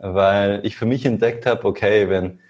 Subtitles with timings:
[0.00, 2.40] weil ich für mich entdeckt habe, okay, wenn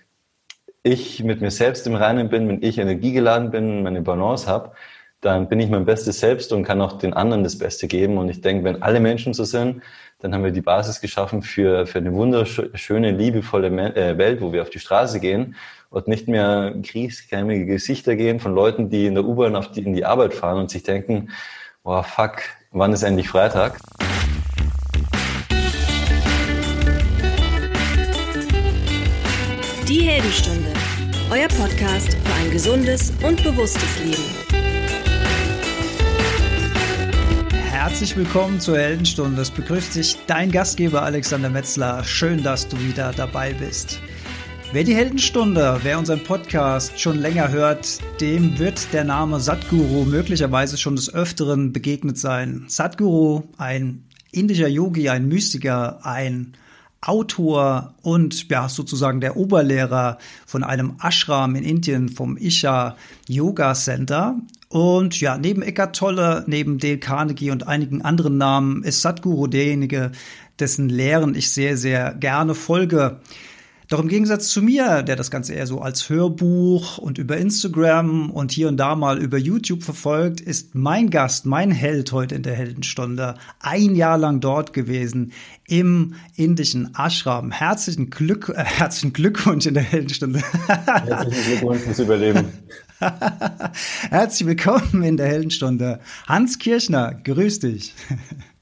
[0.82, 4.72] ich mit mir selbst im Reinen bin, wenn ich energiegeladen bin, meine Balance habe,
[5.21, 8.17] dann bin ich mein bestes Selbst und kann auch den anderen das Beste geben.
[8.17, 9.83] Und ich denke, wenn alle Menschen so sind,
[10.21, 14.62] dann haben wir die Basis geschaffen für, für eine wunderschöne, liebevolle äh, Welt, wo wir
[14.62, 15.57] auf die Straße gehen
[15.91, 19.93] und nicht mehr kriegskeimige Gesichter gehen von Leuten, die in der U-Bahn auf die, in
[19.93, 21.30] die Arbeit fahren und sich denken,
[21.85, 22.37] oh fuck,
[22.71, 23.79] wann ist endlich Freitag?
[30.30, 30.73] Die Heldenstunde,
[31.33, 34.23] euer Podcast für ein gesundes und bewusstes Leben.
[37.69, 39.43] Herzlich willkommen zur Heldenstunde.
[39.43, 42.05] Es begrüßt dich dein Gastgeber Alexander Metzler.
[42.05, 43.98] Schön, dass du wieder dabei bist.
[44.73, 50.79] Wer die Heldenstunde, wer unseren Podcast schon länger hört, dem wird der Name Satguru möglicherweise
[50.79, 52.66] schon des Öfteren begegnet sein.
[52.69, 56.52] Satguru, ein indischer Yogi, ein Mystiker, ein
[57.02, 64.36] Autor und ja, sozusagen der Oberlehrer von einem Ashram in Indien vom Isha Yoga Center.
[64.68, 70.12] Und ja, neben Eckhart Tolle, neben Dale Carnegie und einigen anderen Namen ist Sadhguru derjenige,
[70.58, 73.18] dessen Lehren ich sehr, sehr gerne folge.
[73.91, 78.30] Doch im Gegensatz zu mir, der das Ganze eher so als Hörbuch und über Instagram
[78.30, 82.44] und hier und da mal über YouTube verfolgt, ist mein Gast, mein Held heute in
[82.44, 85.32] der Heldenstunde ein Jahr lang dort gewesen
[85.66, 87.50] im indischen Ashram.
[87.50, 90.41] Herzlichen, Glück, äh, herzlichen Glückwunsch in der Heldenstunde.
[90.69, 92.44] Herzlichen Glückwunsch fürs Überleben.
[94.10, 95.98] Herzlich willkommen in der Heldenstunde.
[96.28, 97.92] Hans Kirchner, grüß dich.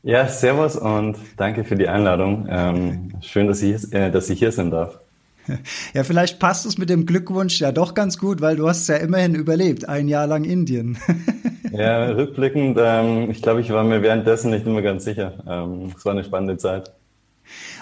[0.03, 2.47] Ja, servus und danke für die Einladung.
[2.48, 5.01] Ähm, schön, dass ich, äh, dass ich hier sein darf.
[5.95, 8.97] Ja, vielleicht passt es mit dem Glückwunsch ja doch ganz gut, weil du hast ja
[8.97, 10.99] immerhin überlebt, ein Jahr lang Indien.
[11.71, 15.35] Ja, rückblickend, ähm, ich glaube, ich war mir währenddessen nicht immer ganz sicher.
[15.47, 16.93] Ähm, es war eine spannende Zeit.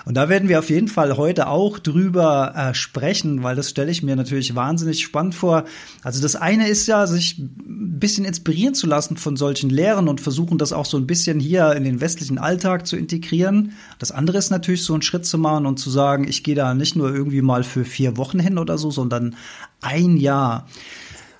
[0.06, 3.90] Und da werden wir auf jeden Fall heute auch drüber äh, sprechen, weil das stelle
[3.90, 5.64] ich mir natürlich wahnsinnig spannend vor.
[6.04, 10.20] Also das eine ist ja, sich ein bisschen inspirieren zu lassen von solchen Lehren und
[10.20, 13.72] versuchen, das auch so ein bisschen hier in den westlichen Alltag zu integrieren.
[13.98, 16.72] Das andere ist natürlich so einen Schritt zu machen und zu sagen, ich gehe da
[16.72, 19.34] nicht nur irgendwie mal für vier Wochen hin oder so, sondern
[19.80, 20.68] ein Jahr.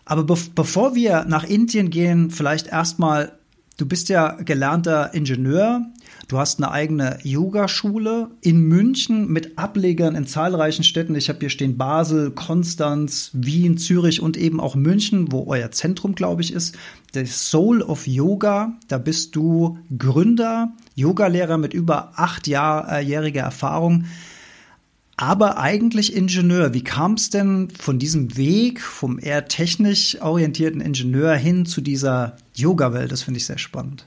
[0.05, 3.39] Aber be bevor wir nach Indien gehen, vielleicht erstmal,
[3.77, 5.87] du bist ja gelernter Ingenieur,
[6.29, 11.15] Du hast eine eigene Yogaschule in München mit Ablegern in zahlreichen Städten.
[11.15, 16.15] Ich habe hier stehen Basel, Konstanz, Wien, Zürich und eben auch München, wo euer Zentrum,
[16.15, 16.77] glaube ich, ist.
[17.15, 18.73] Der Soul of Yoga.
[18.89, 24.05] Da bist du Gründer, Yogalehrer mit über achtjähriger Erfahrung
[25.17, 26.75] aber eigentlich Ingenieur.
[26.75, 32.37] Wie kam es denn von diesem Weg, vom eher technisch orientierten Ingenieur hin zu dieser
[32.55, 33.13] Yoga-Welt?
[33.13, 34.07] Das finde ich sehr spannend.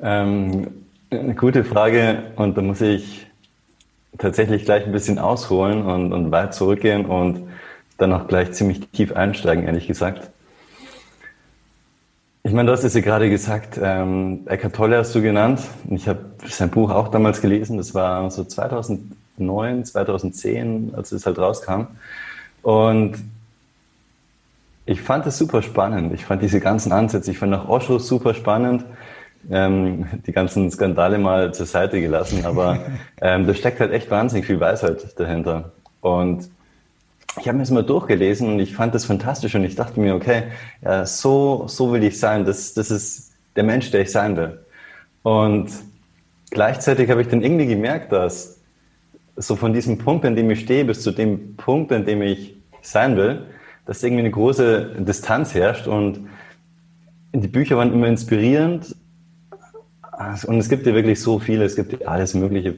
[0.00, 0.68] Ähm,
[1.10, 3.26] eine gute Frage und da muss ich
[4.18, 7.48] tatsächlich gleich ein bisschen ausholen und, und weit zurückgehen und
[7.98, 10.30] dann auch gleich ziemlich tief einsteigen, ehrlich gesagt.
[12.42, 15.60] Ich meine, du hast es ja gerade gesagt, ähm, Eckhart Tolle hast du genannt.
[15.90, 17.76] Ich habe sein Buch auch damals gelesen.
[17.76, 21.88] Das war so 2009, 2010, als es halt rauskam.
[22.62, 23.16] Und
[24.84, 26.14] ich fand es super spannend.
[26.14, 28.84] Ich fand diese ganzen Ansätze, ich fand auch Osho super spannend
[29.50, 32.80] ähm, die ganzen Skandale mal zur Seite gelassen, aber
[33.20, 35.72] ähm, da steckt halt echt wahnsinnig viel Weisheit dahinter.
[36.00, 36.48] Und
[37.38, 40.14] ich habe mir das mal durchgelesen und ich fand das fantastisch und ich dachte mir,
[40.14, 40.44] okay,
[40.82, 42.44] ja, so, so will ich sein.
[42.44, 44.58] Das, das ist der Mensch, der ich sein will.
[45.22, 45.70] Und
[46.50, 48.60] gleichzeitig habe ich dann irgendwie gemerkt, dass
[49.36, 52.56] so von diesem Punkt, an dem ich stehe, bis zu dem Punkt, an dem ich
[52.80, 53.46] sein will,
[53.84, 56.20] dass irgendwie eine große Distanz herrscht und
[57.32, 58.96] die Bücher waren immer inspirierend,
[60.46, 62.76] und es gibt ja wirklich so viele, es gibt ja alles Mögliche.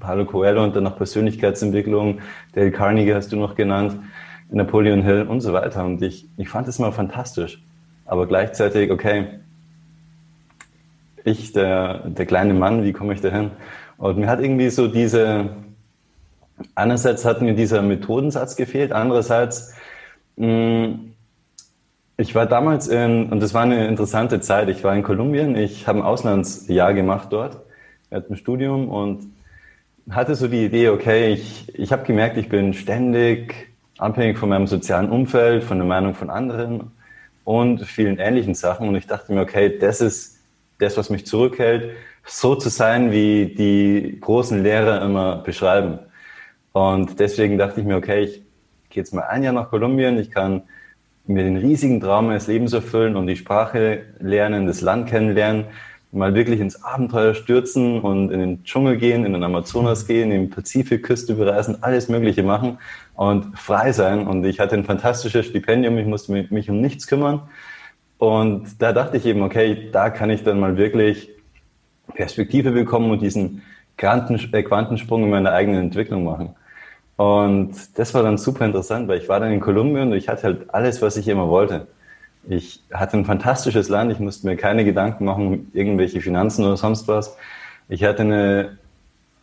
[0.00, 2.20] Paulo Coelho und dann noch Persönlichkeitsentwicklung,
[2.52, 3.96] Dale Carnegie hast du noch genannt,
[4.50, 5.84] Napoleon Hill und so weiter.
[5.84, 7.62] Und ich, ich fand das mal fantastisch.
[8.06, 9.40] Aber gleichzeitig, okay,
[11.24, 13.50] ich, der, der kleine Mann, wie komme ich da hin?
[13.98, 15.50] Und mir hat irgendwie so diese,
[16.74, 19.74] einerseits hat mir dieser Methodensatz gefehlt, andererseits,
[20.36, 21.14] mh, mm,
[22.20, 25.86] ich war damals in, und das war eine interessante Zeit, ich war in Kolumbien, ich
[25.86, 27.62] habe ein Auslandsjahr gemacht dort,
[28.10, 29.32] dem Studium und
[30.10, 33.54] hatte so die Idee, okay, ich, ich habe gemerkt, ich bin ständig
[33.98, 36.90] abhängig von meinem sozialen Umfeld, von der Meinung von anderen
[37.44, 40.40] und vielen ähnlichen Sachen und ich dachte mir, okay, das ist
[40.80, 41.92] das, was mich zurückhält,
[42.24, 46.00] so zu sein, wie die großen Lehrer immer beschreiben.
[46.72, 48.42] Und deswegen dachte ich mir, okay, ich
[48.90, 50.62] gehe jetzt mal ein Jahr nach Kolumbien, ich kann
[51.28, 55.66] mir den riesigen Traum meines Lebens erfüllen und die Sprache lernen, das Land kennenlernen.
[56.10, 60.42] mal wirklich ins Abenteuer stürzen und in den Dschungel gehen, in den Amazonas gehen, in
[60.42, 62.78] die Pazifikküste bereisen, alles Mögliche machen
[63.14, 64.26] und frei sein.
[64.26, 67.42] Und ich hatte ein fantastisches Stipendium, ich musste mich um nichts kümmern.
[68.16, 71.28] Und da dachte ich eben, okay, da kann ich dann mal wirklich
[72.14, 73.62] Perspektive bekommen und diesen
[73.98, 76.54] äh, Quantensprung in meiner eigenen Entwicklung machen.
[77.18, 80.44] Und das war dann super interessant, weil ich war dann in Kolumbien und ich hatte
[80.44, 81.88] halt alles, was ich immer wollte.
[82.48, 87.08] Ich hatte ein fantastisches Land, ich musste mir keine Gedanken machen, irgendwelche Finanzen oder sonst
[87.08, 87.36] was.
[87.88, 88.78] Ich hatte eine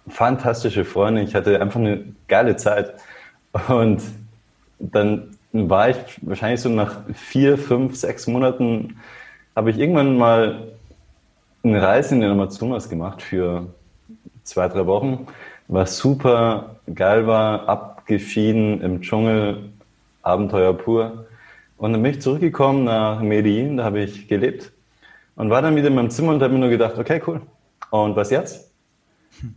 [0.07, 2.93] fantastische Freundin, ich hatte einfach eine geile Zeit.
[3.67, 4.01] Und
[4.79, 9.01] dann war ich wahrscheinlich so nach vier, fünf, sechs Monaten,
[9.53, 10.71] habe ich irgendwann mal
[11.61, 13.67] eine Reise in den Amazonas gemacht für
[14.43, 15.27] zwei, drei Wochen,
[15.67, 19.69] was super geil war, abgeschieden im Dschungel,
[20.21, 21.25] Abenteuer pur.
[21.77, 24.71] Und dann bin ich zurückgekommen nach Medellin, da habe ich gelebt
[25.35, 27.41] und war dann wieder in meinem Zimmer und habe mir nur gedacht, okay, cool.
[27.91, 28.71] Und was jetzt?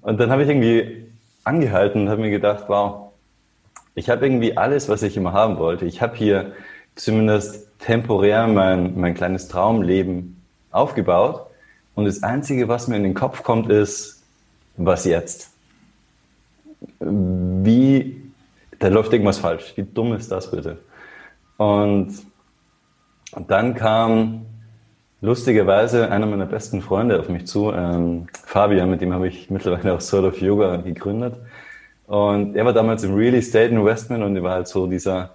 [0.02, 1.06] Und dann habe ich irgendwie
[1.44, 3.12] angehalten und habe mir gedacht, wow,
[3.94, 5.84] ich habe irgendwie alles, was ich immer haben wollte.
[5.84, 6.52] Ich habe hier
[6.94, 10.40] zumindest temporär mein, mein kleines Traumleben
[10.70, 11.46] aufgebaut.
[11.94, 14.22] Und das Einzige, was mir in den Kopf kommt, ist,
[14.76, 15.50] was jetzt?
[17.00, 18.22] Wie,
[18.78, 19.72] da läuft irgendwas falsch.
[19.76, 20.78] Wie dumm ist das bitte?
[21.56, 22.14] Und
[23.46, 24.46] dann kam
[25.20, 29.94] lustigerweise einer meiner besten Freunde auf mich zu, ähm, Fabian, mit dem habe ich mittlerweile
[29.94, 31.34] auch Sort of Yoga gegründet.
[32.06, 35.34] Und er war damals im Real Estate Investment und er war halt so dieser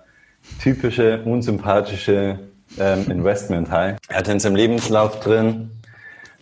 [0.62, 2.39] typische, unsympathische
[2.80, 3.98] ähm, Investment High.
[4.07, 5.69] Er hatte in seinem Lebenslauf drin,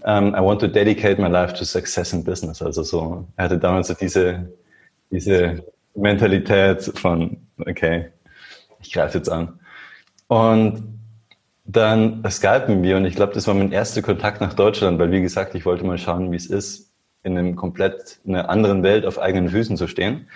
[0.04, 2.62] um, I want to dedicate my life to success in business.
[2.62, 4.48] Also so, er hatte damals so diese,
[5.12, 5.66] diese
[5.96, 8.12] Mentalität von, okay,
[8.82, 9.60] ich greife jetzt an.
[10.28, 10.84] Und
[11.66, 15.22] dann skypen wir und ich glaube, das war mein erster Kontakt nach Deutschland, weil wie
[15.22, 16.92] gesagt, ich wollte mal schauen, wie es ist,
[17.24, 20.28] in einem komplett in einer anderen Welt auf eigenen Füßen zu stehen.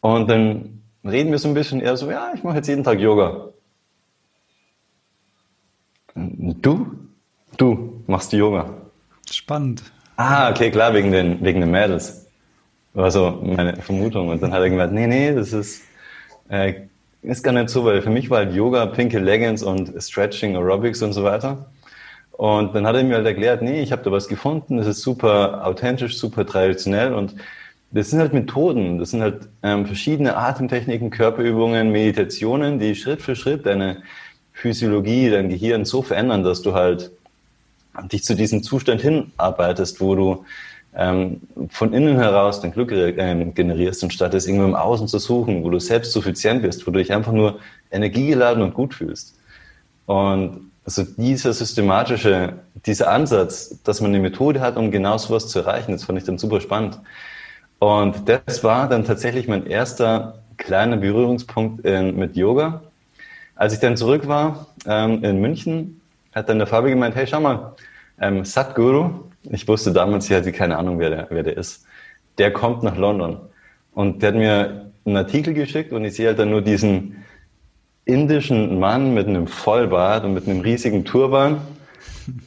[0.00, 3.00] Und dann reden wir so ein bisschen eher so, ja, ich mache jetzt jeden Tag
[3.00, 3.48] Yoga.
[6.14, 6.92] Du?
[7.56, 8.72] Du machst Yoga.
[9.30, 9.82] Spannend.
[10.16, 12.21] Ah, okay, klar, wegen den, wegen den Mädels.
[12.94, 14.28] War so meine Vermutung.
[14.28, 15.82] Und dann hat er gemeint, nee, nee, das ist,
[16.48, 16.74] äh,
[17.22, 21.02] ist gar nicht so, weil für mich war halt Yoga, pinke Leggings und Stretching, Aerobics
[21.02, 21.66] und so weiter.
[22.32, 25.02] Und dann hat er mir halt erklärt, nee, ich habe da was gefunden, das ist
[25.02, 27.36] super authentisch, super traditionell und
[27.92, 33.36] das sind halt Methoden, das sind halt ähm, verschiedene Atemtechniken, Körperübungen, Meditationen, die Schritt für
[33.36, 34.02] Schritt deine
[34.54, 37.12] Physiologie, dein Gehirn so verändern, dass du halt
[38.10, 40.44] dich zu diesem Zustand hinarbeitest, wo du
[40.94, 41.40] ähm,
[41.70, 43.12] von innen heraus dein Glück äh,
[43.54, 46.98] generierst, anstatt es irgendwo im Außen zu suchen, wo du selbst suffizient bist, wo du
[46.98, 47.60] dich einfach nur
[47.90, 49.38] energiegeladen und gut fühlst.
[50.06, 52.54] Und also dieser systematische,
[52.86, 56.24] dieser Ansatz, dass man eine Methode hat, um genau sowas zu erreichen, das fand ich
[56.24, 56.98] dann super spannend.
[57.78, 62.82] Und das war dann tatsächlich mein erster kleiner Berührungspunkt in, mit Yoga.
[63.54, 66.00] Als ich dann zurück war ähm, in München,
[66.34, 67.74] hat dann der Fabi gemeint, hey, schau mal,
[68.20, 71.84] ähm, Sadhguru, ich wusste damals, ich hatte keine Ahnung, wer der, wer der ist,
[72.38, 73.40] der kommt nach London.
[73.94, 77.24] Und der hat mir einen Artikel geschickt und ich sehe halt dann nur diesen
[78.04, 81.60] indischen Mann mit einem Vollbart und mit einem riesigen Turban.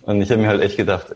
[0.04, 1.16] Und ich habe mir halt echt gedacht,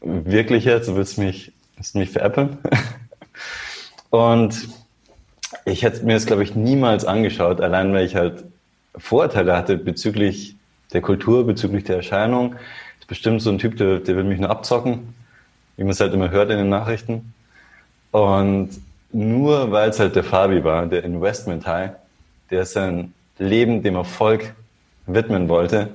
[0.00, 2.58] wirklich jetzt, du willst mich, willst du mich veräppeln?
[4.10, 4.68] Und
[5.64, 8.44] ich hätte mir das, glaube ich, niemals angeschaut, allein weil ich halt
[8.96, 10.56] Vorurteile hatte bezüglich
[10.92, 12.56] der Kultur, bezüglich der Erscheinung.
[13.08, 15.14] Bestimmt so ein Typ, der, der will mich nur abzocken,
[15.76, 17.34] wie man es halt immer hört in den Nachrichten.
[18.12, 18.70] Und
[19.12, 21.92] nur weil es halt der Fabi war, der Investment High,
[22.50, 24.54] der sein Leben dem Erfolg
[25.06, 25.88] widmen wollte,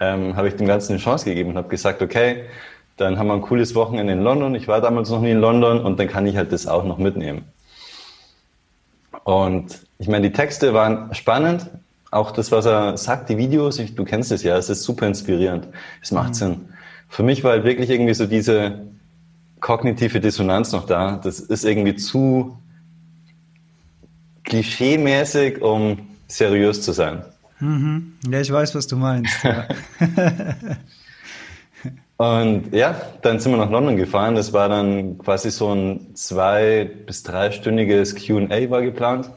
[0.00, 2.44] ähm, habe ich dem Ganzen eine Chance gegeben und habe gesagt, okay,
[2.96, 4.54] dann haben wir ein cooles Wochenende in London.
[4.54, 6.98] Ich war damals noch nie in London und dann kann ich halt das auch noch
[6.98, 7.44] mitnehmen.
[9.24, 11.70] Und ich meine, die Texte waren spannend.
[12.10, 15.06] Auch das, was er sagt, die Videos, ich, du kennst es ja, es ist super
[15.06, 15.68] inspirierend.
[16.02, 16.34] Es macht mhm.
[16.34, 16.68] Sinn.
[17.08, 18.86] Für mich war halt wirklich irgendwie so diese
[19.60, 21.20] kognitive Dissonanz noch da.
[21.22, 22.58] Das ist irgendwie zu
[24.44, 27.22] klischeemäßig, um seriös zu sein.
[27.60, 28.14] Mhm.
[28.30, 29.42] Ja, ich weiß, was du meinst.
[29.42, 29.66] Ja.
[32.18, 34.34] Und ja, dann sind wir nach London gefahren.
[34.34, 39.30] Das war dann quasi so ein zwei- bis dreistündiges Q&A war geplant.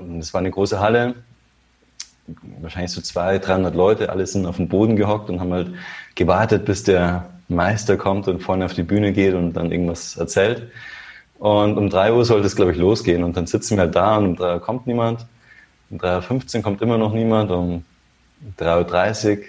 [0.00, 1.14] Und es war eine große Halle,
[2.60, 5.72] wahrscheinlich so 200, 300 Leute, alle sind auf dem Boden gehockt und haben halt
[6.14, 10.70] gewartet, bis der Meister kommt und vorne auf die Bühne geht und dann irgendwas erzählt.
[11.38, 13.22] Und um drei Uhr sollte es, glaube ich, losgehen.
[13.24, 15.26] Und dann sitzen wir halt da und um drei Uhr kommt niemand.
[15.90, 17.50] Um 3.15 Uhr kommt immer noch niemand.
[17.50, 17.84] Um
[18.58, 19.44] 3.30 Uhr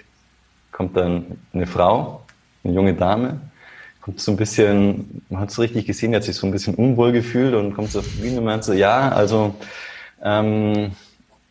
[0.72, 2.22] kommt dann eine Frau
[2.64, 3.40] eine junge Dame,
[4.02, 6.76] kommt so ein bisschen, man hat es richtig gesehen, die hat sich so ein bisschen
[6.76, 9.56] unwohl gefühlt und kommt so auf die Bühne und meint so, ja, also
[10.24, 10.92] ähm,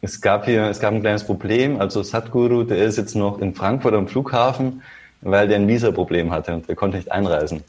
[0.00, 1.80] es gab hier, es gab ein kleines Problem.
[1.80, 4.82] Also Sadhguru, der ist jetzt noch in Frankfurt am Flughafen,
[5.20, 7.64] weil der ein Visa-Problem hatte und der konnte nicht einreisen.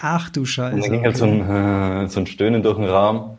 [0.00, 0.74] Ach du Scheiße.
[0.74, 3.38] Und dann ging halt so ein, äh, so ein Stöhnen durch den Raum.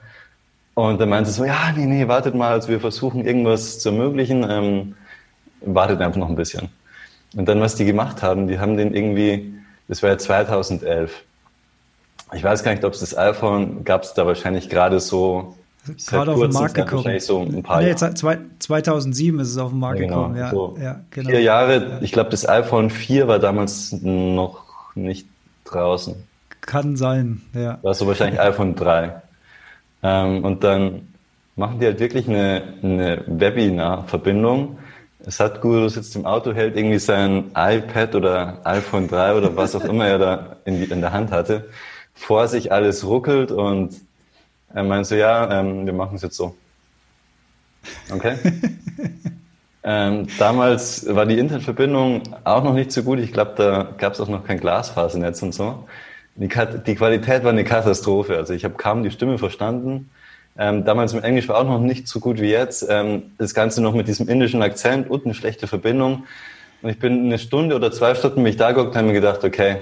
[0.75, 3.89] Und dann meinte sie so, ja, nee, nee, wartet mal, als wir versuchen, irgendwas zu
[3.89, 4.95] ermöglichen, ähm,
[5.61, 6.69] wartet einfach noch ein bisschen.
[7.35, 9.53] Und dann, was die gemacht haben, die haben den irgendwie,
[9.87, 11.23] das war ja 2011.
[12.33, 15.55] Ich weiß gar nicht, ob es das iPhone, gab es da wahrscheinlich gerade so
[16.07, 17.19] Gerade auf den Markt gekommen.
[17.19, 20.29] So ein paar nee, 2007 ist es auf den Markt ja, genau.
[20.29, 20.37] gekommen.
[20.37, 21.29] Ja, so ja, genau.
[21.29, 21.99] Vier Jahre.
[22.01, 24.63] Ich glaube, das iPhone 4 war damals noch
[24.95, 25.27] nicht
[25.65, 26.15] draußen.
[26.61, 27.79] Kann sein, ja.
[27.81, 29.21] War so wahrscheinlich iPhone 3.
[30.03, 31.09] Ähm, und dann
[31.55, 34.77] machen die halt wirklich eine, eine Webinar-Verbindung.
[35.25, 40.07] Sadhguru sitzt im Auto, hält irgendwie sein iPad oder iPhone 3 oder was auch immer
[40.07, 41.69] er da in, die, in der Hand hatte.
[42.13, 43.95] Vor sich alles ruckelt und
[44.73, 46.55] er meinte so, ja, ähm, wir machen es jetzt so.
[48.11, 48.35] Okay.
[49.83, 53.19] ähm, damals war die Internetverbindung auch noch nicht so gut.
[53.19, 55.87] Ich glaube, da gab es auch noch kein Glasfasernetz und so.
[56.35, 58.35] Die, die, Qualität war eine Katastrophe.
[58.37, 60.09] Also ich habe kaum die Stimme verstanden.
[60.57, 62.85] Ähm, damals mit Englisch war auch noch nicht so gut wie jetzt.
[62.89, 66.23] Ähm, das Ganze noch mit diesem indischen Akzent und eine schlechte Verbindung.
[66.81, 69.43] Und ich bin eine Stunde oder zwei Stunden mich da geguckt und habe mir gedacht,
[69.43, 69.77] okay,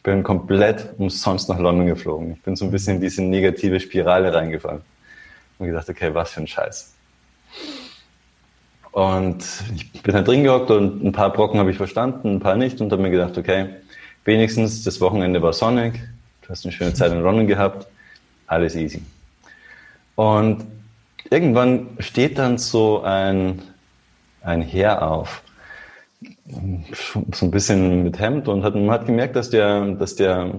[0.00, 2.32] ich bin komplett umsonst nach London geflogen.
[2.32, 4.80] Ich bin so ein bisschen in diese negative Spirale reingefallen.
[5.58, 6.94] Und gedacht, okay, was für ein Scheiß.
[8.92, 9.44] Und
[9.76, 12.80] ich bin da drin gehockt und ein paar Brocken habe ich verstanden, ein paar nicht
[12.80, 13.68] und habe mir gedacht, okay,
[14.24, 16.00] wenigstens das Wochenende war sonnig,
[16.40, 17.86] du hast eine schöne Zeit in London gehabt,
[18.46, 19.02] alles easy.
[20.14, 20.64] Und
[21.28, 23.60] irgendwann steht dann so ein,
[24.40, 25.42] ein Herr auf
[27.32, 30.54] so ein bisschen mit Hemd und hat, man hat gemerkt, dass der, dass der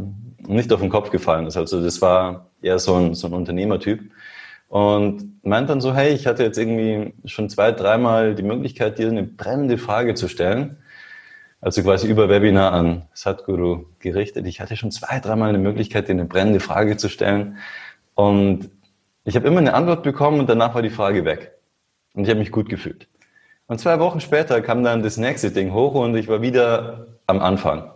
[0.48, 1.58] nicht auf den Kopf gefallen ist.
[1.58, 4.02] Also das war eher so ein, so ein Unternehmertyp.
[4.68, 9.10] Und meint dann so, hey, ich hatte jetzt irgendwie schon zwei, dreimal die Möglichkeit, dir
[9.10, 10.78] eine brennende Frage zu stellen.
[11.60, 14.48] Also quasi über Webinar an Sadhguru gerichtet.
[14.48, 17.58] Ich hatte schon zwei, dreimal eine Möglichkeit, dir eine brennende Frage zu stellen.
[18.16, 18.70] Und
[19.26, 21.52] ich habe immer eine Antwort bekommen und danach war die Frage weg.
[22.14, 23.08] Und ich habe mich gut gefühlt.
[23.72, 27.40] Und zwei Wochen später kam dann das nächste Ding hoch und ich war wieder am
[27.40, 27.90] Anfang.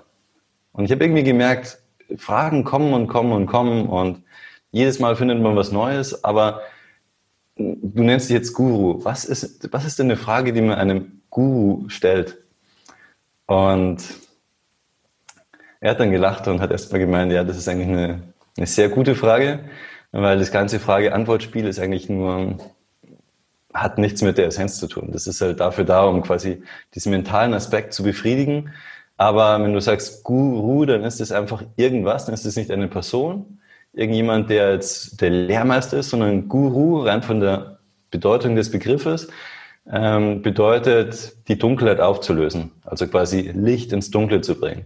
[0.71, 1.79] Und ich habe irgendwie gemerkt,
[2.15, 4.23] Fragen kommen und kommen und kommen und
[4.71, 6.61] jedes Mal findet man was Neues, aber
[7.57, 9.03] du nennst dich jetzt Guru.
[9.03, 12.37] Was ist, was ist denn eine Frage, die man einem Guru stellt?
[13.45, 13.97] Und
[15.81, 18.23] er hat dann gelacht und hat erstmal gemeint, ja, das ist eigentlich eine,
[18.55, 19.65] eine sehr gute Frage,
[20.13, 22.59] weil das ganze Frage-Antwort-Spiel ist eigentlich nur
[23.75, 25.09] hat nichts mit der Essenz zu tun.
[25.11, 26.63] Das ist halt dafür da, um quasi
[26.95, 28.71] diesen mentalen Aspekt zu befriedigen.
[29.17, 32.87] Aber wenn du sagst Guru, dann ist es einfach irgendwas, dann ist es nicht eine
[32.87, 33.59] Person,
[33.93, 37.79] irgendjemand, der jetzt der Lehrmeister ist, sondern Guru, rein von der
[38.11, 39.29] Bedeutung des Begriffes,
[39.91, 44.85] ähm, bedeutet, die Dunkelheit aufzulösen, also quasi Licht ins Dunkle zu bringen.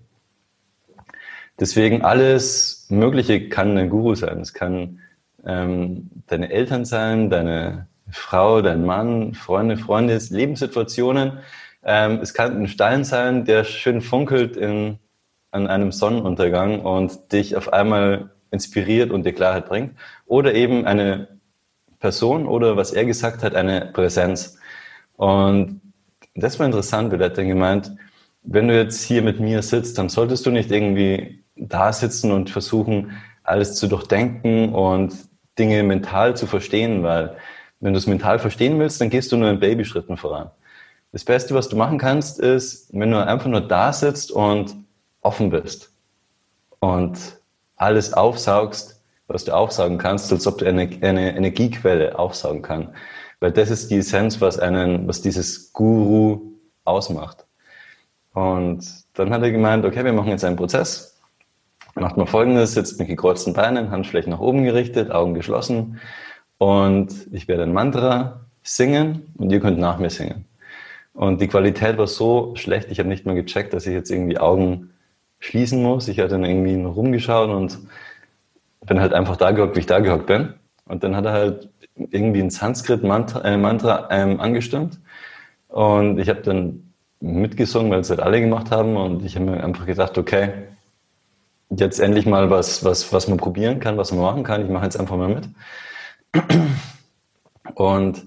[1.60, 4.39] Deswegen alles Mögliche kann ein Guru sein.
[4.39, 5.00] Es kann
[5.46, 11.39] ähm, deine Eltern sein, deine Frau, dein Mann, Freunde, Freunde, Lebenssituationen.
[11.84, 15.00] Ähm, es kann ein Stein sein, der schön funkelt in,
[15.51, 19.98] an einem Sonnenuntergang und dich auf einmal inspiriert und dir Klarheit bringt.
[20.25, 21.39] Oder eben eine
[22.00, 24.58] Person oder was er gesagt hat, eine Präsenz.
[25.18, 25.82] Und
[26.36, 27.92] das war interessant, weil er hat dann gemeint,
[28.42, 32.50] wenn du jetzt hier mit mir sitzt, dann solltest du nicht irgendwie da sitzen und
[32.50, 33.12] versuchen,
[33.44, 35.13] alles zu durchdenken und
[35.58, 37.36] Dinge mental zu verstehen, weil
[37.79, 40.51] wenn du es mental verstehen willst, dann gehst du nur in Babyschritten voran.
[41.12, 44.75] Das Beste, was du machen kannst, ist, wenn du einfach nur da sitzt und
[45.21, 45.91] offen bist
[46.79, 47.17] und
[47.77, 52.89] alles aufsaugst, was du aufsaugen kannst, als ob du eine, eine Energiequelle aufsaugen kannst.
[53.39, 56.41] Weil das ist die Essenz, was einen, was dieses Guru
[56.83, 57.45] ausmacht.
[58.33, 61.19] Und dann hat er gemeint, okay, wir machen jetzt einen Prozess.
[61.95, 66.00] Macht mal folgendes, sitzt mit gekreuzten Beinen, Handflächen nach oben gerichtet, Augen geschlossen
[66.60, 70.46] und ich werde ein Mantra singen und ihr könnt nach mir singen.
[71.13, 74.38] Und die Qualität war so schlecht, ich habe nicht mal gecheckt, dass ich jetzt irgendwie
[74.38, 74.92] Augen
[75.39, 76.08] schließen muss.
[76.08, 77.80] Ich hatte dann irgendwie nur rumgeschaut und
[78.86, 80.54] bin halt einfach da gehockt, wie ich da gehockt bin.
[80.86, 85.00] Und dann hat er halt irgendwie ein Sanskrit-Mantra äh, Mantra, ähm, angestimmt.
[85.70, 88.98] Und ich habe dann mitgesungen, weil es halt alle gemacht haben.
[88.98, 90.51] Und ich habe mir einfach gedacht, okay,
[91.70, 94.63] jetzt endlich mal was, was, was man probieren kann, was man machen kann.
[94.63, 95.48] Ich mache jetzt einfach mal mit.
[97.75, 98.25] Und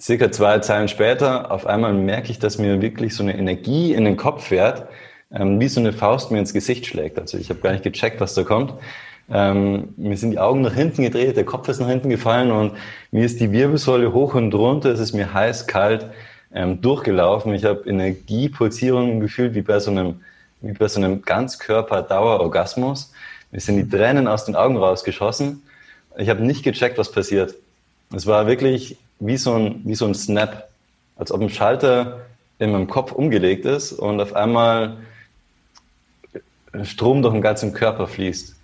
[0.00, 4.04] circa zwei Zeilen später, auf einmal merke ich, dass mir wirklich so eine Energie in
[4.04, 4.88] den Kopf fährt,
[5.32, 7.18] ähm, wie so eine Faust mir ins Gesicht schlägt.
[7.18, 8.74] Also ich habe gar nicht gecheckt, was da kommt.
[9.30, 12.72] Ähm, mir sind die Augen nach hinten gedreht, der Kopf ist nach hinten gefallen und
[13.12, 16.10] mir ist die Wirbelsäule hoch und runter, es ist mir heiß, kalt
[16.52, 17.54] ähm, durchgelaufen.
[17.54, 20.20] Ich habe Energiepulsierungen gefühlt wie bei so einem,
[20.60, 23.12] wie bei so einem Ganzkörper-Dauerorgasmus.
[23.52, 25.62] Mir sind die Tränen aus den Augen rausgeschossen.
[26.18, 27.54] Ich habe nicht gecheckt, was passiert.
[28.14, 30.68] Es war wirklich wie so ein, wie so ein Snap,
[31.16, 32.20] als ob ein Schalter
[32.58, 34.98] in meinem Kopf umgelegt ist und auf einmal
[36.82, 38.54] Strom durch den ganzen Körper fließt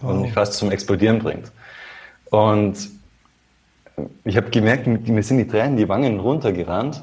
[0.00, 0.10] wow.
[0.10, 1.50] und mich fast zum Explodieren bringt.
[2.30, 2.90] Und
[4.24, 7.02] ich habe gemerkt, mir sind die Tränen die Wangen runtergerannt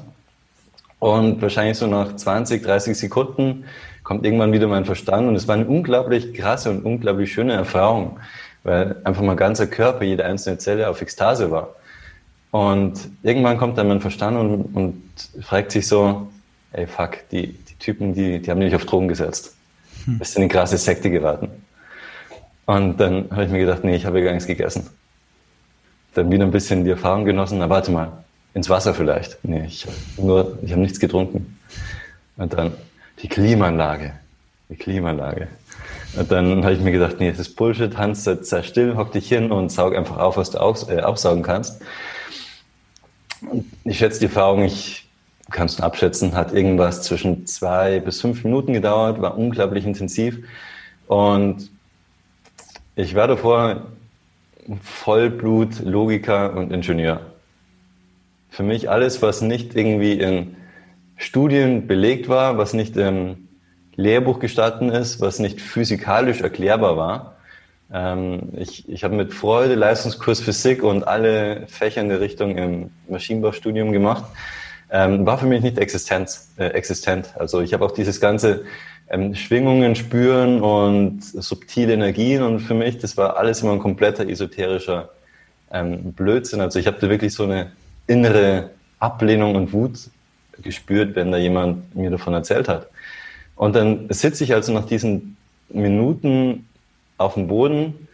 [0.98, 3.64] und wahrscheinlich so nach 20, 30 Sekunden
[4.02, 8.18] kommt irgendwann wieder mein Verstand und es war eine unglaublich krasse und unglaublich schöne Erfahrung,
[8.68, 11.74] weil einfach mein ganzer Körper, jede einzelne Zelle auf Ekstase war.
[12.50, 15.02] Und irgendwann kommt dann mein Verstand und, und
[15.42, 16.28] fragt sich so,
[16.72, 19.54] ey fuck, die, die Typen, die, die haben dich auf Drogen gesetzt.
[20.04, 20.18] Hm.
[20.18, 21.48] Bist in eine krasse Sekte geraten.
[22.66, 24.86] Und dann habe ich mir gedacht, nee, ich habe gar nichts gegessen.
[26.12, 28.12] Dann wieder ein bisschen die Erfahrung genossen, na warte mal,
[28.52, 29.38] ins Wasser vielleicht.
[29.44, 31.58] Nee, ich habe nur, ich habe nichts getrunken.
[32.36, 32.72] Und dann
[33.22, 34.12] die Klimaanlage.
[34.68, 35.48] Die Klimaanlage.
[36.16, 39.28] Und dann habe ich mir gedacht, nee, das ist Bullshit, Hans, sei still, hock dich
[39.28, 41.82] hin und saug einfach auf, was du aus, äh, aufsaugen kannst.
[43.42, 45.08] Und ich schätze die Erfahrung, ich
[45.50, 50.38] kannst du abschätzen, hat irgendwas zwischen zwei bis fünf Minuten gedauert, war unglaublich intensiv.
[51.06, 51.70] Und
[52.96, 53.86] ich war davor
[54.82, 57.20] Vollblut, Logiker und Ingenieur.
[58.50, 60.56] Für mich alles, was nicht irgendwie in
[61.16, 63.47] Studien belegt war, was nicht im
[63.98, 67.34] Lehrbuch gestanden ist, was nicht physikalisch erklärbar war.
[67.92, 72.90] Ähm, ich ich habe mit Freude Leistungskurs Physik und alle Fächer in der Richtung im
[73.08, 74.24] Maschinenbaustudium gemacht.
[74.90, 77.34] Ähm, war für mich nicht Existenz, äh, existent.
[77.36, 78.64] Also ich habe auch dieses ganze
[79.10, 82.42] ähm, Schwingungen spüren und subtile Energien.
[82.42, 85.10] Und für mich, das war alles immer ein kompletter esoterischer
[85.72, 86.60] ähm, Blödsinn.
[86.60, 87.72] Also ich habe da wirklich so eine
[88.06, 89.98] innere Ablehnung und Wut
[90.62, 92.86] gespürt, wenn da jemand mir davon erzählt hat.
[93.58, 95.36] Und dann sitze ich also nach diesen
[95.68, 96.66] Minuten
[97.18, 98.08] auf dem Boden,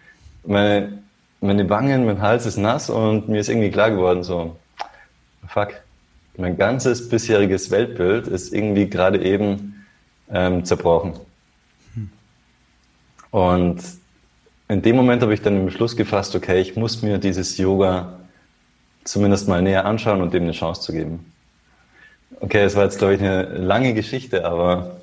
[0.44, 0.98] meine,
[1.40, 4.56] meine Wangen, mein Hals ist nass und mir ist irgendwie klar geworden, so,
[5.46, 5.74] fuck,
[6.38, 9.84] mein ganzes bisheriges Weltbild ist irgendwie gerade eben
[10.30, 11.12] ähm, zerbrochen.
[13.30, 13.82] Und
[14.68, 18.18] in dem Moment habe ich dann den Beschluss gefasst, okay, ich muss mir dieses Yoga
[19.04, 21.32] zumindest mal näher anschauen und dem eine Chance zu geben.
[22.40, 25.00] Okay, es war jetzt, glaube ich, eine lange Geschichte, aber,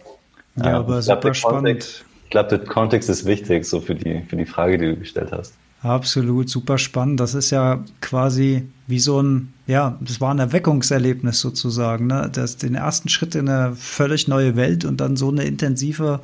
[0.55, 1.63] ja, aber ich super glaub, spannend.
[1.63, 4.95] Kontext, ich glaube, der Kontext ist wichtig, so für die, für die Frage, die du
[4.97, 5.53] gestellt hast.
[5.83, 7.19] Absolut, super spannend.
[7.19, 12.29] Das ist ja quasi wie so ein, ja, das war ein Erweckungserlebnis sozusagen, ne?
[12.31, 16.19] Das, den ersten Schritt in eine völlig neue Welt und dann so eine intensive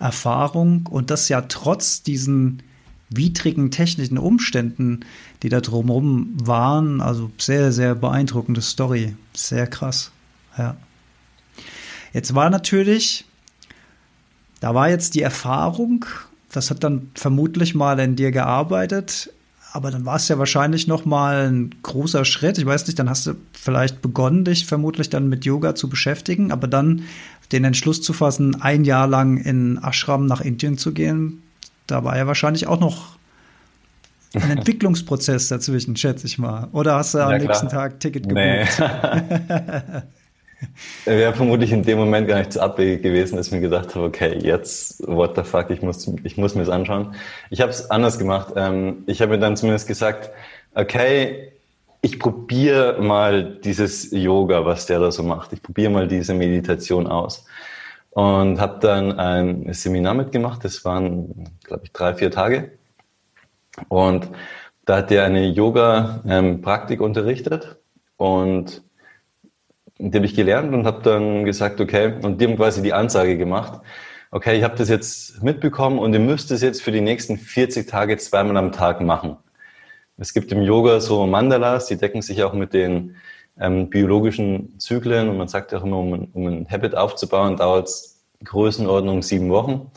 [0.00, 2.62] Erfahrung und das ja trotz diesen
[3.10, 5.00] widrigen technischen Umständen,
[5.42, 7.00] die da drumherum waren.
[7.00, 9.14] Also sehr, sehr beeindruckende Story.
[9.32, 10.10] Sehr krass.
[10.56, 10.76] Ja.
[12.12, 13.24] Jetzt war natürlich,
[14.60, 16.04] da war jetzt die Erfahrung
[16.52, 19.30] das hat dann vermutlich mal in dir gearbeitet,
[19.72, 22.56] aber dann war es ja wahrscheinlich noch mal ein großer Schritt.
[22.58, 26.50] Ich weiß nicht, dann hast du vielleicht begonnen, dich vermutlich dann mit Yoga zu beschäftigen,
[26.52, 27.02] aber dann
[27.52, 31.42] den Entschluss zu fassen, ein Jahr lang in Ashram nach Indien zu gehen,
[31.86, 33.16] da war ja wahrscheinlich auch noch
[34.34, 36.68] ein Entwicklungsprozess dazwischen, schätze ich mal.
[36.72, 37.48] Oder hast du ja, am klar.
[37.48, 38.36] nächsten Tag Ticket gebucht?
[38.36, 38.66] Nee.
[41.04, 44.06] Wäre vermutlich in dem Moment gar nicht zu abwegig gewesen, dass ich mir gedacht habe,
[44.06, 47.14] okay, jetzt, what the fuck, ich muss, ich muss mir das anschauen.
[47.50, 48.54] Ich habe es anders gemacht.
[48.56, 50.30] Ähm, ich habe mir dann zumindest gesagt,
[50.74, 51.52] okay,
[52.00, 55.52] ich probiere mal dieses Yoga, was der da so macht.
[55.52, 57.44] Ich probiere mal diese Meditation aus.
[58.10, 60.64] Und habe dann ein Seminar mitgemacht.
[60.64, 62.72] Das waren, glaube ich, drei, vier Tage.
[63.88, 64.28] Und
[64.84, 67.76] da hat der eine Yoga-Praktik ähm, unterrichtet.
[68.16, 68.82] Und
[69.98, 73.36] die habe ich gelernt und habe dann gesagt, okay, und die haben quasi die Ansage
[73.36, 73.80] gemacht,
[74.30, 77.88] okay, ich habe das jetzt mitbekommen und ihr müsst es jetzt für die nächsten 40
[77.88, 79.36] Tage zweimal am Tag machen.
[80.16, 83.16] Es gibt im Yoga so Mandalas, die decken sich auch mit den
[83.58, 88.24] ähm, biologischen Zyklen und man sagt auch immer, um, um ein Habit aufzubauen, dauert es
[88.44, 89.90] Größenordnung sieben Wochen.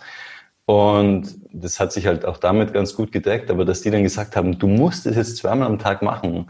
[0.66, 4.36] Und das hat sich halt auch damit ganz gut gedeckt, aber dass die dann gesagt
[4.36, 6.50] haben, du musst es jetzt zweimal am Tag machen,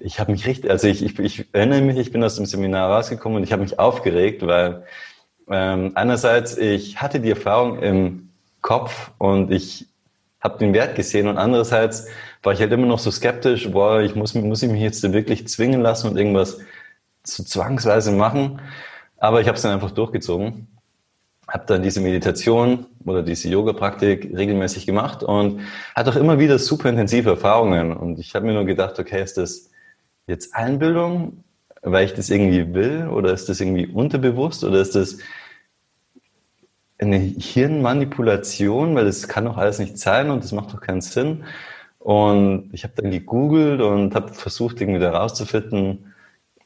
[0.00, 2.90] ich habe mich richtig, also ich, ich, ich erinnere mich, ich bin aus dem Seminar
[2.90, 4.84] rausgekommen und ich habe mich aufgeregt, weil
[5.48, 8.30] ähm, einerseits ich hatte die Erfahrung im
[8.62, 9.86] Kopf und ich
[10.40, 12.08] habe den Wert gesehen und andererseits
[12.42, 15.46] war ich halt immer noch so skeptisch, boah, ich muss, muss ich mich jetzt wirklich
[15.48, 16.58] zwingen lassen und irgendwas
[17.24, 18.60] so zwangsweise machen.
[19.18, 20.68] Aber ich habe es dann einfach durchgezogen.
[21.46, 25.60] habe dann diese Meditation oder diese Yoga-Praktik regelmäßig gemacht und
[25.94, 27.92] hatte auch immer wieder super intensive Erfahrungen.
[27.94, 29.70] Und ich habe mir nur gedacht, okay, ist das
[30.26, 31.44] jetzt Einbildung,
[31.82, 35.18] weil ich das irgendwie will, oder ist das irgendwie unterbewusst, oder ist das
[36.98, 41.44] eine Hirnmanipulation, weil das kann doch alles nicht sein und das macht doch keinen Sinn.
[41.98, 46.14] Und ich habe dann gegoogelt und habe versucht, irgendwie da rauszufinden,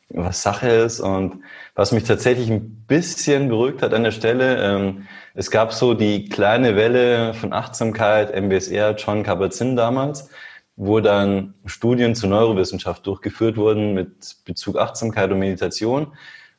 [0.08, 1.00] was Sache ist.
[1.00, 1.42] Und
[1.74, 6.28] was mich tatsächlich ein bisschen beruhigt hat an der Stelle, ähm, es gab so die
[6.28, 10.30] kleine Welle von Achtsamkeit, MBSR, John Kabat-Zinn damals,
[10.76, 16.08] wo dann Studien zur Neurowissenschaft durchgeführt wurden mit Bezug Achtsamkeit und Meditation.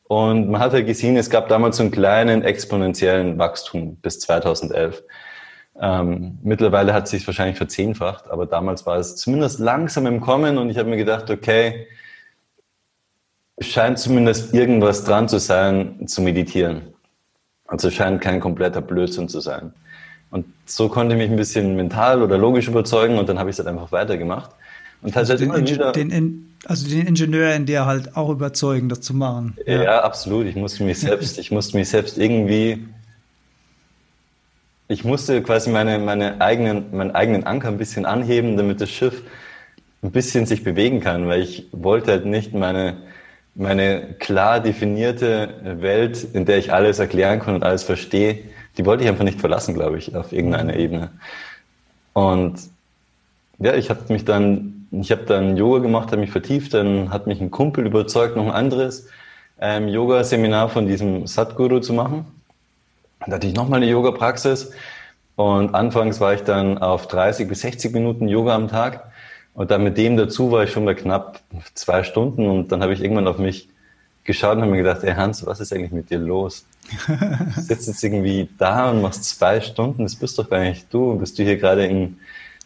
[0.08, 5.04] Und man hat ja gesehen, es gab damals so einen kleinen exponentiellen Wachstum bis 2011.
[5.82, 10.58] Ähm, mittlerweile hat es sich wahrscheinlich verzehnfacht, aber damals war es zumindest langsam im Kommen
[10.58, 11.88] und ich habe mir gedacht, okay,
[13.60, 16.93] scheint zumindest irgendwas dran zu sein, zu meditieren.
[17.67, 19.73] Also scheint kein kompletter Blödsinn zu sein.
[20.36, 23.54] Und so konnte ich mich ein bisschen mental oder logisch überzeugen und dann habe ich
[23.54, 24.52] es halt einfach weitergemacht.
[25.02, 29.13] Und also den, immer den, also den Ingenieur in dir halt auch überzeugen, das zu
[29.13, 29.56] machen.
[29.65, 30.45] Ja, ja absolut.
[30.48, 32.86] Ich musste mich selbst, ich musste mich selbst irgendwie,
[34.89, 39.21] ich musste quasi meine, meine eigenen, meinen eigenen Anker ein bisschen anheben, damit das Schiff
[40.04, 42.98] ein bisschen sich bewegen kann, weil ich wollte halt nicht meine,
[43.54, 48.39] meine klar definierte Welt, in der ich alles erklären kann und alles verstehe,
[48.78, 50.80] die wollte ich einfach nicht verlassen, glaube ich, auf irgendeiner mhm.
[50.80, 51.12] Ebene.
[52.14, 52.60] Und
[53.60, 57.28] ja, ich habe mich dann, ich habe dann Yoga gemacht, habe mich vertieft, dann hat
[57.28, 59.08] mich ein Kumpel überzeugt, noch ein anderes
[59.60, 62.26] ähm, Yoga-Seminar von diesem Satguru zu machen.
[63.26, 64.72] Da hatte ich nochmal eine Yoga-Praxis
[65.36, 69.12] und anfangs war ich dann auf 30 bis 60 Minuten Yoga am Tag
[69.54, 71.40] und dann mit dem dazu war ich schon bei knapp
[71.74, 73.70] zwei Stunden und dann habe ich irgendwann auf mich
[74.26, 76.66] geschaut und habe mir gedacht, ey Hans, was ist eigentlich mit dir los?
[77.56, 81.18] Du sitzt jetzt irgendwie da und machst zwei Stunden, das bist doch gar nicht du.
[81.18, 82.20] Bist du hier gerade in,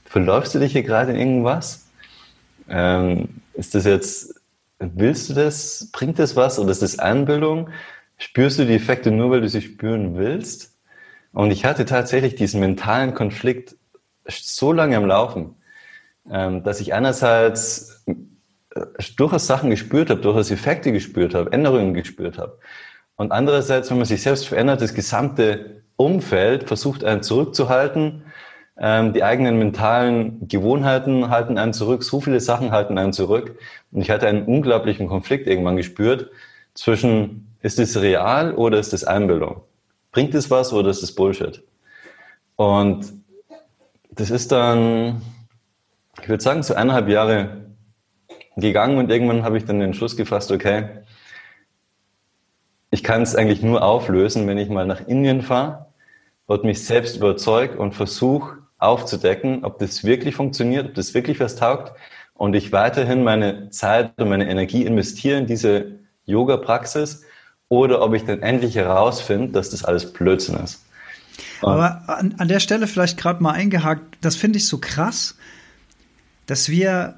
[0.06, 1.88] verläufst du dich hier gerade in irgendwas?
[2.70, 4.36] Ähm, ist das jetzt,
[4.80, 5.90] willst du das?
[5.92, 7.70] Bringt das was oder ist das Einbildung?
[8.18, 10.76] Spürst du die Effekte nur, weil du sie spüren willst?
[11.32, 13.76] Und ich hatte tatsächlich diesen mentalen Konflikt
[14.28, 15.56] so lange am Laufen,
[16.30, 17.99] ähm, dass ich einerseits
[19.18, 22.60] durchaus Sachen gespürt habe, durchaus Effekte gespürt habe, Änderungen gespürt habe.
[23.16, 28.24] Und andererseits, wenn man sich selbst verändert, das gesamte Umfeld versucht einen zurückzuhalten,
[28.78, 33.58] ähm, die eigenen mentalen Gewohnheiten halten einen zurück, so viele Sachen halten einen zurück.
[33.92, 36.32] Und ich hatte einen unglaublichen Konflikt irgendwann gespürt
[36.74, 39.62] zwischen, ist es real oder ist es Einbildung?
[40.12, 41.62] Bringt es was oder ist es Bullshit?
[42.56, 43.12] Und
[44.12, 45.22] das ist dann,
[46.22, 47.69] ich würde sagen, so eineinhalb Jahre
[48.60, 50.90] gegangen und irgendwann habe ich dann den Schluss gefasst, okay,
[52.92, 55.88] ich kann es eigentlich nur auflösen, wenn ich mal nach Indien fahre
[56.48, 61.56] und mich selbst überzeuge und versuche aufzudecken, ob das wirklich funktioniert, ob das wirklich was
[61.56, 61.94] taugt
[62.34, 67.24] und ich weiterhin meine Zeit und meine Energie investiere in diese Yoga-Praxis
[67.68, 70.84] oder ob ich dann endlich herausfinde, dass das alles Blödsinn ist.
[71.62, 75.38] Aber an, an der Stelle vielleicht gerade mal eingehakt, das finde ich so krass,
[76.46, 77.16] dass wir,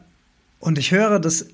[0.62, 1.48] und ich höre das,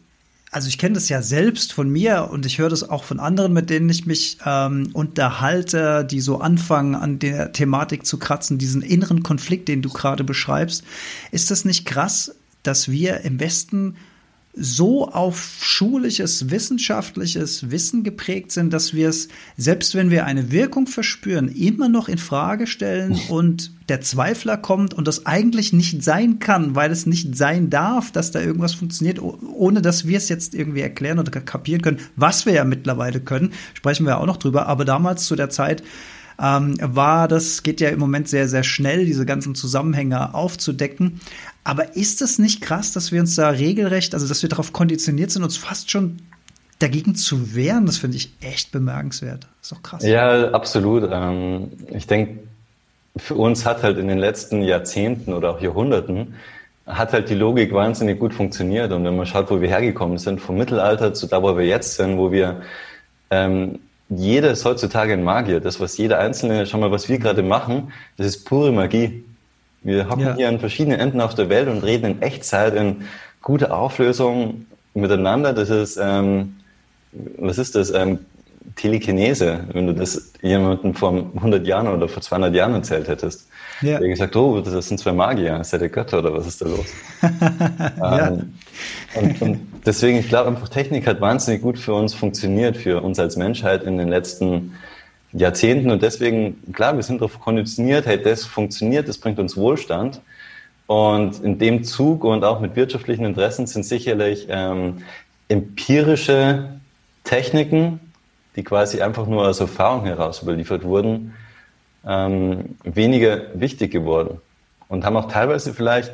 [0.51, 3.53] also ich kenne das ja selbst von mir und ich höre das auch von anderen,
[3.53, 8.81] mit denen ich mich ähm, unterhalte, die so anfangen, an der Thematik zu kratzen, diesen
[8.81, 10.83] inneren Konflikt, den du gerade beschreibst.
[11.31, 13.95] Ist das nicht krass, dass wir im Westen
[14.59, 20.87] so auf schulisches, wissenschaftliches Wissen geprägt sind, dass wir es, selbst wenn wir eine Wirkung
[20.87, 26.39] verspüren, immer noch in Frage stellen und der Zweifler kommt und das eigentlich nicht sein
[26.39, 30.55] kann, weil es nicht sein darf, dass da irgendwas funktioniert, ohne dass wir es jetzt
[30.55, 34.37] irgendwie erklären oder kapieren können, was wir ja mittlerweile können, sprechen wir ja auch noch
[34.37, 35.83] drüber, aber damals zu der Zeit,
[36.39, 41.19] ähm, war das, geht ja im Moment sehr, sehr schnell, diese ganzen Zusammenhänge aufzudecken.
[41.67, 45.32] Aber ist es nicht krass, dass wir uns da regelrecht, also dass wir darauf konditioniert
[45.32, 46.19] sind, uns fast schon
[46.80, 47.86] dagegen zu wehren?
[47.86, 49.49] Das finde ich echt bemerkenswert.
[49.62, 50.01] Ist doch krass.
[50.01, 51.10] Ja, absolut.
[51.12, 52.39] Ähm, ich denke,
[53.17, 56.36] für uns hat halt in den letzten Jahrzehnten oder auch Jahrhunderten
[56.86, 58.93] hat halt die Logik wahnsinnig gut funktioniert.
[58.93, 61.95] Und wenn man schaut, wo wir hergekommen sind, vom Mittelalter zu da, wo wir jetzt
[61.95, 62.62] sind, wo wir
[63.30, 65.60] ähm, jeder ist heutzutage ein Magier.
[65.60, 69.25] Das, was jeder Einzelne, schau mal, was wir gerade machen, das ist pure Magie.
[69.83, 70.35] Wir hocken ja.
[70.35, 73.03] hier an verschiedenen Enden auf der Welt und reden in Echtzeit in
[73.41, 75.53] guter Auflösung miteinander.
[75.53, 76.57] Das ist, ähm,
[77.37, 77.91] was ist das?
[77.91, 78.19] Ähm,
[78.75, 83.47] Telekinese, wenn du das jemandem vor 100 Jahren oder vor 200 Jahren erzählt hättest.
[83.81, 83.99] Ja.
[83.99, 86.85] Der gesagt, oh, das sind zwei Magier, seid ihr Götter oder was ist da los?
[87.97, 88.27] ja.
[88.27, 88.53] ähm,
[89.15, 93.19] und, und, deswegen, ich glaube einfach, Technik hat wahnsinnig gut für uns funktioniert, für uns
[93.19, 94.73] als Menschheit in den letzten
[95.33, 100.21] Jahrzehnten und deswegen, klar, wir sind darauf konditioniert, hey, das funktioniert, das bringt uns Wohlstand.
[100.87, 105.03] Und in dem Zug und auch mit wirtschaftlichen Interessen sind sicherlich ähm,
[105.49, 106.69] empirische
[107.25, 107.99] Techniken,
[108.55, 111.33] die quasi einfach nur aus Erfahrung heraus überliefert wurden,
[112.05, 114.39] ähm, weniger wichtig geworden
[114.87, 116.13] und haben auch teilweise vielleicht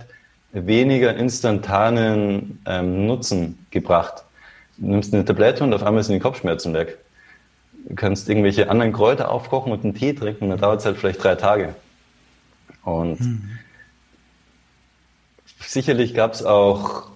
[0.51, 4.23] weniger instantanen ähm, Nutzen gebracht.
[4.77, 6.97] Du nimmst eine Tablette und auf einmal sind die Kopfschmerzen weg.
[7.85, 11.23] Du kannst irgendwelche anderen Kräuter aufkochen und einen Tee trinken, dann dauert es halt vielleicht
[11.23, 11.75] drei Tage.
[12.83, 13.49] Und mhm.
[15.59, 17.09] sicherlich gab es auch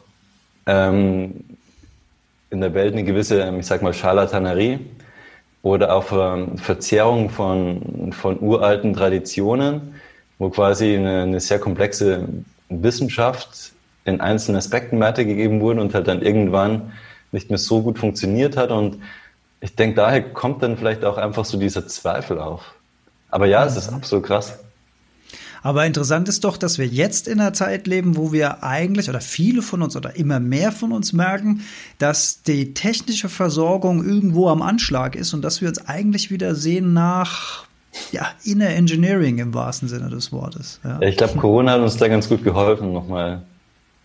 [0.65, 1.45] ähm,
[2.49, 4.80] in der Welt eine gewisse, ähm, ich sag mal, Charlatanerie
[5.62, 9.95] oder auch ähm, Verzerrung von, von uralten Traditionen,
[10.38, 12.27] wo quasi eine, eine sehr komplexe
[12.69, 13.73] Wissenschaft
[14.06, 16.93] in einzelnen Aspekten weitergegeben wurde und halt dann irgendwann
[17.32, 18.71] nicht mehr so gut funktioniert hat.
[18.71, 18.99] Und
[19.60, 22.62] ich denke, daher kommt dann vielleicht auch einfach so dieser Zweifel auf.
[23.30, 24.60] Aber ja, es ist absolut krass.
[25.63, 29.20] Aber interessant ist doch, dass wir jetzt in einer Zeit leben, wo wir eigentlich oder
[29.20, 31.62] viele von uns oder immer mehr von uns merken,
[31.98, 36.93] dass die technische Versorgung irgendwo am Anschlag ist und dass wir uns eigentlich wieder sehen
[36.93, 37.65] nach
[38.12, 40.80] ja, Inner Engineering im wahrsten Sinne des Wortes.
[40.84, 43.41] Ja, ich glaube, Corona hat uns da ganz gut geholfen, nochmal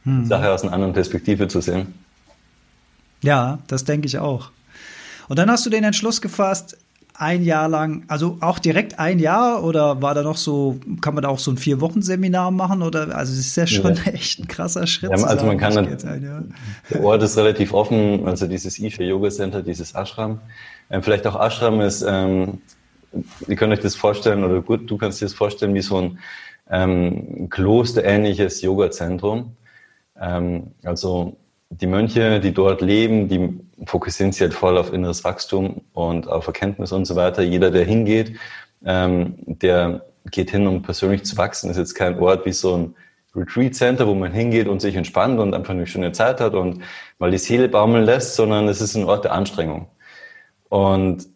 [0.04, 0.22] hm.
[0.22, 1.94] die Sache aus einer anderen Perspektive zu sehen.
[3.22, 4.50] Ja, das denke ich auch.
[5.28, 6.76] Und dann hast du den Entschluss gefasst,
[7.14, 11.22] ein Jahr lang, also auch direkt ein Jahr oder war da noch so, kann man
[11.22, 14.12] da auch so ein Vier-Wochen-Seminar machen oder, also es ist ja schon ja.
[14.12, 15.10] echt ein krasser Schritt.
[15.10, 16.44] Ja, also man kann dann,
[16.90, 20.40] der Ort ist relativ offen, also dieses Isha Yoga Center, dieses Ashram.
[20.90, 22.58] Ähm, vielleicht auch Ashram ist, ähm,
[23.46, 26.18] ihr könnt euch das vorstellen oder gut, du kannst dir das vorstellen wie so ein
[26.70, 29.54] ähm, klosterähnliches Yoga-Zentrum.
[30.18, 31.36] Ähm, also
[31.80, 36.46] die Mönche, die dort leben, die fokussieren sich halt voll auf inneres Wachstum und auf
[36.46, 37.42] Erkenntnis und so weiter.
[37.42, 38.36] Jeder, der hingeht,
[38.84, 41.68] ähm, der geht hin, um persönlich zu wachsen.
[41.68, 42.94] Das ist jetzt kein Ort wie so ein
[43.34, 46.82] Retreat Center, wo man hingeht und sich entspannt und einfach eine schöne Zeit hat und
[47.18, 49.88] mal die Seele baumeln lässt, sondern es ist ein Ort der Anstrengung.
[50.68, 51.26] Und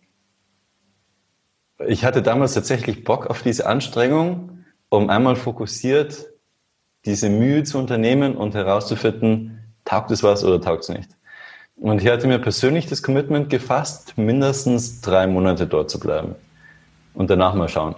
[1.86, 6.26] ich hatte damals tatsächlich Bock auf diese Anstrengung, um einmal fokussiert
[7.06, 9.55] diese Mühe zu unternehmen und herauszufinden,
[9.86, 11.08] taugt es was oder taugt es nicht.
[11.78, 16.34] Und ich hatte mir persönlich das Commitment gefasst, mindestens drei Monate dort zu bleiben
[17.14, 17.94] und danach mal schauen.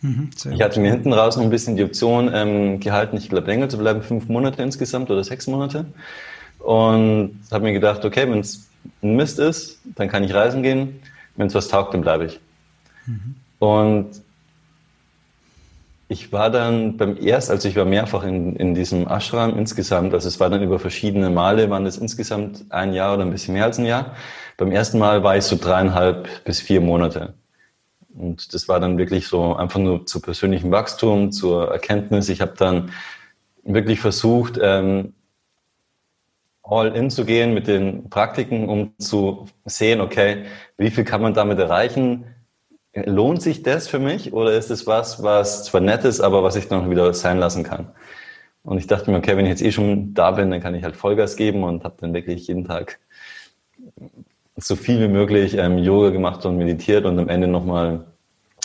[0.00, 3.46] Mhm, ich hatte mir hinten raus noch ein bisschen die Option ähm, gehalten, ich glaube
[3.46, 5.86] länger zu bleiben, fünf Monate insgesamt oder sechs Monate.
[6.58, 8.68] Und habe mir gedacht, okay, wenn es
[9.02, 11.00] ein Mist ist, dann kann ich reisen gehen.
[11.36, 12.40] Wenn es was taugt, dann bleibe ich.
[13.06, 13.34] Mhm.
[13.58, 14.10] Und
[16.08, 20.28] ich war dann beim ersten, also ich war mehrfach in, in diesem Ashram insgesamt, also
[20.28, 23.64] es war dann über verschiedene Male, waren es insgesamt ein Jahr oder ein bisschen mehr
[23.64, 24.14] als ein Jahr.
[24.56, 27.34] Beim ersten Mal war ich so dreieinhalb bis vier Monate.
[28.14, 32.28] Und das war dann wirklich so einfach nur zu persönlichem Wachstum, zur Erkenntnis.
[32.28, 32.92] Ich habe dann
[33.64, 35.14] wirklich versucht, ähm,
[36.62, 40.44] all in zu gehen mit den Praktiken, um zu sehen, okay,
[40.78, 42.33] wie viel kann man damit erreichen?
[42.94, 46.56] Lohnt sich das für mich oder ist es was, was zwar nett ist, aber was
[46.56, 47.88] ich dann wieder sein lassen kann?
[48.62, 50.84] Und ich dachte mir, okay, wenn ich jetzt eh schon da bin, dann kann ich
[50.84, 52.98] halt Vollgas geben und habe dann wirklich jeden Tag
[54.56, 58.04] so viel wie möglich ähm, Yoga gemacht und meditiert und am Ende nochmal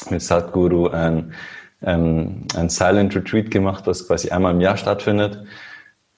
[0.10, 1.34] mit Sadhguru ein,
[1.82, 5.44] ähm, ein Silent Retreat gemacht, was quasi einmal im Jahr stattfindet.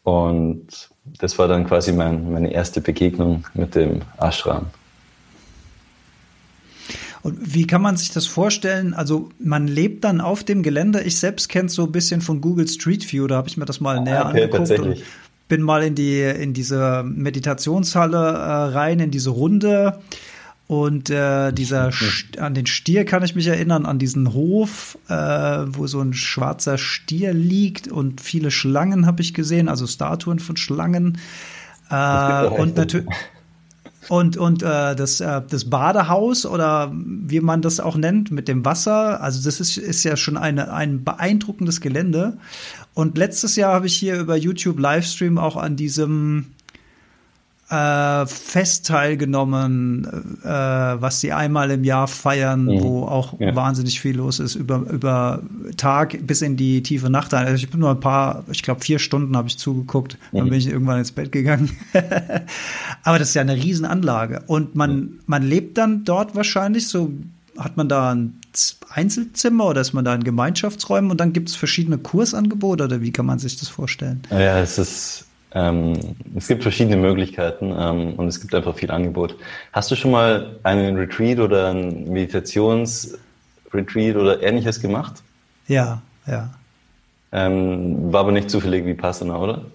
[0.04, 4.68] Und das war dann quasi mein, meine erste Begegnung mit dem Ashram.
[7.24, 8.94] Und wie kann man sich das vorstellen?
[8.94, 11.02] Also man lebt dann auf dem Gelände.
[11.02, 13.66] Ich selbst kenne es so ein bisschen von Google Street View, da habe ich mir
[13.66, 14.80] das mal ah, näher okay, angeguckt.
[14.80, 15.04] Und
[15.48, 20.00] bin mal in die in diese Meditationshalle äh, rein, in diese Runde.
[20.68, 21.92] Und äh, dieser
[22.38, 26.78] an den Stier kann ich mich erinnern, an diesen Hof, äh, wo so ein schwarzer
[26.78, 31.18] Stier liegt und viele Schlangen habe ich gesehen, also Statuen von Schlangen.
[31.90, 33.06] Äh, und natürlich
[34.10, 38.66] und, und äh, das, äh, das Badehaus oder wie man das auch nennt mit dem
[38.66, 42.38] Wasser, also das ist, ist ja schon eine, ein beeindruckendes Gelände.
[42.94, 46.48] Und letztes Jahr habe ich hier über YouTube Livestream auch an diesem
[47.72, 50.06] äh, Fest teilgenommen,
[50.44, 52.82] äh, was sie einmal im Jahr feiern, mhm.
[52.82, 53.56] wo auch ja.
[53.56, 55.42] wahnsinnig viel los ist, über, über
[55.78, 57.34] Tag bis in die tiefe Nacht.
[57.34, 60.38] Also ich bin nur ein paar, ich glaube vier Stunden habe ich zugeguckt, mhm.
[60.38, 61.70] dann bin ich irgendwann ins Bett gegangen.
[63.04, 64.44] Aber das ist ja eine Riesenanlage.
[64.48, 65.20] Und man, mhm.
[65.26, 67.12] man lebt dann dort wahrscheinlich so,
[67.58, 68.34] hat man da ein
[68.90, 73.12] Einzelzimmer oder ist man da in Gemeinschaftsräumen und dann gibt es verschiedene Kursangebote oder wie
[73.12, 74.24] kann man sich das vorstellen?
[74.30, 75.94] Ja, es ist Ähm,
[76.36, 79.36] es gibt verschiedene Möglichkeiten ähm, und es gibt einfach viel Angebot.
[79.74, 85.22] Hast du schon mal einen Retreat oder ein Meditationsretreat oder ähnliches gemacht?
[85.68, 86.52] Ja, ja.
[87.34, 89.66] Ähm, war aber nicht zufällig wie Passana, oder?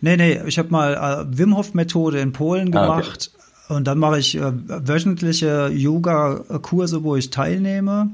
[0.00, 3.76] Nee, nee, ich habe mal äh, Wim Hof Methode in Polen gemacht ah, okay.
[3.76, 8.10] und dann mache ich äh, wöchentliche Yoga-Kurse, wo ich teilnehme.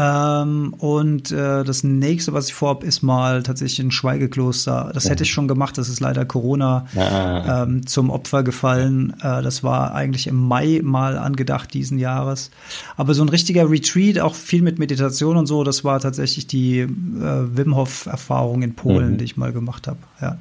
[0.00, 4.90] Ähm, und äh, das nächste, was ich vorhabe, ist mal tatsächlich ein Schweigekloster.
[4.94, 5.10] Das ja.
[5.10, 7.64] hätte ich schon gemacht, das ist leider Corona ja.
[7.64, 9.14] ähm, zum Opfer gefallen.
[9.20, 12.50] Äh, das war eigentlich im Mai mal angedacht diesen Jahres.
[12.96, 16.80] Aber so ein richtiger Retreat, auch viel mit Meditation und so, das war tatsächlich die
[16.80, 19.18] äh, Wim Hof-Erfahrung in Polen, mhm.
[19.18, 19.98] die ich mal gemacht habe.
[20.22, 20.38] Ja.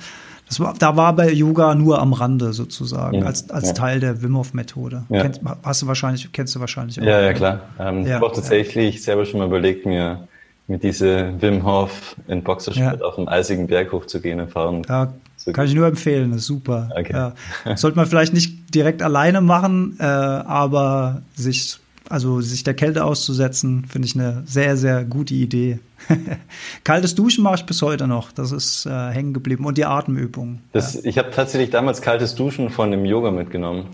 [0.49, 3.73] Das war, da war bei Yoga nur am Rande sozusagen, ja, als, als ja.
[3.73, 5.03] Teil der Wim Hof Methode.
[5.09, 5.21] Ja.
[5.21, 7.05] Kennst, hast du wahrscheinlich, kennst du wahrscheinlich auch.
[7.05, 7.61] Ja, ja, klar.
[7.79, 10.27] Ähm, ich habe auch tatsächlich selber schon mal überlegt, mir
[10.67, 14.81] mit diese Wim Hof in Boxershort auf dem eisigen Berg hochzugehen, erfahren.
[14.89, 15.13] Ja,
[15.53, 16.89] kann ich nur empfehlen, das ist super.
[16.95, 17.31] Okay.
[17.75, 21.77] Sollte man vielleicht nicht direkt alleine machen, äh, aber sich
[22.09, 25.79] also sich der Kälte auszusetzen, finde ich eine sehr, sehr gute Idee.
[26.83, 28.31] Kaltes Duschen mache ich bis heute noch.
[28.31, 29.65] Das ist äh, hängen geblieben.
[29.65, 30.61] Und die Atemübungen.
[30.71, 31.01] Das, ja.
[31.03, 33.85] Ich habe tatsächlich damals kaltes Duschen von dem Yoga mitgenommen.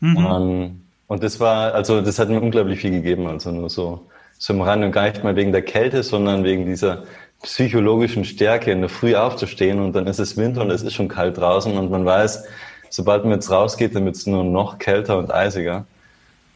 [0.00, 0.16] Mhm.
[0.16, 3.26] Um, ähm, und das war, also das hat mir unglaublich viel gegeben.
[3.26, 4.06] Also nur so,
[4.48, 7.04] im Rand und gar nicht mal wegen der Kälte, sondern wegen dieser
[7.42, 11.08] psychologischen Stärke, in der Früh aufzustehen und dann ist es Winter und es ist schon
[11.08, 12.44] kalt draußen und man weiß,
[12.90, 15.86] sobald man jetzt rausgeht, dann wird es nur noch kälter und eisiger.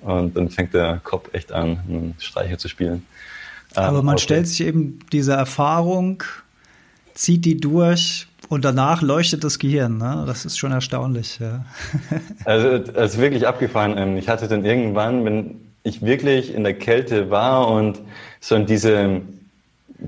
[0.00, 3.06] Und dann fängt der Kopf echt an, einen Streicher zu spielen.
[3.74, 4.22] Aber man okay.
[4.22, 6.22] stellt sich eben diese Erfahrung,
[7.14, 9.98] zieht die durch und danach leuchtet das Gehirn.
[9.98, 10.24] Ne?
[10.26, 11.38] Das ist schon erstaunlich.
[11.38, 11.64] Ja.
[12.44, 13.98] Also es ist wirklich abgefahren.
[13.98, 18.00] Ähm, ich hatte dann irgendwann, wenn ich wirklich in der Kälte war und
[18.40, 19.20] so in diese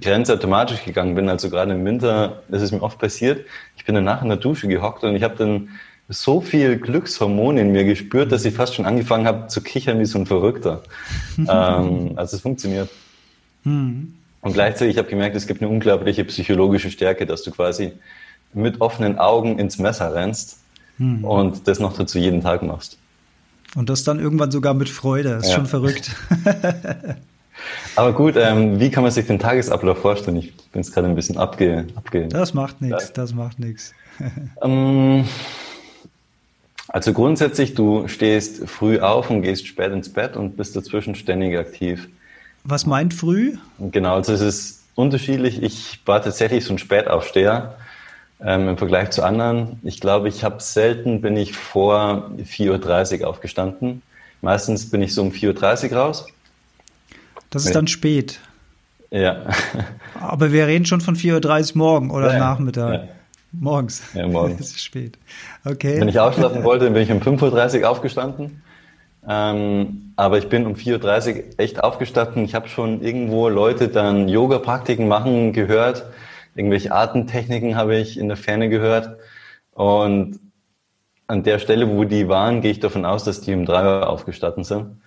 [0.00, 3.44] Grenze automatisch gegangen bin, also gerade im Winter, das ist mir oft passiert,
[3.76, 5.70] ich bin danach in der Dusche gehockt und ich habe dann
[6.10, 10.04] so viel Glückshormone in mir gespürt, dass ich fast schon angefangen habe zu kichern wie
[10.04, 10.82] so ein Verrückter.
[11.38, 12.90] ähm, also es funktioniert.
[13.64, 14.14] Mhm.
[14.42, 17.92] Und gleichzeitig habe ich gemerkt, es gibt eine unglaubliche psychologische Stärke, dass du quasi
[18.52, 20.58] mit offenen Augen ins Messer rennst
[20.98, 21.24] mhm.
[21.24, 22.98] und das noch dazu jeden Tag machst.
[23.76, 25.30] Und das dann irgendwann sogar mit Freude.
[25.30, 25.56] Das ist ja.
[25.56, 26.10] schon verrückt.
[27.94, 30.38] Aber gut, ähm, wie kann man sich den Tagesablauf vorstellen?
[30.38, 32.26] Ich bin es gerade ein bisschen abge, abge.
[32.28, 33.92] Das macht nichts, das macht nichts.
[34.62, 35.24] ähm,
[36.92, 41.56] also grundsätzlich, du stehst früh auf und gehst spät ins Bett und bist dazwischen ständig
[41.56, 42.08] aktiv.
[42.64, 43.56] Was meint früh?
[43.78, 45.62] Genau, also es ist unterschiedlich.
[45.62, 47.76] Ich war tatsächlich so ein Spätaufsteher
[48.40, 49.78] ähm, im Vergleich zu anderen.
[49.84, 54.02] Ich glaube, ich habe selten bin ich vor 4.30 Uhr aufgestanden.
[54.42, 56.26] Meistens bin ich so um 4.30 Uhr raus.
[57.50, 58.40] Das ist dann spät.
[59.10, 59.46] Ja.
[60.20, 62.92] Aber wir reden schon von 4.30 Uhr morgen oder ja, Nachmittag.
[62.92, 63.08] Ja.
[63.52, 64.02] Morgens.
[64.14, 64.56] Ja, morgens.
[64.58, 65.18] Das ist spät.
[65.64, 66.00] Okay.
[66.00, 68.62] Wenn ich ausschlafen wollte, bin ich um 5.30 Uhr aufgestanden.
[69.28, 72.44] Ähm, aber ich bin um 4.30 Uhr echt aufgestanden.
[72.44, 76.06] Ich habe schon irgendwo Leute dann Yoga-Praktiken machen gehört.
[76.54, 79.18] Irgendwelche Atemtechniken habe ich in der Ferne gehört.
[79.72, 80.40] Und
[81.26, 84.08] an der Stelle, wo die waren, gehe ich davon aus, dass die um 3 Uhr
[84.08, 85.00] aufgestanden sind.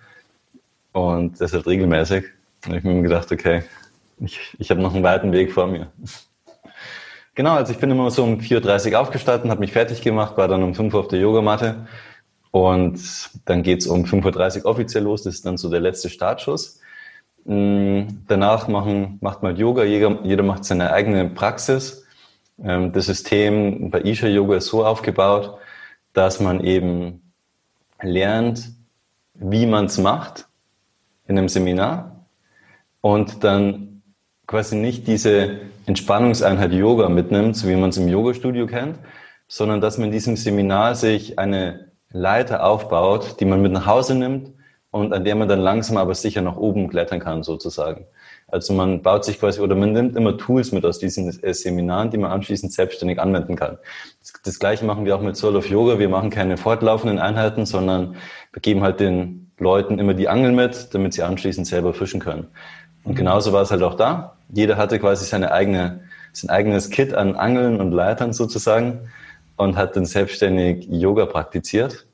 [0.92, 2.24] Und das halt regelmäßig.
[2.66, 3.64] Und ich habe mir gedacht, okay,
[4.18, 5.88] ich, ich habe noch einen weiten Weg vor mir.
[7.34, 10.46] Genau, also ich bin immer so um 4.30 Uhr aufgestanden, habe mich fertig gemacht, war
[10.46, 11.86] dann um 5 Uhr auf der Yogamatte
[12.52, 13.00] und
[13.44, 16.80] dann geht's um 5.30 Uhr offiziell los, das ist dann so der letzte Startschuss.
[17.44, 22.06] Mm, danach machen, macht man Yoga, jeder, jeder macht seine eigene Praxis.
[22.62, 25.58] Ähm, das System bei Isha Yoga ist so aufgebaut,
[26.12, 27.32] dass man eben
[28.00, 28.70] lernt,
[29.34, 30.46] wie man es macht
[31.26, 32.26] in einem Seminar
[33.00, 33.93] und dann
[34.46, 38.98] quasi nicht diese Entspannungseinheit Yoga mitnimmt, so wie man es im Yoga-Studio kennt,
[39.48, 44.14] sondern dass man in diesem Seminar sich eine Leiter aufbaut, die man mit nach Hause
[44.14, 44.52] nimmt
[44.90, 48.06] und an der man dann langsam aber sicher nach oben klettern kann, sozusagen.
[48.46, 52.10] Also man baut sich quasi oder man nimmt immer Tools mit aus diesen äh, Seminaren,
[52.10, 53.78] die man anschließend selbstständig anwenden kann.
[54.20, 55.98] Das, das gleiche machen wir auch mit Soul of Yoga.
[55.98, 58.14] Wir machen keine fortlaufenden Einheiten, sondern
[58.52, 62.46] wir geben halt den Leuten immer die Angel mit, damit sie anschließend selber fischen können.
[63.04, 64.36] Und genauso war es halt auch da.
[64.48, 66.00] Jeder hatte quasi seine eigene,
[66.32, 69.10] sein eigenes Kit an Angeln und Leitern sozusagen
[69.56, 72.06] und hat dann selbstständig Yoga praktiziert.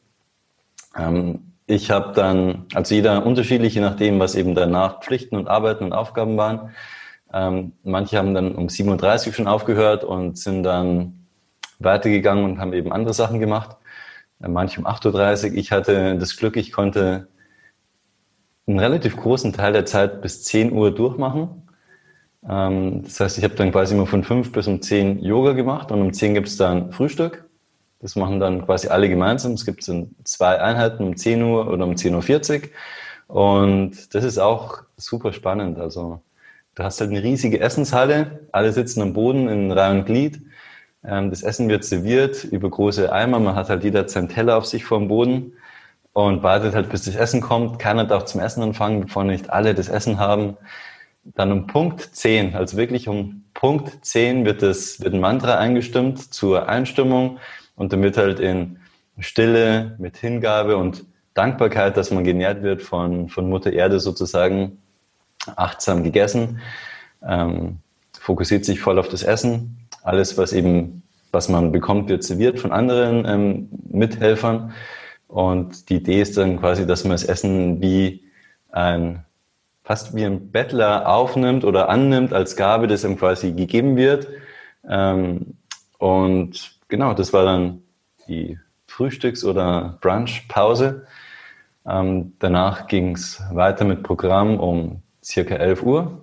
[0.96, 5.84] Ähm, ich habe dann, also jeder unterschiedlich, je nachdem, was eben danach Pflichten und Arbeiten
[5.84, 6.74] und Aufgaben waren.
[7.32, 11.26] Ähm, manche haben dann um 37 schon aufgehört und sind dann
[11.78, 13.76] weitergegangen und haben eben andere Sachen gemacht.
[14.42, 15.56] Äh, manche um 8.30 Uhr.
[15.56, 17.28] Ich hatte das Glück, ich konnte
[18.66, 21.66] einen relativ großen Teil der Zeit bis 10 Uhr durchmachen.
[22.48, 25.92] Ähm, das heißt, ich habe dann quasi immer von fünf bis um zehn Yoga gemacht
[25.92, 27.44] und um zehn gibt es dann Frühstück.
[28.00, 29.52] Das machen dann quasi alle gemeinsam.
[29.52, 32.62] Es gibt in zwei Einheiten um 10 Uhr oder um 10.40
[33.28, 33.36] Uhr.
[33.36, 35.78] Und das ist auch super spannend.
[35.78, 36.22] Also
[36.74, 40.40] du hast halt eine riesige Essenshalle, alle sitzen am Boden in Reihe und Glied.
[41.04, 43.38] Ähm, das Essen wird serviert über große Eimer.
[43.38, 45.52] Man hat halt jeder seinen Teller auf sich vor dem Boden
[46.12, 47.78] und wartet halt, bis das Essen kommt.
[47.78, 50.56] Keiner darf zum Essen anfangen, bevor nicht alle das Essen haben.
[51.24, 56.32] Dann um Punkt 10, also wirklich um Punkt 10 wird, das, wird ein Mantra eingestimmt
[56.32, 57.38] zur Einstimmung
[57.76, 58.78] und dann wird halt in
[59.18, 61.04] Stille, mit Hingabe und
[61.34, 64.78] Dankbarkeit, dass man genährt wird von, von Mutter Erde sozusagen,
[65.56, 66.60] achtsam gegessen,
[67.26, 67.78] ähm,
[68.18, 69.78] fokussiert sich voll auf das Essen.
[70.02, 71.02] Alles, was eben,
[71.32, 74.72] was man bekommt, wird serviert von anderen ähm, Mithelfern.
[75.30, 78.24] Und die Idee ist dann quasi, dass man das Essen wie
[78.70, 79.24] ein,
[79.84, 84.26] fast wie ein Bettler aufnimmt oder annimmt als Gabe, das ihm quasi gegeben wird.
[84.88, 85.54] Ähm,
[85.98, 87.82] und genau, das war dann
[88.26, 88.58] die
[88.88, 91.06] Frühstücks- oder Brunchpause.
[91.86, 96.22] Ähm, danach ging es weiter mit Programm um circa 11 Uhr.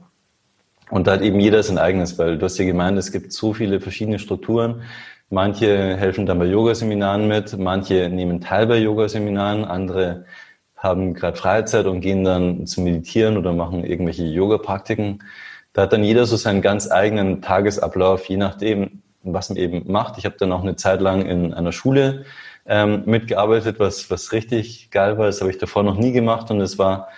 [0.89, 3.53] Und da hat eben jeder sein eigenes, weil du hast ja gemeint, es gibt so
[3.53, 4.81] viele verschiedene Strukturen.
[5.29, 10.25] Manche helfen dann bei Yogaseminaren mit, manche nehmen teil bei Yogaseminaren, andere
[10.77, 15.23] haben gerade Freizeit und gehen dann zu meditieren oder machen irgendwelche Yoga-Praktiken.
[15.73, 20.17] Da hat dann jeder so seinen ganz eigenen Tagesablauf, je nachdem, was man eben macht.
[20.17, 22.25] Ich habe dann auch eine Zeit lang in einer Schule
[22.65, 25.25] ähm, mitgearbeitet, was, was richtig geil war.
[25.25, 27.09] Das habe ich davor noch nie gemacht und es war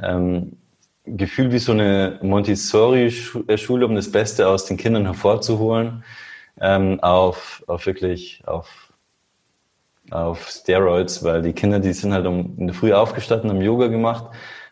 [0.00, 0.56] ähm,
[1.04, 6.04] Gefühl wie so eine Montessori-Schule, um das Beste aus den Kindern hervorzuholen,
[6.60, 8.92] ähm, auf, auf wirklich auf,
[10.10, 13.88] auf Steroids, weil die Kinder, die sind halt um in der Früh aufgestanden, haben Yoga
[13.88, 14.26] gemacht,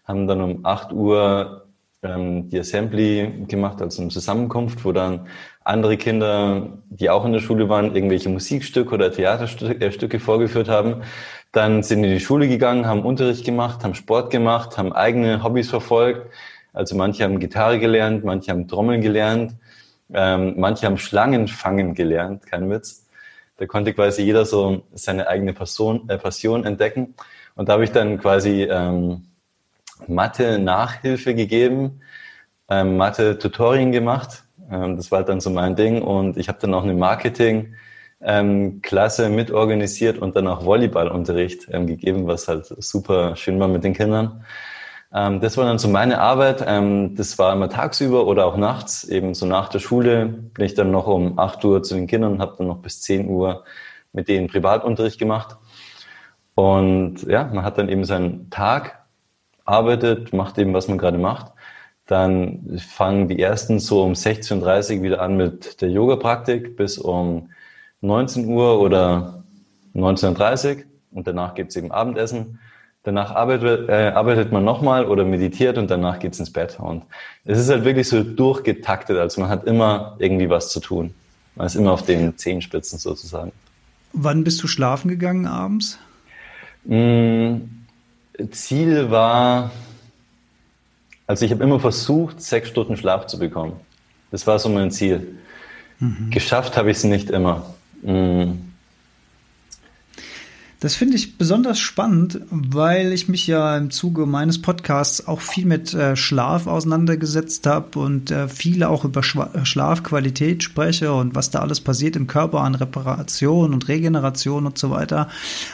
[0.05, 1.67] haben dann um 8 Uhr
[2.03, 5.27] ähm, die Assembly gemacht, also eine Zusammenkunft, wo dann
[5.65, 11.03] andere Kinder, die auch in der Schule waren, irgendwelche Musikstücke oder Theaterstücke äh, vorgeführt haben.
[11.53, 15.71] Dann sind in die Schule gegangen, haben Unterricht gemacht, haben Sport gemacht, haben eigene Hobbys
[15.71, 16.31] verfolgt.
[16.73, 19.55] Also manche haben Gitarre gelernt, manche haben Trommeln gelernt,
[20.13, 23.07] ähm, manche haben Schlangenfangen gelernt, kein Witz.
[23.57, 27.15] Da konnte quasi jeder so seine eigene Person, äh, Passion entdecken.
[27.57, 29.27] Und da habe ich dann quasi ähm,
[30.07, 32.01] Mathe-Nachhilfe gegeben,
[32.71, 34.45] ähm, Mathe-Tutorien gemacht.
[34.71, 36.03] Ähm, das war dann so mein Ding.
[36.03, 37.75] Und ich habe dann auch eine Marketing-
[38.21, 43.85] ähm, Klasse mitorganisiert und dann auch Volleyballunterricht ähm, gegeben, was halt super schön war mit
[43.85, 44.45] den Kindern.
[45.13, 46.65] Ähm, das war dann so meine Arbeit.
[46.67, 50.75] Ähm, das war immer tagsüber oder auch nachts, eben so nach der Schule bin ich
[50.75, 53.65] dann noch um 8 Uhr zu den Kindern und habe dann noch bis 10 Uhr
[54.13, 55.57] mit denen Privatunterricht gemacht.
[56.55, 59.05] Und ja, man hat dann eben seinen Tag,
[59.65, 61.53] arbeitet, macht eben, was man gerade macht.
[62.07, 67.51] Dann fangen die ersten so um 16.30 Uhr wieder an mit der Yoga-Praktik bis um
[68.01, 69.45] 19 Uhr oder
[69.95, 70.83] 19.30 Uhr
[71.13, 72.59] und danach gibt es eben Abendessen.
[73.05, 76.79] Danach arbeitet, äh, arbeitet man nochmal oder meditiert und danach geht es ins Bett.
[76.81, 77.05] Und
[77.45, 81.15] es ist halt wirklich so durchgetaktet, also man hat immer irgendwie was zu tun.
[81.55, 83.53] Man ist immer auf den Zehenspitzen sozusagen.
[84.13, 85.99] Wann bist du schlafen gegangen abends?
[86.85, 87.57] Mm,
[88.51, 89.71] Ziel war,
[91.27, 93.75] also ich habe immer versucht, sechs Stunden Schlaf zu bekommen.
[94.31, 95.39] Das war so mein Ziel.
[96.01, 96.31] Mhm.
[96.31, 97.75] Geschafft habe ich es nicht immer.
[98.03, 98.68] Mhm.
[100.81, 105.67] Das finde ich besonders spannend, weil ich mich ja im Zuge meines Podcasts auch viel
[105.67, 111.51] mit äh, Schlaf auseinandergesetzt habe und äh, viel auch über Schwa Schlafqualität spreche und was
[111.51, 115.29] da alles passiert im Körper an Reparation und Regeneration und so weiter.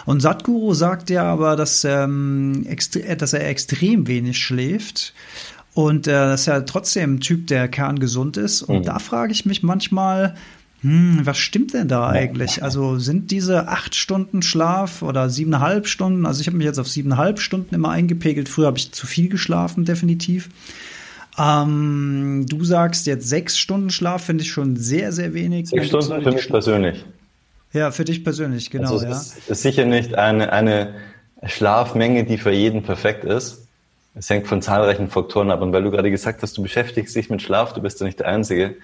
[0.06, 2.66] Und Satguru sagt ja aber, dass, ähm,
[3.18, 5.12] dass er extrem wenig schläft.
[5.74, 8.62] Und äh, dass er trotzdem ein Typ, der kerngesund ist.
[8.62, 8.84] Und mhm.
[8.84, 10.36] da frage ich mich manchmal,
[10.84, 12.62] hm, was stimmt denn da eigentlich?
[12.62, 16.88] Also sind diese acht Stunden Schlaf oder siebeneinhalb Stunden, also ich habe mich jetzt auf
[16.88, 18.50] siebeneinhalb Stunden immer eingepegelt.
[18.50, 20.50] Früher habe ich zu viel geschlafen, definitiv.
[21.38, 25.68] Ähm, du sagst jetzt sechs Stunden Schlaf, finde ich schon sehr, sehr wenig.
[25.68, 27.02] Sechs Stunden für mich persönlich.
[27.72, 28.92] Ja, für dich persönlich, genau.
[28.92, 29.10] Also es ja.
[29.38, 30.96] ist, ist sicher nicht eine, eine
[31.46, 33.66] Schlafmenge, die für jeden perfekt ist.
[34.14, 35.62] Es hängt von zahlreichen Faktoren ab.
[35.62, 38.20] Und weil du gerade gesagt hast, du beschäftigst dich mit Schlaf, du bist ja nicht
[38.20, 38.76] der Einzige.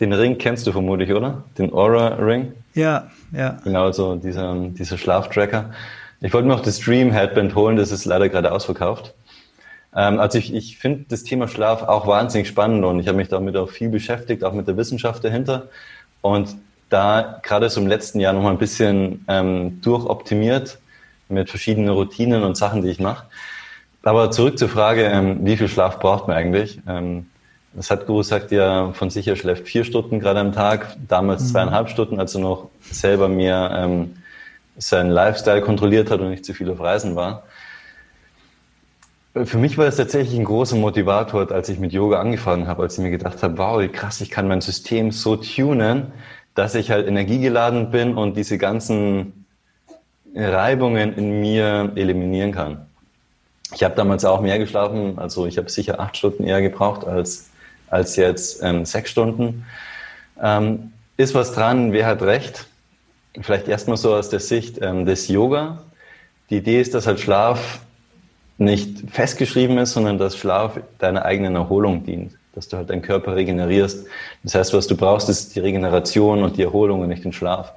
[0.00, 1.44] Den Ring kennst du vermutlich, oder?
[1.56, 2.52] Den Aura Ring?
[2.74, 3.58] Ja, ja.
[3.64, 5.72] Genau, so dieser, dieser Schlaftracker.
[6.20, 9.14] Ich wollte mir auch das Dream Headband holen, das ist leider gerade ausverkauft.
[9.94, 13.28] Ähm, also ich, ich finde das Thema Schlaf auch wahnsinnig spannend und ich habe mich
[13.28, 15.68] damit auch viel beschäftigt, auch mit der Wissenschaft dahinter.
[16.20, 16.56] Und
[16.90, 20.78] da gerade so im letzten Jahr nochmal ein bisschen ähm, durchoptimiert
[21.28, 23.26] mit verschiedenen Routinen und Sachen, die ich mache.
[24.02, 26.78] Aber zurück zur Frage, ähm, wie viel Schlaf braucht man eigentlich?
[26.86, 27.26] Ähm,
[27.78, 31.46] Sadhguru sagt ja von sich, er schläft vier Stunden gerade am Tag, damals mhm.
[31.48, 34.16] zweieinhalb Stunden, als er noch selber mir ähm,
[34.78, 37.42] seinen Lifestyle kontrolliert hat und nicht zu viel auf Reisen war.
[39.44, 42.96] Für mich war es tatsächlich ein großer Motivator, als ich mit Yoga angefangen habe, als
[42.96, 46.12] ich mir gedacht habe, wow, wie krass, ich kann mein System so tunen,
[46.54, 49.44] dass ich halt energiegeladen bin und diese ganzen
[50.34, 52.86] Reibungen in mir eliminieren kann.
[53.74, 57.50] Ich habe damals auch mehr geschlafen, also ich habe sicher acht Stunden eher gebraucht als,
[57.88, 59.64] als jetzt ähm, sechs Stunden.
[60.42, 62.66] Ähm, ist was dran, wer hat recht?
[63.40, 65.82] Vielleicht erstmal so aus der Sicht ähm, des Yoga.
[66.50, 67.80] Die Idee ist, dass halt Schlaf
[68.58, 73.36] nicht festgeschrieben ist, sondern dass Schlaf deiner eigenen Erholung dient, dass du halt deinen Körper
[73.36, 74.06] regenerierst.
[74.42, 77.72] Das heißt, was du brauchst, ist die Regeneration und die Erholung und nicht den Schlaf.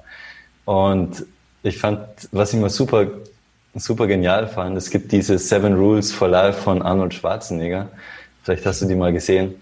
[0.64, 1.26] Und
[1.62, 2.00] ich fand,
[2.32, 3.06] was ich mal super,
[3.74, 7.88] super genial fand, es gibt diese Seven Rules for Life von Arnold Schwarzenegger.
[8.42, 9.56] Vielleicht hast du die mal gesehen.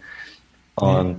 [0.80, 1.18] Und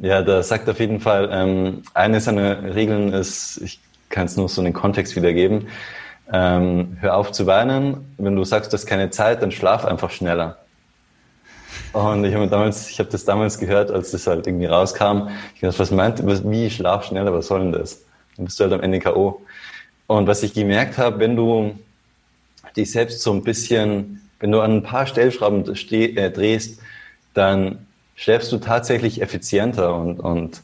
[0.00, 4.48] ja, da sagt auf jeden Fall, ähm, eine seiner Regeln ist, ich kann es nur
[4.48, 5.68] so einen Kontext wiedergeben,
[6.32, 8.14] ähm, hör auf zu weinen.
[8.18, 10.58] Wenn du sagst, du hast keine Zeit, dann schlaf einfach schneller.
[11.92, 15.28] Und ich habe damals, ich habe das damals gehört, als das halt irgendwie rauskam.
[15.54, 18.02] Ich dachte, was meint, was, wie schlaf schneller, was soll denn das?
[18.36, 19.40] Dann bist du halt am Ende K.O.
[20.06, 21.78] Und was ich gemerkt habe, wenn du
[22.76, 26.80] dich selbst so ein bisschen, wenn du an ein paar Stellschrauben äh, drehst,
[27.34, 27.86] dann
[28.18, 30.62] schläfst du tatsächlich effizienter und, und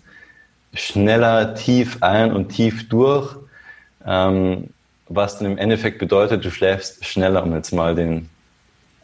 [0.74, 3.36] schneller tief ein und tief durch.
[4.05, 4.70] Ähm,
[5.09, 8.28] was dann im Endeffekt bedeutet, du schläfst schneller, um jetzt mal den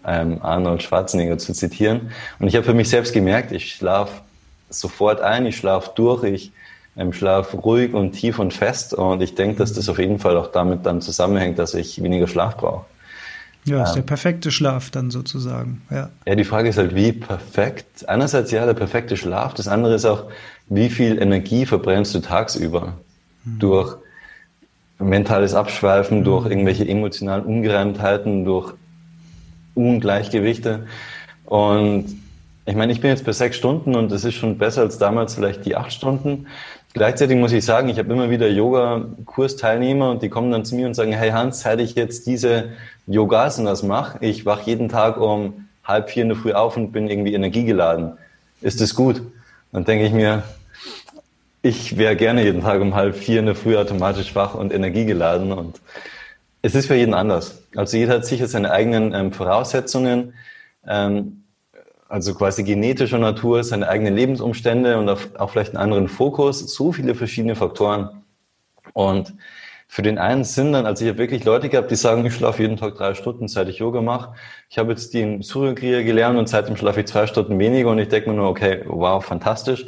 [0.04, 2.10] ähm, Arnold Schwarzenegger zu zitieren.
[2.40, 4.20] Und ich habe für mich selbst gemerkt, ich schlafe
[4.68, 6.52] sofort ein, ich schlafe durch, ich
[6.96, 8.94] ähm, schlafe ruhig und tief und fest.
[8.94, 12.26] Und ich denke, dass das auf jeden Fall auch damit dann zusammenhängt, dass ich weniger
[12.26, 12.84] Schlaf brauche.
[13.64, 15.82] Ja, ist der perfekte Schlaf dann sozusagen.
[15.90, 16.10] Ja.
[16.26, 18.08] ja, die Frage ist halt, wie perfekt.
[18.08, 19.54] Einerseits ja, der perfekte Schlaf.
[19.54, 20.24] Das andere ist auch,
[20.68, 22.94] wie viel Energie verbrennst du tagsüber?
[23.44, 23.58] Mhm.
[23.58, 23.96] Durch
[24.98, 28.72] mentales Abschweifen, durch irgendwelche emotionalen Ungereimtheiten, durch
[29.74, 30.86] Ungleichgewichte.
[31.44, 32.06] Und
[32.66, 35.34] ich meine, ich bin jetzt bei sechs Stunden und das ist schon besser als damals
[35.34, 36.46] vielleicht die acht Stunden.
[36.92, 40.86] Gleichzeitig muss ich sagen, ich habe immer wieder Yoga-Kursteilnehmer und die kommen dann zu mir
[40.86, 42.70] und sagen, hey Hans, seit ich jetzt diese
[43.06, 47.08] Yogasanas mache, ich wach jeden Tag um halb vier in der Früh auf und bin
[47.08, 48.14] irgendwie energiegeladen.
[48.60, 49.22] Ist das gut?
[49.72, 50.42] Dann denke ich mir,
[51.62, 55.52] ich wäre gerne jeden Tag um halb vier in der Früh automatisch wach und energiegeladen
[55.52, 55.80] und
[56.62, 57.62] es ist für jeden anders.
[57.76, 60.34] Also jeder hat sicher seine eigenen ähm, Voraussetzungen,
[60.86, 61.39] ähm,
[62.10, 67.14] also quasi genetischer Natur, seine eigenen Lebensumstände und auch, vielleicht einen anderen Fokus, so viele
[67.14, 68.24] verschiedene Faktoren.
[68.92, 69.32] Und
[69.86, 72.62] für den einen sind dann, also ich habe wirklich Leute gehabt, die sagen, ich schlafe
[72.62, 74.34] jeden Tag drei Stunden, seit ich Yoga mache.
[74.68, 78.08] Ich habe jetzt den Surya gelernt und seitdem schlafe ich zwei Stunden weniger und ich
[78.08, 79.86] denke mir nur, okay, wow, fantastisch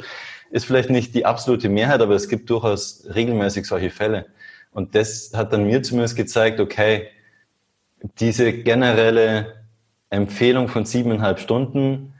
[0.49, 4.27] ist vielleicht nicht die absolute Mehrheit, aber es gibt durchaus regelmäßig solche Fälle.
[4.71, 7.07] Und das hat dann mir zumindest gezeigt, okay,
[8.19, 9.55] diese generelle
[10.09, 12.12] Empfehlung von siebeneinhalb Stunden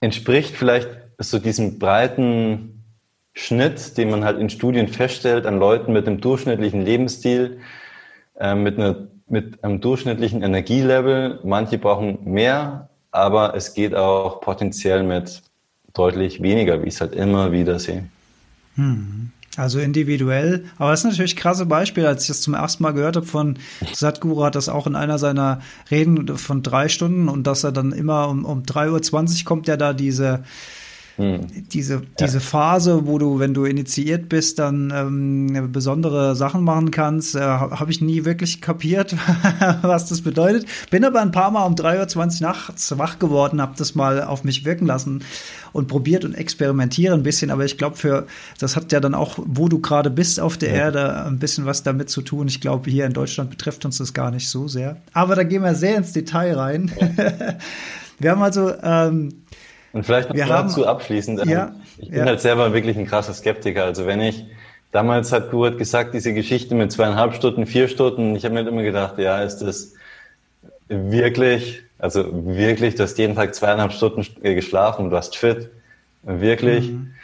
[0.00, 0.88] entspricht vielleicht
[1.18, 2.84] so diesem breiten
[3.34, 7.60] Schnitt, den man halt in Studien feststellt an Leuten mit einem durchschnittlichen Lebensstil,
[8.38, 11.40] äh, mit, einer, mit einem durchschnittlichen Energielevel.
[11.44, 15.42] Manche brauchen mehr, aber es geht auch potenziell mit
[15.92, 18.08] deutlich weniger, wie ich es halt immer wieder sehe.
[18.76, 19.32] Hm.
[19.56, 20.64] Also individuell.
[20.78, 22.06] Aber das ist natürlich krasse Beispiel.
[22.06, 23.58] Als ich das zum ersten Mal gehört habe von
[23.92, 27.90] Sadhguru, hat das auch in einer seiner Reden von drei Stunden und dass er dann
[27.90, 30.44] immer um, um 3.20 Uhr kommt ja da diese,
[31.16, 31.46] hm.
[31.72, 32.40] Diese, diese ja.
[32.40, 37.90] Phase, wo du, wenn du initiiert bist, dann ähm, besondere Sachen machen kannst, äh, habe
[37.90, 39.16] ich nie wirklich kapiert,
[39.82, 40.66] was das bedeutet.
[40.90, 44.44] Bin aber ein paar Mal um 3.20 Uhr nachts wach geworden, habe das mal auf
[44.44, 45.22] mich wirken lassen
[45.72, 47.50] und probiert und experimentiere ein bisschen.
[47.50, 48.26] Aber ich glaube, für
[48.58, 50.76] das hat ja dann auch, wo du gerade bist auf der ja.
[50.76, 52.48] Erde, ein bisschen was damit zu tun.
[52.48, 54.96] Ich glaube, hier in Deutschland betrifft uns das gar nicht so sehr.
[55.12, 56.90] Aber da gehen wir sehr ins Detail rein.
[56.98, 57.10] Ja.
[58.18, 59.44] wir haben also ähm,
[59.92, 61.44] und vielleicht noch wir dazu haben, abschließend.
[61.46, 62.24] Ja, ähm, ich bin ja.
[62.26, 63.84] halt selber wirklich ein krasser Skeptiker.
[63.84, 64.46] Also wenn ich,
[64.92, 68.82] damals hat Kurt gesagt, diese Geschichte mit zweieinhalb Stunden, vier Stunden, ich habe mir immer
[68.82, 69.94] gedacht, ja, ist das
[70.88, 75.70] wirklich, also wirklich, du hast jeden Tag zweieinhalb Stunden geschlafen und du warst fit.
[76.22, 76.90] Wirklich.
[76.90, 77.14] Mhm.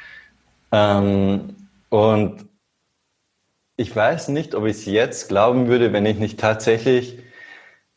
[0.73, 1.57] Ähm,
[1.91, 2.47] und
[3.77, 7.19] ich weiß nicht, ob ich es jetzt glauben würde, wenn ich nicht tatsächlich,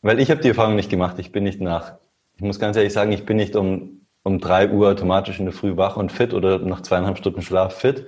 [0.02, 1.94] weil ich habe die Erfahrung nicht gemacht, ich bin nicht nach,
[2.36, 5.54] ich muss ganz ehrlich sagen, ich bin nicht um um drei Uhr automatisch in der
[5.54, 8.06] Früh wach und fit oder nach zweieinhalb Stunden Schlaf fit.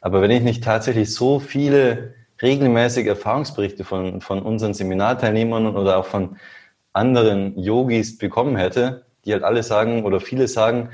[0.00, 6.06] Aber wenn ich nicht tatsächlich so viele regelmäßige Erfahrungsberichte von, von unseren Seminarteilnehmern oder auch
[6.06, 6.36] von
[6.92, 10.90] anderen Yogis bekommen hätte, die halt alle sagen oder viele sagen,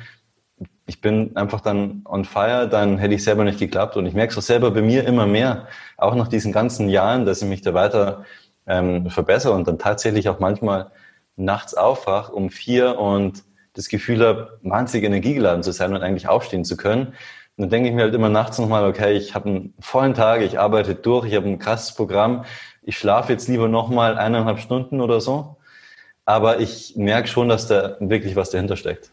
[0.86, 3.96] ich bin einfach dann on fire, dann hätte ich selber nicht geklappt.
[3.96, 7.26] Und ich merke es auch selber bei mir immer mehr, auch nach diesen ganzen Jahren,
[7.26, 8.24] dass ich mich da weiter
[8.66, 10.90] ähm, verbessere und dann tatsächlich auch manchmal
[11.36, 13.44] nachts aufwach um vier und
[13.78, 17.14] das Gefühl habe, wahnsinnig energiegeladen zu sein und eigentlich aufstehen zu können.
[17.56, 20.42] Und dann denke ich mir halt immer nachts nochmal, okay, ich habe einen vollen Tag,
[20.42, 22.44] ich arbeite durch, ich habe ein krasses Programm,
[22.82, 25.56] ich schlafe jetzt lieber nochmal eineinhalb Stunden oder so.
[26.24, 29.10] Aber ich merke schon, dass da wirklich was dahinter steckt.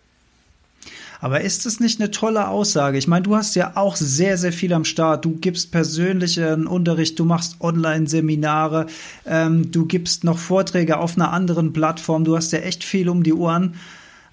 [1.22, 2.98] Aber ist es nicht eine tolle Aussage?
[2.98, 5.26] Ich meine, du hast ja auch sehr, sehr viel am Start.
[5.26, 8.88] Du gibst persönlichen Unterricht, du machst Online-Seminare,
[9.28, 12.26] ähm, du gibst noch Vorträge auf einer anderen Plattform.
[12.26, 13.76] Du hast ja echt viel um die Ohren.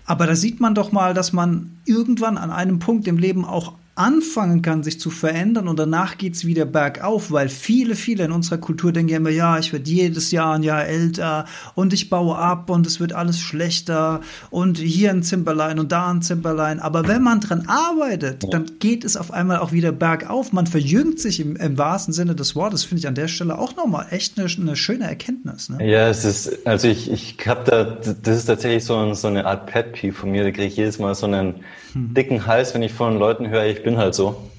[0.05, 3.75] Aber da sieht man doch mal, dass man irgendwann an einem Punkt im Leben auch
[3.95, 8.57] anfangen kann, sich zu verändern und danach geht's wieder bergauf, weil viele, viele in unserer
[8.57, 12.39] Kultur denken ja immer, ja, ich werde jedes Jahr ein Jahr älter und ich baue
[12.39, 16.81] ab und es wird alles schlechter und hier ein Zimperlein und da ein Zimperlein.
[16.81, 20.55] Aber wenn man dran arbeitet, dann geht es auf einmal auch wieder bergauf.
[20.55, 23.77] Man verjüngt sich im, im wahrsten Sinne des Wortes, finde ich an der Stelle auch
[23.77, 25.69] nochmal echt eine, eine schöne Erkenntnis.
[25.69, 25.87] Ne?
[25.87, 29.67] Ja, es ist, also ich, ich habe da, das ist tatsächlich so, so eine Art
[29.67, 31.57] Pet-Peeve von mir, da kriege ich jedes Mal so einen
[31.93, 32.15] hm.
[32.15, 34.51] dicken Hals, wenn ich von Leuten höre, ich bin halt so.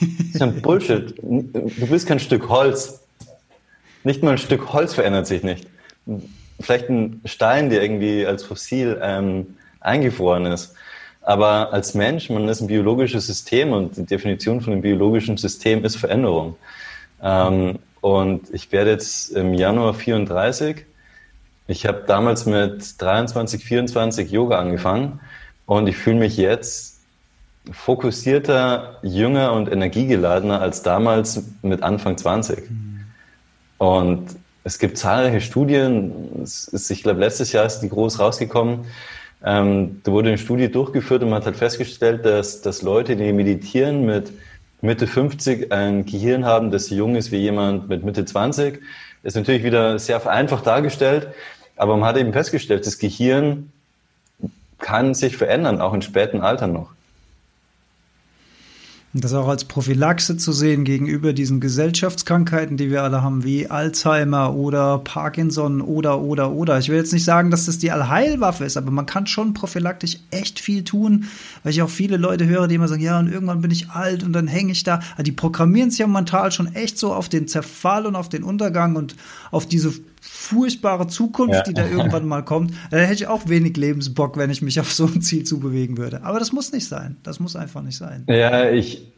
[0.00, 1.14] Das ist ein Bullshit.
[1.18, 3.00] Du bist kein Stück Holz.
[4.04, 5.66] Nicht mal ein Stück Holz verändert sich nicht.
[6.60, 10.74] Vielleicht ein Stein, der irgendwie als Fossil ähm, eingefroren ist.
[11.22, 15.84] Aber als Mensch, man ist ein biologisches System und die Definition von einem biologischen System
[15.84, 16.56] ist Veränderung.
[17.22, 20.86] Ähm, und ich werde jetzt im Januar 34.
[21.66, 25.20] Ich habe damals mit 23, 24 Yoga angefangen
[25.66, 26.87] und ich fühle mich jetzt
[27.72, 32.70] fokussierter, jünger und energiegeladener als damals mit Anfang 20.
[32.70, 33.00] Mhm.
[33.78, 34.26] Und
[34.64, 38.86] es gibt zahlreiche Studien, ist, ich glaube, letztes Jahr ist die groß rausgekommen.
[39.44, 43.32] Ähm, da wurde eine Studie durchgeführt und man hat halt festgestellt, dass, dass Leute, die
[43.32, 44.32] meditieren mit
[44.80, 48.80] Mitte 50 ein Gehirn haben, das jung ist wie jemand mit Mitte 20.
[49.22, 51.28] Das ist natürlich wieder sehr vereinfacht dargestellt,
[51.76, 53.72] aber man hat eben festgestellt, das Gehirn
[54.78, 56.90] kann sich verändern, auch in späten Altern noch.
[59.14, 63.66] Und das auch als Prophylaxe zu sehen gegenüber diesen Gesellschaftskrankheiten, die wir alle haben, wie
[63.70, 66.78] Alzheimer oder Parkinson oder, oder, oder.
[66.78, 70.18] Ich will jetzt nicht sagen, dass das die Allheilwaffe ist, aber man kann schon prophylaktisch
[70.30, 71.24] echt viel tun,
[71.62, 74.24] weil ich auch viele Leute höre, die immer sagen, ja, und irgendwann bin ich alt
[74.24, 75.00] und dann hänge ich da.
[75.12, 78.42] Also die programmieren sich ja mental schon echt so auf den Zerfall und auf den
[78.42, 79.16] Untergang und
[79.50, 79.94] auf diese
[80.30, 81.62] furchtbare Zukunft, ja.
[81.62, 84.92] die da irgendwann mal kommt, dann hätte ich auch wenig Lebensbock, wenn ich mich auf
[84.92, 86.22] so ein Ziel zubewegen würde.
[86.22, 87.16] Aber das muss nicht sein.
[87.22, 88.24] Das muss einfach nicht sein.
[88.28, 89.10] Ja, ich,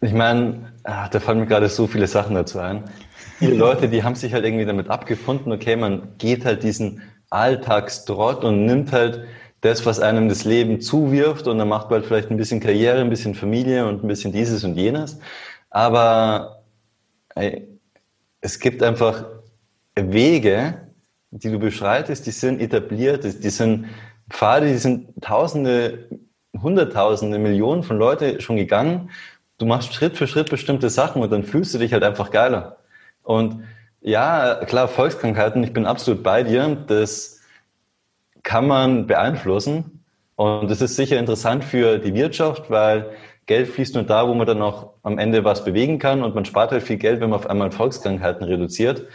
[0.00, 2.84] ich meine, ah, da fallen mir gerade so viele Sachen dazu ein.
[3.38, 8.44] Viele Leute, die haben sich halt irgendwie damit abgefunden, okay, man geht halt diesen Alltagstrott
[8.44, 9.24] und nimmt halt
[9.62, 13.00] das, was einem das Leben zuwirft und dann macht man halt vielleicht ein bisschen Karriere,
[13.00, 15.18] ein bisschen Familie und ein bisschen dieses und jenes.
[15.70, 16.62] Aber
[17.34, 17.71] ey,
[18.42, 19.24] es gibt einfach
[19.94, 20.88] Wege,
[21.30, 23.86] die du beschreitest, die sind etabliert, die sind
[24.28, 26.08] Pfade, die sind Tausende,
[26.60, 29.10] Hunderttausende, Millionen von Leuten schon gegangen.
[29.58, 32.78] Du machst Schritt für Schritt bestimmte Sachen und dann fühlst du dich halt einfach geiler.
[33.22, 33.64] Und
[34.00, 36.76] ja, klar, Volkskrankheiten, ich bin absolut bei dir.
[36.88, 37.40] Das
[38.42, 40.04] kann man beeinflussen.
[40.34, 43.12] Und das ist sicher interessant für die Wirtschaft, weil
[43.46, 46.44] Geld fließt nur da, wo man dann auch am Ende was bewegen kann und man
[46.44, 49.06] spart halt viel Geld, wenn man auf einmal Volkskrankheiten reduziert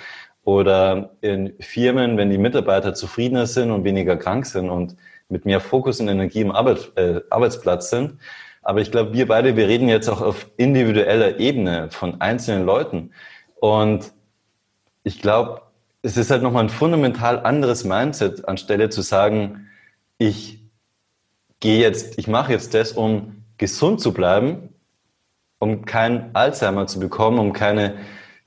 [0.43, 4.95] oder in Firmen, wenn die Mitarbeiter zufriedener sind und weniger krank sind und
[5.29, 8.17] mit mehr Fokus und Energie im Arbeit, äh, Arbeitsplatz sind.
[8.61, 13.11] Aber ich glaube, wir beide, wir reden jetzt auch auf individueller Ebene von einzelnen Leuten.
[13.59, 14.13] Und
[15.03, 15.61] ich glaube,
[16.01, 19.67] es ist halt nochmal ein fundamental anderes Mindset, anstelle zu sagen,
[20.17, 20.61] ich
[21.59, 24.69] gehe jetzt, ich mache jetzt das, um gesund zu bleiben,
[25.59, 27.95] um kein Alzheimer zu bekommen, um keine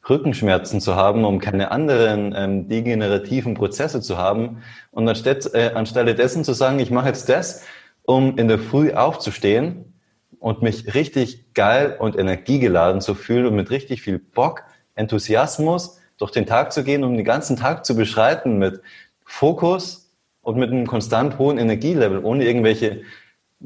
[0.08, 4.62] Rückenschmerzen zu haben, um keine anderen ähm, degenerativen Prozesse zu haben.
[4.90, 7.64] Und anstatt, äh, anstelle dessen zu sagen, ich mache jetzt das,
[8.02, 9.92] um in der Früh aufzustehen
[10.38, 14.62] und mich richtig geil und energiegeladen zu fühlen und mit richtig viel Bock,
[14.94, 18.80] Enthusiasmus durch den Tag zu gehen, um den ganzen Tag zu beschreiten mit
[19.24, 20.10] Fokus
[20.42, 23.02] und mit einem konstant hohen Energielevel, ohne irgendwelche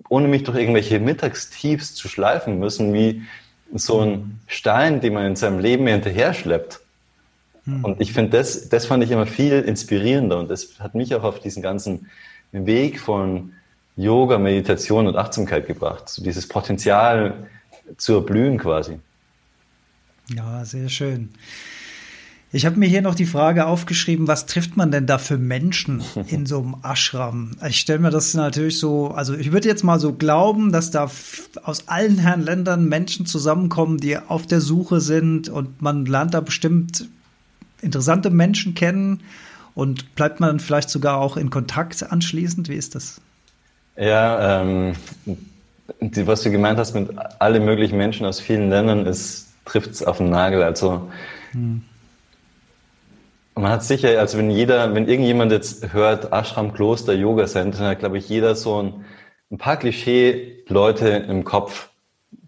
[0.08, 3.22] ohne mich durch irgendwelche Mittagstiefs zu schleifen müssen, wie
[3.72, 6.80] so ein Stein, den man in seinem Leben hinterher schleppt.
[7.64, 7.84] Hm.
[7.84, 11.24] Und ich finde, das, das fand ich immer viel inspirierender und das hat mich auch
[11.24, 12.10] auf diesen ganzen
[12.52, 13.52] Weg von
[13.96, 16.08] Yoga, Meditation und Achtsamkeit gebracht.
[16.08, 17.48] So dieses Potenzial
[17.96, 18.98] zu erblühen quasi.
[20.34, 21.30] Ja, sehr schön.
[22.54, 26.04] Ich habe mir hier noch die Frage aufgeschrieben, was trifft man denn da für Menschen
[26.28, 27.56] in so einem Ashram?
[27.68, 31.10] Ich stelle mir das natürlich so, also ich würde jetzt mal so glauben, dass da
[31.64, 36.40] aus allen Herren Ländern Menschen zusammenkommen, die auf der Suche sind und man lernt da
[36.40, 37.08] bestimmt
[37.82, 39.24] interessante Menschen kennen
[39.74, 42.68] und bleibt man vielleicht sogar auch in Kontakt anschließend?
[42.68, 43.20] Wie ist das?
[43.96, 44.92] Ja, ähm,
[46.00, 49.12] die, was du gemeint hast mit alle möglichen Menschen aus vielen Ländern,
[49.64, 50.62] trifft es auf den Nagel.
[50.62, 51.10] Also
[51.50, 51.82] hm.
[53.54, 57.88] Man hat sicher, also wenn jeder, wenn irgendjemand jetzt hört Ashram, Kloster, Yoga Center, dann
[57.88, 59.04] hat glaube ich jeder so ein,
[59.50, 61.90] ein paar Klischee-Leute im Kopf,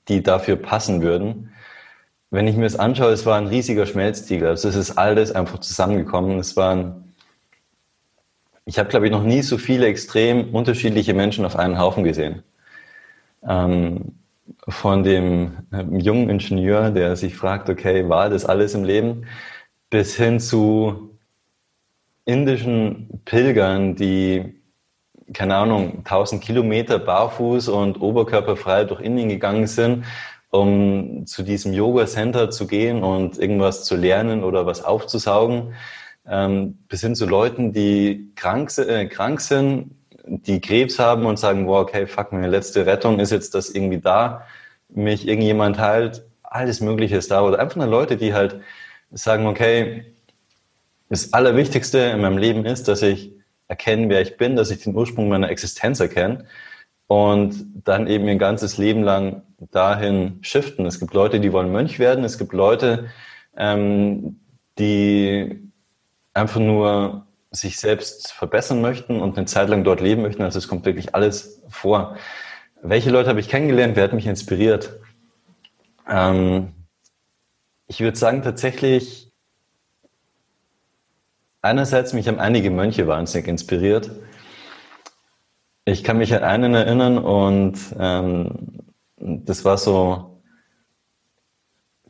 [0.08, 1.52] die dafür passen würden.
[2.30, 4.48] Wenn ich mir das anschaue, es war ein riesiger Schmelztiegel.
[4.48, 6.38] Also es ist alles einfach zusammengekommen.
[6.38, 7.06] Es waren
[8.68, 12.42] ich habe, glaube ich, noch nie so viele extrem unterschiedliche Menschen auf einen Haufen gesehen.
[13.48, 14.16] Ähm,
[14.68, 19.26] von dem äh, jungen Ingenieur, der sich fragt, okay, war das alles im Leben,
[19.96, 21.16] bis hin zu
[22.26, 24.60] indischen Pilgern, die,
[25.32, 30.04] keine Ahnung, 1000 Kilometer barfuß und oberkörperfrei durch Indien gegangen sind,
[30.50, 35.72] um zu diesem Yoga-Center zu gehen und irgendwas zu lernen oder was aufzusaugen
[36.28, 39.92] ähm, bis hin zu Leuten, die krank, äh, krank sind,
[40.26, 44.00] die Krebs haben und sagen, wow, okay, fuck, meine letzte Rettung ist jetzt, dass irgendwie
[44.00, 44.42] da
[44.90, 46.22] mich irgendjemand heilt.
[46.42, 47.40] Alles Mögliche ist da.
[47.40, 48.60] Oder einfach nur Leute, die halt
[49.10, 50.14] sagen, okay,
[51.08, 53.32] das Allerwichtigste in meinem Leben ist, dass ich
[53.68, 56.46] erkenne, wer ich bin, dass ich den Ursprung meiner Existenz erkenne
[57.06, 60.86] und dann eben ihr ganzes Leben lang dahin shiften.
[60.86, 62.24] Es gibt Leute, die wollen Mönch werden.
[62.24, 63.08] Es gibt Leute,
[63.56, 64.40] ähm,
[64.78, 65.70] die
[66.34, 70.42] einfach nur sich selbst verbessern möchten und eine Zeit lang dort leben möchten.
[70.42, 72.16] Also es kommt wirklich alles vor.
[72.82, 73.96] Welche Leute habe ich kennengelernt?
[73.96, 74.98] Wer hat mich inspiriert?
[76.08, 76.72] Ähm,
[77.86, 79.32] ich würde sagen, tatsächlich,
[81.62, 84.10] einerseits mich haben einige Mönche wahnsinnig inspiriert.
[85.84, 88.84] Ich kann mich an einen erinnern und ähm,
[89.16, 90.42] das war so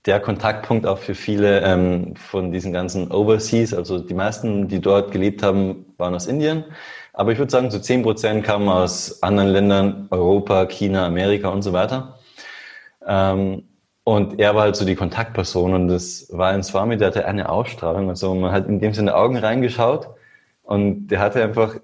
[0.07, 3.75] der Kontaktpunkt auch für viele ähm, von diesen ganzen Overseas.
[3.75, 6.65] Also die meisten, die dort gelebt haben, waren aus Indien.
[7.13, 11.63] Aber ich würde sagen, so zehn Prozent kamen aus anderen Ländern, Europa, China, Amerika und
[11.63, 12.19] so weiter.
[13.07, 13.65] Ähm,
[14.07, 17.49] und er war halt so die Kontaktperson und das war ein Swami, der hatte eine
[17.49, 18.09] Ausstrahlung.
[18.09, 20.09] Also man hat in dem Sinne Augen reingeschaut
[20.63, 21.75] und der hatte einfach,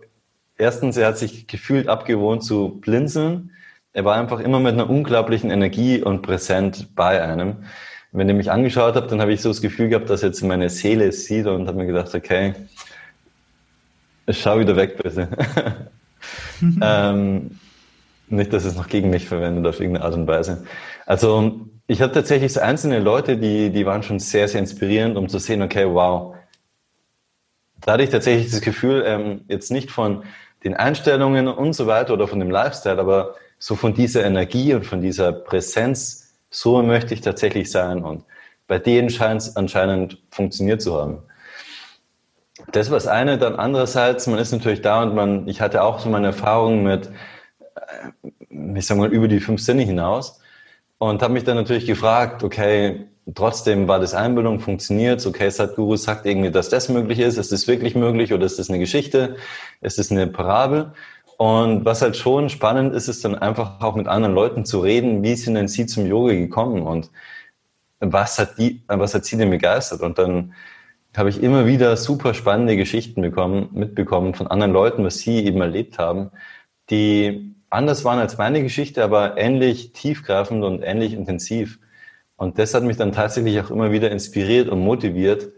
[0.57, 3.51] erstens, er hat sich gefühlt abgewohnt zu blinzeln.
[3.93, 7.65] Er war einfach immer mit einer unglaublichen Energie und präsent bei einem
[8.13, 10.69] wenn ihr mich angeschaut habt, dann habe ich so das Gefühl gehabt, dass jetzt meine
[10.69, 12.55] Seele es sieht und habe mir gedacht, okay,
[14.29, 15.29] schau wieder weg, bitte.
[16.83, 17.59] ähm,
[18.29, 20.67] nicht, dass es noch gegen mich verwendet auf irgendeine Art und Weise.
[21.07, 25.29] Also ich hatte tatsächlich so einzelne Leute, die, die waren schon sehr, sehr inspirierend, um
[25.29, 26.35] zu sehen, okay, wow.
[27.83, 30.25] Da hatte ich tatsächlich das Gefühl, ähm, jetzt nicht von
[30.65, 34.87] den Einstellungen und so weiter oder von dem Lifestyle, aber so von dieser Energie und
[34.87, 38.03] von dieser Präsenz, so möchte ich tatsächlich sein.
[38.03, 38.25] Und
[38.67, 41.19] bei denen scheint es anscheinend funktioniert zu haben.
[42.71, 43.37] Das war das eine.
[43.37, 47.11] Dann andererseits, man ist natürlich da und man, ich hatte auch so meine Erfahrungen mit,
[47.75, 50.42] äh, ich sag mal, über die fünf Sinne hinaus
[51.03, 56.27] und habe mich dann natürlich gefragt, okay, trotzdem war das Einbildung, funktioniert Okay, Sadhguru sagt
[56.27, 57.39] irgendwie, dass das möglich ist.
[57.39, 59.35] Ist das wirklich möglich oder ist das eine Geschichte?
[59.81, 60.93] Ist das eine Parabel?
[61.39, 65.25] Und was halt schon spannend ist, ist dann einfach auch mit anderen Leuten zu reden,
[65.25, 67.11] wie sind denn sie zum Yoga gekommen und
[67.99, 70.03] was hat die, was hat sie denn begeistert?
[70.03, 70.55] Und dann
[71.17, 75.61] habe ich immer wieder super spannende Geschichten bekommen, mitbekommen von anderen Leuten, was sie eben
[75.63, 76.31] erlebt haben,
[76.91, 81.79] die anders waren als meine Geschichte, aber ähnlich tiefgreifend und ähnlich intensiv.
[82.37, 85.53] Und das hat mich dann tatsächlich auch immer wieder inspiriert und motiviert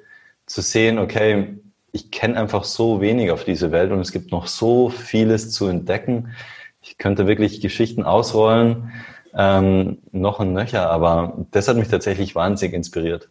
[0.46, 1.58] zu sehen, okay,
[1.92, 5.66] ich kenne einfach so wenig auf diese Welt und es gibt noch so vieles zu
[5.66, 6.34] entdecken.
[6.82, 8.92] Ich könnte wirklich Geschichten ausrollen,
[9.34, 13.28] ähm, noch und nöcher, aber das hat mich tatsächlich wahnsinnig inspiriert.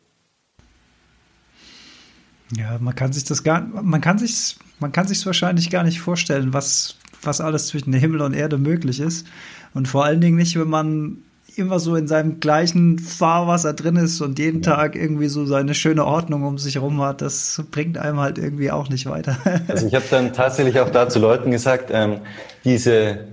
[2.57, 6.01] Ja, man kann sich das gar, man kann sich, man kann sich wahrscheinlich gar nicht
[6.01, 9.27] vorstellen, was, was alles zwischen Himmel und Erde möglich ist.
[9.73, 11.17] Und vor allen Dingen nicht, wenn man
[11.57, 14.75] immer so in seinem gleichen Fahrwasser drin ist und jeden ja.
[14.75, 18.71] Tag irgendwie so seine schöne Ordnung um sich herum hat, das bringt einem halt irgendwie
[18.71, 19.37] auch nicht weiter.
[19.67, 22.19] Also ich habe dann tatsächlich auch da zu Leuten gesagt, ähm,
[22.63, 23.27] diese,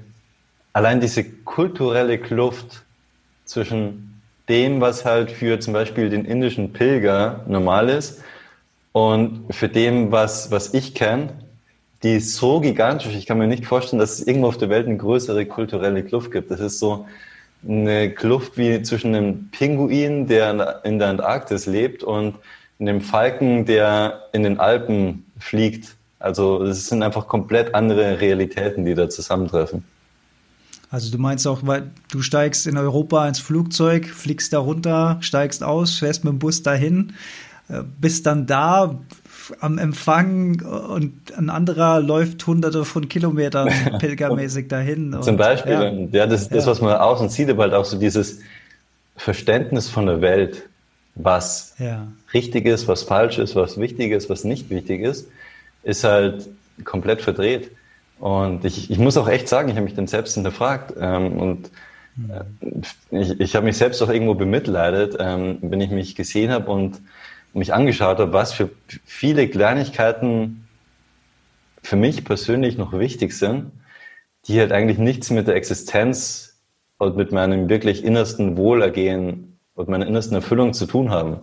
[0.73, 2.83] allein diese kulturelle Kluft
[3.45, 8.23] zwischen dem, was halt für zum Beispiel den indischen Pilger normal ist
[8.93, 11.31] und für dem, was, was ich kenne,
[12.03, 13.15] die ist so gigantisch.
[13.15, 16.31] Ich kann mir nicht vorstellen, dass es irgendwo auf der Welt eine größere kulturelle Kluft
[16.33, 16.51] gibt.
[16.51, 17.07] Das ist so,
[17.67, 22.37] eine Kluft wie zwischen einem Pinguin, der in der Antarktis lebt, und
[22.79, 25.97] einem Falken, der in den Alpen fliegt.
[26.19, 29.85] Also es sind einfach komplett andere Realitäten, die da zusammentreffen.
[30.91, 35.63] Also du meinst auch, weil du steigst in Europa ins Flugzeug, fliegst da runter, steigst
[35.63, 37.13] aus, fährst mit dem Bus dahin,
[37.69, 38.99] äh, bist dann da
[39.61, 45.17] am Empfang und ein anderer läuft hunderte von Kilometern pilgermäßig dahin.
[45.21, 47.99] Zum Beispiel, ja, ja das ist das, was man außen sieht, aber halt auch so
[47.99, 48.41] dieses
[49.17, 50.69] Verständnis von der Welt,
[51.15, 52.07] was ja.
[52.33, 55.29] richtig ist, was falsch ist, was wichtig ist, was nicht wichtig ist,
[55.83, 56.49] ist halt
[56.85, 57.71] komplett verdreht.
[58.19, 61.71] Und ich, ich muss auch echt sagen, ich habe mich dann selbst hinterfragt ähm, und
[62.29, 66.71] äh, ich, ich habe mich selbst auch irgendwo bemitleidet, ähm, wenn ich mich gesehen habe
[66.71, 67.01] und
[67.53, 68.71] mich angeschaut habe, was für
[69.05, 70.69] viele Kleinigkeiten
[71.83, 73.73] für mich persönlich noch wichtig sind,
[74.47, 76.61] die halt eigentlich nichts mit der Existenz
[76.99, 81.39] und mit meinem wirklich innersten Wohlergehen und meiner innersten Erfüllung zu tun haben.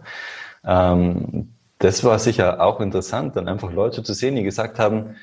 [0.65, 5.15] Ähm, das war sicher auch interessant, dann einfach Leute zu sehen, die gesagt haben,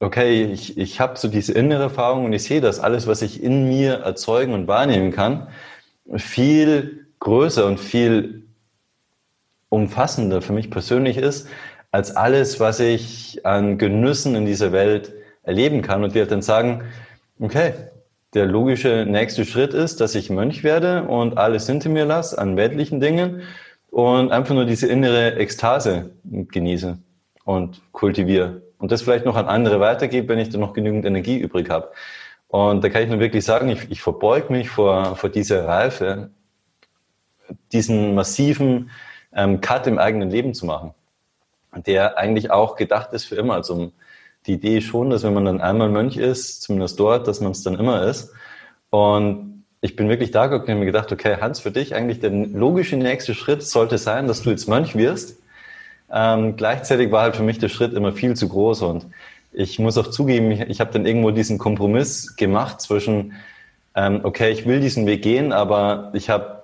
[0.00, 3.42] okay, ich, ich habe so diese innere Erfahrung und ich sehe, dass alles, was ich
[3.42, 5.48] in mir erzeugen und wahrnehmen kann,
[6.16, 8.39] viel größer und viel
[9.70, 11.48] umfassender für mich persönlich ist,
[11.90, 15.12] als alles, was ich an Genüssen in dieser Welt
[15.42, 16.04] erleben kann.
[16.04, 16.82] Und wir dann sagen,
[17.40, 17.72] okay,
[18.34, 22.56] der logische nächste Schritt ist, dass ich Mönch werde und alles hinter mir lasse an
[22.56, 23.42] weltlichen Dingen
[23.90, 26.98] und einfach nur diese innere Ekstase genieße
[27.44, 31.38] und kultiviere und das vielleicht noch an andere weitergebe, wenn ich dann noch genügend Energie
[31.38, 31.90] übrig habe.
[32.48, 36.30] Und da kann ich nur wirklich sagen, ich, ich verbeug mich vor, vor dieser Reife,
[37.72, 38.90] diesen massiven
[39.34, 40.94] ähm, Cut im eigenen Leben zu machen,
[41.86, 43.54] der eigentlich auch gedacht ist für immer.
[43.54, 43.92] Also
[44.46, 47.62] die Idee schon, dass wenn man dann einmal Mönch ist, zumindest dort, dass man es
[47.62, 48.32] dann immer ist.
[48.90, 52.20] Und ich bin wirklich da geguckt und habe mir gedacht, okay, Hans, für dich eigentlich
[52.20, 55.40] der logische nächste Schritt sollte sein, dass du jetzt Mönch wirst
[56.12, 59.06] ähm, gleichzeitig war halt für mich der Schritt immer viel zu groß und
[59.52, 63.34] ich muss auch zugeben, ich, ich habe dann irgendwo diesen Kompromiss gemacht zwischen,
[63.94, 66.59] ähm, okay, ich will diesen Weg gehen, aber ich habe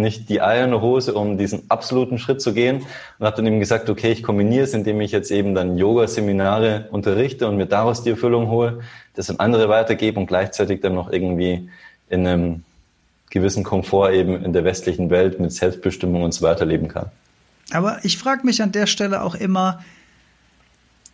[0.00, 2.84] nicht die Eier in der Hose, um diesen absoluten Schritt zu gehen
[3.18, 6.88] und habe dann eben gesagt, okay, ich kombiniere es, indem ich jetzt eben dann Yoga-Seminare
[6.90, 8.80] unterrichte und mir daraus die Erfüllung hole,
[9.14, 11.68] das an andere weitergebe und gleichzeitig dann noch irgendwie
[12.08, 12.64] in einem
[13.30, 17.10] gewissen Komfort eben in der westlichen Welt mit Selbstbestimmung und so weiter leben kann.
[17.72, 19.84] Aber ich frage mich an der Stelle auch immer,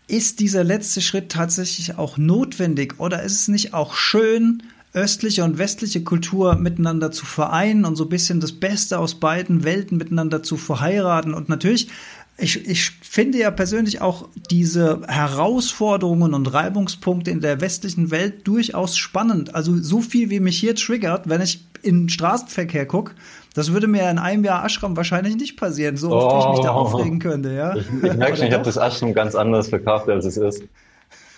[0.09, 4.63] ist dieser letzte Schritt tatsächlich auch notwendig oder ist es nicht auch schön,
[4.95, 9.65] östliche und westliche Kultur miteinander zu vereinen und so ein bisschen das Beste aus beiden
[9.65, 11.35] Welten miteinander zu verheiraten?
[11.35, 11.89] Und natürlich,
[12.37, 18.97] ich, ich finde ja persönlich auch diese Herausforderungen und Reibungspunkte in der westlichen Welt durchaus
[18.97, 19.55] spannend.
[19.55, 23.13] Also so viel, wie mich hier triggert, wenn ich in Straßenverkehr gucke,
[23.55, 26.65] das würde mir in einem Jahr Ashram wahrscheinlich nicht passieren, so oft oh, ich mich
[26.65, 26.81] da oh.
[26.81, 27.53] aufregen könnte.
[27.53, 27.77] Ja?
[27.77, 30.63] Ich, ich merke schon, ich habe das Ashram ganz anders verkauft, als es ist.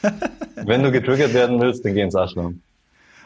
[0.64, 2.60] Wenn du getriggert werden willst, dann geh ins Ashram.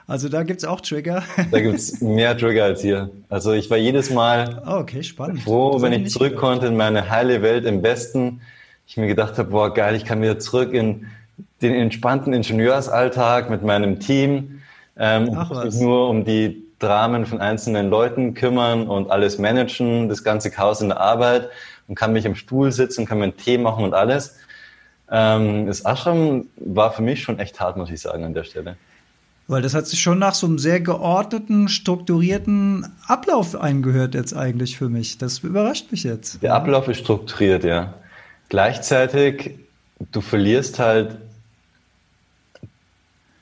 [0.09, 1.23] Also da gibt es auch Trigger.
[1.51, 3.11] Da gibt es mehr Trigger als hier.
[3.29, 7.43] Also ich war jedes Mal oh, okay, froh, wenn ich zurück konnte in meine heile
[7.43, 8.41] Welt im Westen.
[8.87, 11.07] Ich mir gedacht habe, boah geil, ich kann wieder zurück in
[11.61, 14.63] den entspannten Ingenieursalltag mit meinem Team.
[14.97, 15.79] Ähm, Ach, was.
[15.79, 20.89] nur um die Dramen von einzelnen Leuten kümmern und alles managen, das ganze Chaos in
[20.89, 21.51] der Arbeit
[21.87, 24.39] und kann mich im Stuhl sitzen, kann mir einen Tee machen und alles.
[25.11, 28.79] Ähm, das Ashram war für mich schon echt hart, muss ich sagen, an der Stelle.
[29.49, 34.77] Weil das hat sich schon nach so einem sehr geordneten, strukturierten Ablauf eingehört jetzt eigentlich
[34.77, 35.19] für mich.
[35.19, 36.43] Das überrascht mich jetzt.
[36.43, 37.95] Der Ablauf ist strukturiert, ja.
[38.51, 39.59] Gleichzeitig,
[40.13, 41.17] du verlierst halt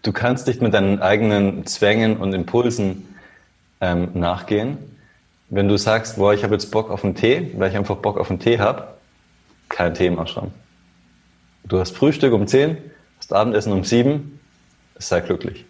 [0.06, 3.14] du kannst nicht mit deinen eigenen Zwängen und Impulsen
[3.80, 4.78] ähm, nachgehen.
[5.48, 8.18] Wenn du sagst, boah, ich habe jetzt Bock auf einen Tee, weil ich einfach Bock
[8.18, 8.86] auf einen Tee habe,
[9.68, 10.52] kein Tee im Ashram.
[11.64, 12.78] Du hast Frühstück um 10,
[13.18, 14.38] hast Abendessen um 7,
[14.98, 15.64] sei glücklich.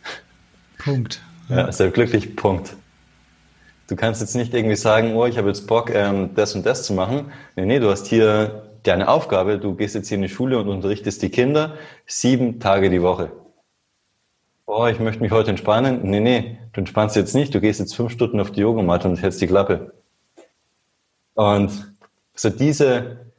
[0.87, 1.21] Punkt.
[1.51, 1.57] Ja.
[1.57, 2.75] ja, sei glücklich, Punkt.
[3.89, 6.85] Du kannst jetzt nicht irgendwie sagen, oh, ich habe jetzt Bock, ähm, das und das
[6.85, 7.31] zu machen.
[7.55, 10.69] Nee, nee, du hast hier deine Aufgabe, du gehst jetzt hier in die Schule und
[10.69, 11.75] unterrichtest die Kinder
[12.07, 13.31] sieben Tage die Woche
[14.67, 16.01] oh, ich möchte mich heute entspannen.
[16.03, 17.55] Nee, nee, du entspannst jetzt nicht.
[17.55, 19.95] Du gehst jetzt fünf Stunden auf die Yogamatte und hältst die Klappe.
[21.35, 21.95] Und
[22.35, 23.33] so diese,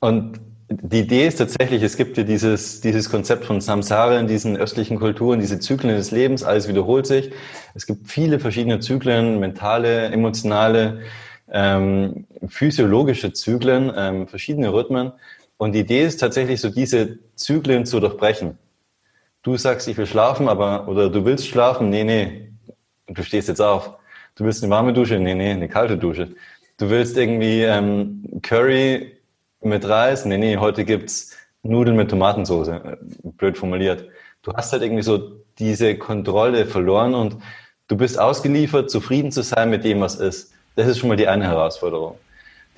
[0.00, 4.56] und die Idee ist tatsächlich, es gibt ja dieses, dieses Konzept von Samsara in diesen
[4.56, 7.30] östlichen Kulturen, diese Zyklen des Lebens, alles wiederholt sich.
[7.74, 11.02] Es gibt viele verschiedene Zyklen, mentale, emotionale,
[11.52, 15.12] ähm, physiologische Zyklen, ähm, verschiedene Rhythmen.
[15.56, 18.58] Und die Idee ist tatsächlich so, diese Zyklen zu durchbrechen
[19.46, 22.50] du sagst, ich will schlafen, aber, oder du willst schlafen, nee, nee,
[23.06, 23.96] du stehst jetzt auf.
[24.34, 26.34] Du willst eine warme Dusche, nee, nee, eine kalte Dusche.
[26.78, 29.15] du willst irgendwie ähm, Curry
[29.68, 30.24] mit Reis?
[30.24, 32.68] Nee, nee, heute gibt's Nudeln mit Tomatensauce.
[32.68, 34.06] Äh, blöd formuliert.
[34.42, 37.36] Du hast halt irgendwie so diese Kontrolle verloren und
[37.88, 40.52] du bist ausgeliefert, zufrieden zu sein mit dem, was ist.
[40.76, 42.16] Das ist schon mal die eine Herausforderung.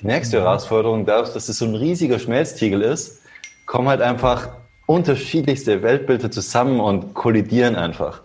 [0.00, 0.42] Die nächste mhm.
[0.42, 3.22] Herausforderung, dadurch, dass es so ein riesiger Schmelztiegel ist,
[3.66, 4.50] kommen halt einfach
[4.86, 8.22] unterschiedlichste Weltbilder zusammen und kollidieren einfach.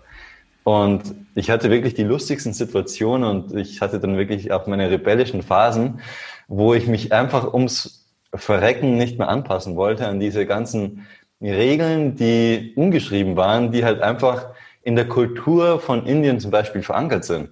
[0.64, 5.42] Und ich hatte wirklich die lustigsten Situationen und ich hatte dann wirklich auch meine rebellischen
[5.42, 6.00] Phasen,
[6.48, 8.03] wo ich mich einfach ums
[8.34, 11.08] Verrecken nicht mehr anpassen wollte an diese ganzen
[11.42, 14.48] Regeln, die ungeschrieben waren, die halt einfach
[14.82, 17.50] in der Kultur von Indien zum Beispiel verankert sind.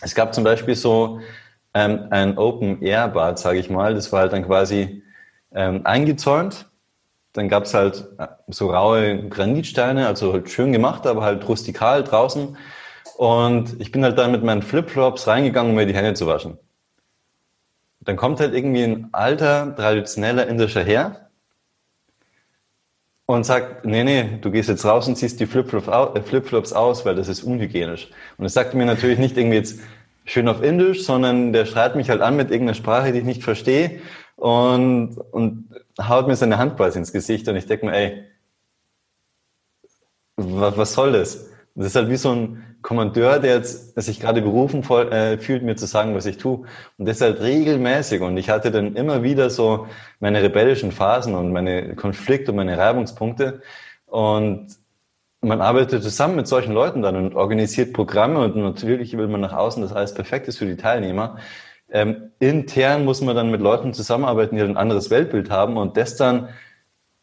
[0.00, 1.20] Es gab zum Beispiel so
[1.74, 3.94] ähm, ein Open-Air-Bad, sage ich mal.
[3.94, 5.02] Das war halt dann quasi
[5.52, 6.70] ähm, eingezäunt
[7.32, 12.02] dann gab es halt äh, so raue Granitsteine, also halt schön gemacht, aber halt rustikal
[12.02, 12.56] draußen.
[13.16, 16.58] Und ich bin halt dann mit meinen Flipflops reingegangen, um mir die Hände zu waschen.
[18.00, 21.30] Dann kommt halt irgendwie ein alter, traditioneller indischer Herr
[23.26, 27.14] und sagt, nee, nee, du gehst jetzt raus und ziehst die äh, Flipflops aus, weil
[27.14, 28.10] das ist unhygienisch.
[28.38, 29.80] Und das sagte mir natürlich nicht irgendwie jetzt
[30.24, 33.42] schön auf Indisch, sondern der schreit mich halt an mit irgendeiner Sprache, die ich nicht
[33.42, 34.00] verstehe
[34.36, 35.68] und, und
[36.00, 38.24] haut mir seine Hand quasi ins Gesicht und ich denke mir, ey,
[40.36, 41.50] was soll das?
[41.74, 45.76] Das ist halt wie so ein Kommandeur, der jetzt sich gerade berufen äh, fühlt, mir
[45.76, 46.64] zu sagen, was ich tue.
[46.98, 48.22] Und das halt regelmäßig.
[48.22, 49.86] Und ich hatte dann immer wieder so
[50.18, 53.60] meine rebellischen Phasen und meine Konflikte und meine Reibungspunkte.
[54.06, 54.68] Und
[55.42, 59.54] man arbeitet zusammen mit solchen Leuten dann und organisiert Programme und natürlich will man nach
[59.54, 61.38] außen, dass alles perfekt ist für die Teilnehmer.
[61.90, 66.16] Ähm, intern muss man dann mit Leuten zusammenarbeiten, die ein anderes Weltbild haben und das
[66.16, 66.50] dann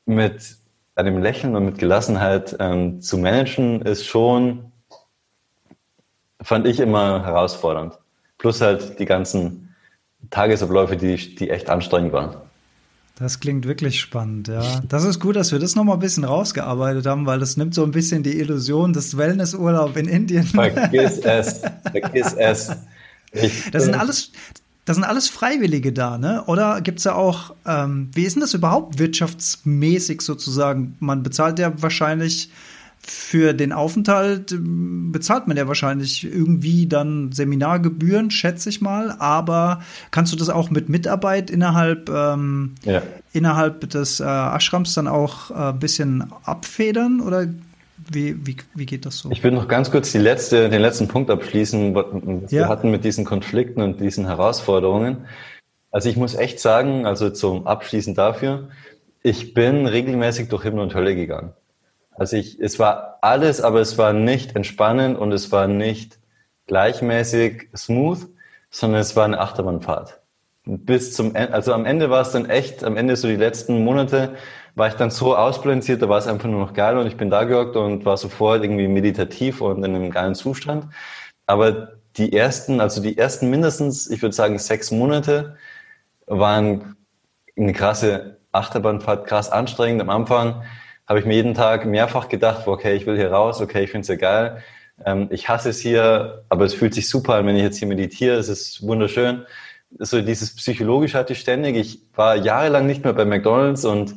[0.06, 0.58] mit
[0.96, 4.67] einem Lächeln und mit Gelassenheit ähm, zu managen, ist schon,
[6.42, 7.98] fand ich immer herausfordernd.
[8.38, 9.76] Plus halt die ganzen
[10.30, 12.36] Tagesabläufe, die, die echt anstrengend waren.
[13.20, 14.80] Das klingt wirklich spannend, ja.
[14.88, 17.84] Das ist gut, dass wir das nochmal ein bisschen rausgearbeitet haben, weil das nimmt so
[17.84, 20.44] ein bisschen die Illusion des Wellnessurlaub in Indien.
[20.44, 21.62] Vergiss es,
[21.92, 22.72] vergiss es.
[23.32, 24.32] Ich, das sind alles,
[24.86, 26.44] das sind alles Freiwillige da, ne?
[26.46, 30.96] Oder gibt es ja auch, ähm, wie ist denn das überhaupt wirtschaftsmäßig sozusagen?
[31.00, 32.52] Man bezahlt ja wahrscheinlich
[33.02, 39.16] für den Aufenthalt, bezahlt man ja wahrscheinlich irgendwie dann Seminargebühren, schätze ich mal.
[39.20, 39.82] Aber
[40.12, 43.02] kannst du das auch mit Mitarbeit innerhalb, ähm, ja.
[43.32, 47.22] innerhalb des äh, Ashrams dann auch ein äh, bisschen abfedern?
[47.22, 47.48] Oder
[48.10, 49.32] wie, wie, wie geht das so?
[49.32, 52.06] Ich will noch ganz kurz die letzte, den letzten Punkt abschließen, was
[52.52, 52.62] ja.
[52.62, 55.26] wir hatten mit diesen Konflikten und diesen Herausforderungen.
[55.92, 58.70] Also ich muss echt sagen, also zum Abschließen dafür,
[59.24, 61.54] ich bin regelmäßig durch Himmel und Hölle gegangen.
[62.18, 66.20] Also ich, es war alles, aber es war nicht entspannend und es war nicht
[66.66, 68.28] gleichmäßig smooth,
[68.72, 70.20] sondern es war eine Achterbahnfahrt.
[70.66, 73.84] Bis zum Ende, also am Ende war es dann echt, am Ende so die letzten
[73.84, 74.36] Monate
[74.76, 77.30] war ich dann so ausbalanciert, da war es einfach nur noch geil und ich bin
[77.30, 80.88] da gehockt und war sofort irgendwie meditativ und in einem geilen Zustand.
[81.46, 85.56] Aber die ersten, also die ersten mindestens, ich würde sagen, sechs Monate
[86.26, 86.96] waren
[87.58, 90.02] eine krasse Achterbahnfahrt, krass anstrengend.
[90.02, 90.64] Am Anfang
[91.08, 94.02] habe ich mir jeden Tag mehrfach gedacht, okay, ich will hier raus, okay, ich finde
[94.02, 94.64] es ja geil.
[95.06, 97.88] Ähm, ich hasse es hier, aber es fühlt sich super an, wenn ich jetzt hier
[97.88, 98.36] meditiere.
[98.36, 99.46] Es ist wunderschön.
[100.00, 101.78] So dieses psychologische hatte ich ständig.
[101.78, 104.16] Ich war jahrelang nicht mehr bei McDonald's und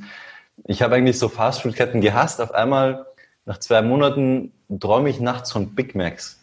[0.65, 2.41] ich habe eigentlich so Fastfood-Ketten gehasst.
[2.41, 3.07] Auf einmal,
[3.47, 6.41] nach zwei Monaten, träume ich nachts von Big Macs.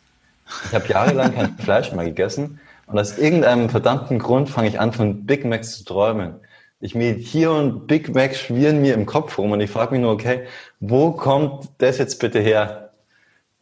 [0.65, 4.93] Ich habe jahrelang kein Fleisch mehr gegessen und aus irgendeinem verdammten Grund fange ich an,
[4.93, 6.35] von Big Macs zu träumen.
[6.80, 10.11] Ich meditiere und Big Macs schwirren mir im Kopf rum und ich frage mich nur,
[10.11, 10.45] okay,
[10.80, 12.91] wo kommt das jetzt bitte her?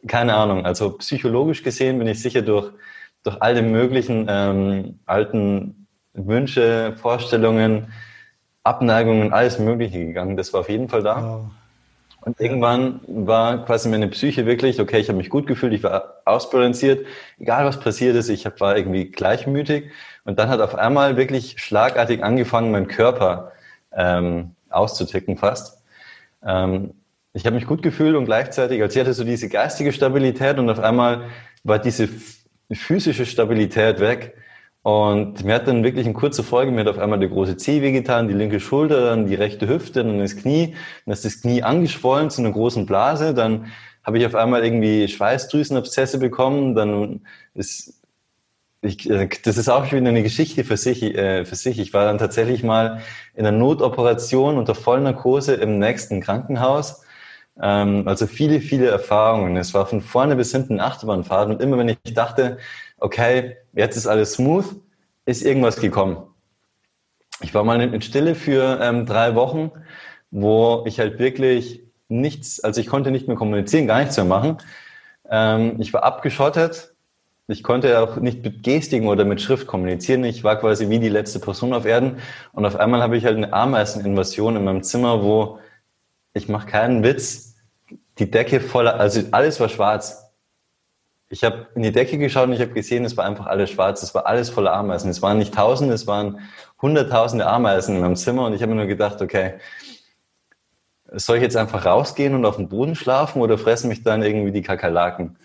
[0.06, 0.66] Keine Ahnung.
[0.66, 2.72] Also psychologisch gesehen bin ich sicher durch,
[3.22, 7.92] durch all die möglichen ähm, alten Wünsche, Vorstellungen,
[8.64, 10.36] Abneigungen, alles Mögliche gegangen.
[10.36, 11.22] Das war auf jeden Fall da.
[11.22, 11.50] Wow.
[12.26, 16.22] Und irgendwann war quasi meine Psyche wirklich, okay, ich habe mich gut gefühlt, ich war
[16.24, 17.06] ausbalanciert,
[17.38, 19.92] egal was passiert ist, ich war irgendwie gleichmütig.
[20.26, 23.52] Und dann hat auf einmal wirklich schlagartig angefangen, mein Körper
[23.92, 25.82] ähm, auszuticken fast.
[26.44, 26.94] Ähm,
[27.32, 30.68] ich habe mich gut gefühlt und gleichzeitig, als ich hatte so diese geistige Stabilität und
[30.68, 31.22] auf einmal
[31.64, 32.08] war diese
[32.70, 34.34] physische Stabilität weg.
[34.82, 37.82] Und mir hat dann wirklich in kurzer Folge, mir hat auf einmal der große Zeh
[37.82, 40.76] wehgetan, die linke Schulter, dann die rechte Hüfte, dann das Knie.
[41.04, 43.34] Dann ist das Knie angeschwollen zu einer großen Blase.
[43.34, 43.66] Dann
[44.04, 46.74] habe ich auf einmal irgendwie Schweißdrüsenabszesse bekommen.
[46.74, 47.22] Dann
[47.54, 48.00] ist,
[48.86, 51.78] ich, äh, das ist auch wieder eine Geschichte für sich, äh, für sich.
[51.78, 53.02] Ich war dann tatsächlich mal
[53.34, 57.02] in einer Notoperation unter Vollnarkose im nächsten Krankenhaus.
[57.60, 59.56] Ähm, also viele, viele Erfahrungen.
[59.56, 61.50] Es war von vorne bis hinten Achterbahnfahrt.
[61.50, 62.58] Und immer wenn ich dachte,
[62.98, 64.64] okay, jetzt ist alles smooth,
[65.24, 66.18] ist irgendwas gekommen.
[67.42, 69.70] Ich war mal in Stille für ähm, drei Wochen,
[70.30, 74.58] wo ich halt wirklich nichts, also ich konnte nicht mehr kommunizieren, gar nichts mehr machen.
[75.28, 76.95] Ähm, ich war abgeschottet.
[77.48, 80.24] Ich konnte auch nicht mit Gestiken oder mit Schrift kommunizieren.
[80.24, 82.18] Ich war quasi wie die letzte Person auf Erden.
[82.52, 85.60] Und auf einmal habe ich halt eine Ameiseninvasion in meinem Zimmer, wo
[86.34, 87.54] ich mache keinen Witz,
[88.18, 90.32] die Decke voller, also alles war schwarz.
[91.28, 94.02] Ich habe in die Decke geschaut und ich habe gesehen, es war einfach alles schwarz.
[94.02, 95.08] Es war alles voller Ameisen.
[95.08, 96.40] Es waren nicht Tausende, es waren
[96.82, 98.46] Hunderttausende Ameisen in meinem Zimmer.
[98.46, 99.54] Und ich habe mir nur gedacht, okay,
[101.12, 104.52] soll ich jetzt einfach rausgehen und auf dem Boden schlafen oder fressen mich dann irgendwie
[104.52, 105.36] die Kakerlaken?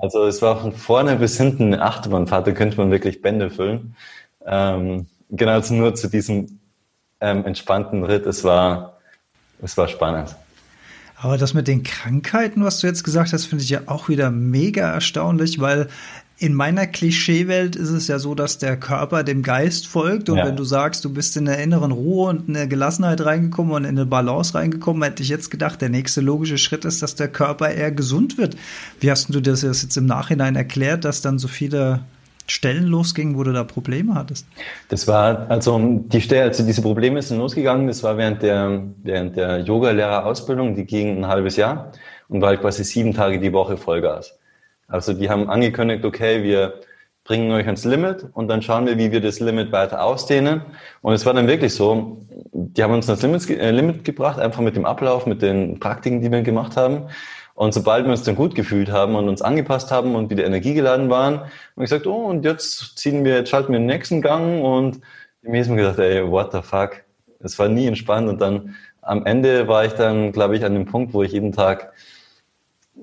[0.00, 3.96] Also es war von vorne bis hinten eine Achterbahnfahrt, da könnte man wirklich Bände füllen.
[4.44, 6.60] Ähm, genau, also nur zu diesem
[7.20, 8.98] ähm, entspannten Ritt, es war,
[9.62, 10.36] es war spannend.
[11.18, 14.30] Aber das mit den Krankheiten, was du jetzt gesagt hast, finde ich ja auch wieder
[14.30, 15.88] mega erstaunlich, weil
[16.38, 20.28] in meiner Klischeewelt ist es ja so, dass der Körper dem Geist folgt.
[20.28, 20.46] Und ja.
[20.46, 23.96] wenn du sagst, du bist in eine inneren Ruhe und eine Gelassenheit reingekommen und in
[23.96, 27.70] eine Balance reingekommen, hätte ich jetzt gedacht, der nächste logische Schritt ist, dass der Körper
[27.70, 28.56] eher gesund wird.
[29.00, 32.00] Wie hast du das jetzt im Nachhinein erklärt, dass dann so viele
[32.46, 34.46] Stellen losgingen, wo du da Probleme hattest?
[34.88, 39.36] Das war, also die Stelle, also diese Probleme sind losgegangen, das war während der, während
[39.36, 41.92] der Yoga-Lehrerausbildung, die ging ein halbes Jahr
[42.28, 44.38] und war halt quasi sieben Tage die Woche Vollgas.
[44.88, 46.80] Also die haben angekündigt, okay, wir
[47.26, 50.62] bringen euch ans Limit und dann schauen wir, wie wir das Limit weiter ausdehnen.
[51.02, 54.60] Und es war dann wirklich so, die haben uns ans Limit, äh, Limit gebracht, einfach
[54.60, 57.08] mit dem Ablauf, mit den Praktiken, die wir gemacht haben.
[57.56, 61.08] Und sobald wir uns dann gut gefühlt haben und uns angepasst haben und wieder energiegeladen
[61.08, 64.62] waren, haben wir gesagt, oh, und jetzt ziehen wir, jetzt schalten wir den nächsten Gang
[64.62, 65.00] und
[65.40, 67.02] im nächsten Mal gedacht, ey, what the fuck?
[67.40, 70.84] Es war nie entspannt und dann am Ende war ich dann, glaube ich, an dem
[70.84, 71.94] Punkt, wo ich jeden Tag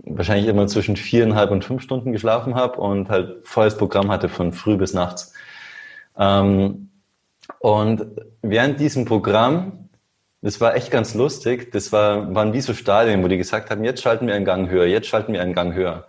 [0.03, 4.53] wahrscheinlich immer zwischen viereinhalb und fünf Stunden geschlafen habe und halt volles Programm hatte von
[4.53, 5.33] früh bis nachts.
[6.15, 6.89] Ähm,
[7.57, 8.05] und
[8.43, 9.82] während diesem Programm,
[10.43, 13.85] das war echt ganz lustig, das war, waren wie so Stadien, wo die gesagt haben,
[13.85, 16.05] jetzt schalten wir einen Gang höher, jetzt schalten wir einen Gang höher.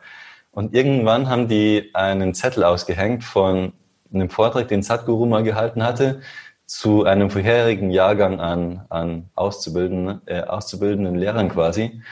[0.50, 3.72] Und irgendwann haben die einen Zettel ausgehängt von
[4.12, 6.20] einem Vortrag, den Sadhguru mal gehalten hatte,
[6.66, 12.02] zu einem vorherigen Jahrgang an, an Auszubildenden, äh, auszubildenden Lehrern quasi.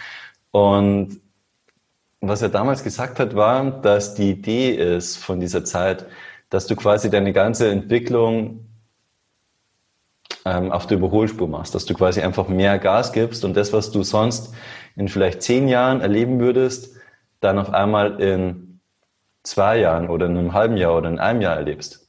[0.52, 1.20] Und
[2.20, 6.06] was er damals gesagt hat, war, dass die Idee ist von dieser Zeit,
[6.50, 8.66] dass du quasi deine ganze Entwicklung
[10.44, 13.90] ähm, auf der Überholspur machst, dass du quasi einfach mehr Gas gibst und das, was
[13.90, 14.54] du sonst
[14.96, 16.96] in vielleicht zehn Jahren erleben würdest,
[17.40, 18.80] dann auf einmal in
[19.42, 22.08] zwei Jahren oder in einem halben Jahr oder in einem Jahr erlebst.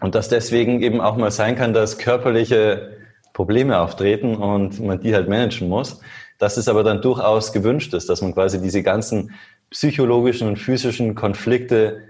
[0.00, 2.98] Und dass deswegen eben auch mal sein kann, dass körperliche
[3.32, 6.00] Probleme auftreten und man die halt managen muss
[6.38, 9.34] dass es aber dann durchaus gewünscht ist, dass man quasi diese ganzen
[9.70, 12.02] psychologischen und physischen Konflikte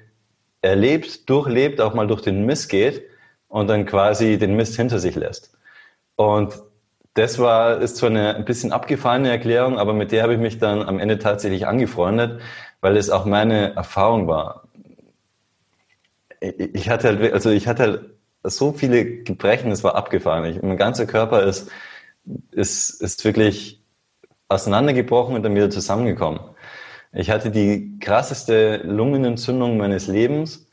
[0.63, 3.03] erlebt, durchlebt, auch mal durch den Mist geht
[3.55, 5.57] und dann quasi den Mist hinter sich lässt.
[6.17, 6.61] Und
[7.15, 10.59] das war, ist zwar eine ein bisschen abgefahrene Erklärung, aber mit der habe ich mich
[10.59, 12.41] dann am Ende tatsächlich angefreundet,
[12.81, 14.65] weil es auch meine Erfahrung war.
[16.41, 18.01] Ich hatte halt, also ich hatte halt
[18.43, 20.45] so viele Gebrechen, es war abgefahren.
[20.47, 21.71] Ich, mein ganzer Körper ist,
[22.51, 23.81] ist, ist wirklich
[24.49, 26.41] auseinandergebrochen und dann wieder zusammengekommen.
[27.13, 30.64] Ich hatte die krasseste Lungenentzündung meines Lebens.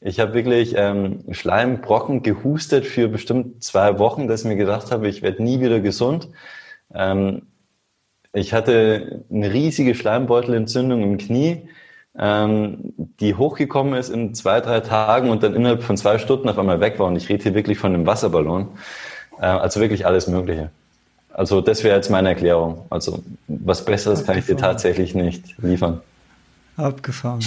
[0.00, 5.08] Ich habe wirklich ähm, Schleimbrocken gehustet für bestimmt zwei Wochen, dass ich mir gedacht habe,
[5.08, 6.28] ich werde nie wieder gesund.
[6.94, 7.42] Ähm,
[8.32, 11.68] ich hatte eine riesige Schleimbeutelentzündung im Knie,
[12.16, 16.58] ähm, die hochgekommen ist in zwei, drei Tagen und dann innerhalb von zwei Stunden auf
[16.58, 17.06] einmal weg war.
[17.06, 18.68] Und ich rede hier wirklich von einem Wasserballon.
[19.40, 20.70] Äh, also wirklich alles Mögliche.
[21.32, 22.86] Also das wäre jetzt meine Erklärung.
[22.90, 24.34] Also was Besseres Abgefahren.
[24.34, 26.00] kann ich dir tatsächlich nicht liefern.
[26.76, 27.40] Abgefahren.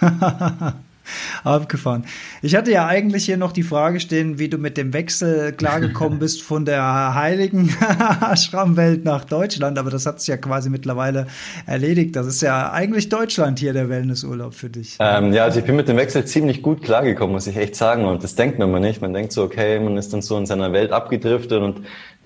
[1.44, 2.04] Abgefahren.
[2.42, 6.18] Ich hatte ja eigentlich hier noch die Frage stehen, wie du mit dem Wechsel klargekommen
[6.20, 7.70] bist von der heiligen
[8.36, 11.26] Schrammwelt nach Deutschland, aber das hat sich ja quasi mittlerweile
[11.66, 12.16] erledigt.
[12.16, 14.96] Das ist ja eigentlich Deutschland hier der Wellnessurlaub für dich.
[15.00, 18.04] Ähm, ja, also ich bin mit dem Wechsel ziemlich gut klargekommen, muss ich echt sagen.
[18.04, 19.00] Und das denkt man immer nicht.
[19.00, 21.82] Man denkt so, okay, man ist dann so in seiner Welt abgedriftet und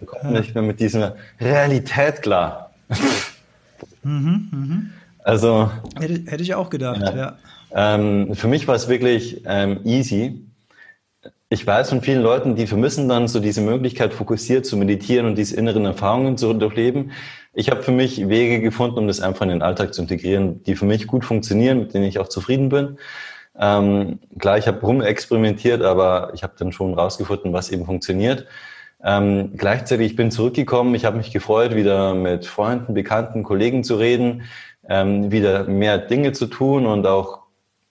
[0.07, 0.41] kommt ja.
[0.41, 2.71] nicht mehr mit dieser Realität klar.
[4.03, 4.83] Mhm, mh.
[5.25, 5.71] Also.
[5.99, 7.17] Hätte, hätte, ich auch gedacht, ja.
[7.17, 7.39] ja.
[7.75, 10.45] Ähm, für mich war es wirklich ähm, easy.
[11.51, 15.37] Ich weiß von vielen Leuten, die vermissen dann so diese Möglichkeit, fokussiert zu meditieren und
[15.37, 17.13] diese inneren Erfahrungen zu durchleben.
[17.55, 20.77] Ich habe für mich Wege gefunden, um das einfach in den Alltag zu integrieren, die
[20.77, 22.99] für mich gut funktionieren, mit denen ich auch zufrieden bin.
[23.59, 28.47] Ähm, klar, ich habe rumexperimentiert, aber ich habe dann schon rausgefunden, was eben funktioniert.
[29.03, 33.97] Ähm, gleichzeitig, ich bin zurückgekommen, ich habe mich gefreut, wieder mit Freunden, Bekannten, Kollegen zu
[33.97, 34.43] reden,
[34.89, 37.48] ähm, wieder mehr Dinge zu tun und auch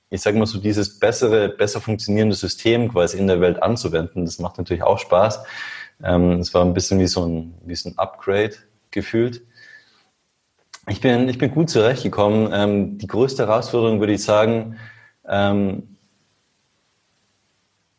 [0.10, 4.26] ich sage mal so, dieses bessere, besser funktionierende System quasi in der Welt anzuwenden.
[4.26, 5.44] Das macht natürlich auch Spaß.
[6.04, 8.56] Ähm, es war ein bisschen wie so ein, wie so ein Upgrade
[8.92, 9.42] gefühlt.
[10.88, 12.50] Ich bin, ich bin gut zurechtgekommen.
[12.54, 14.78] Ähm, die größte Herausforderung würde ich sagen,
[15.28, 15.98] ähm,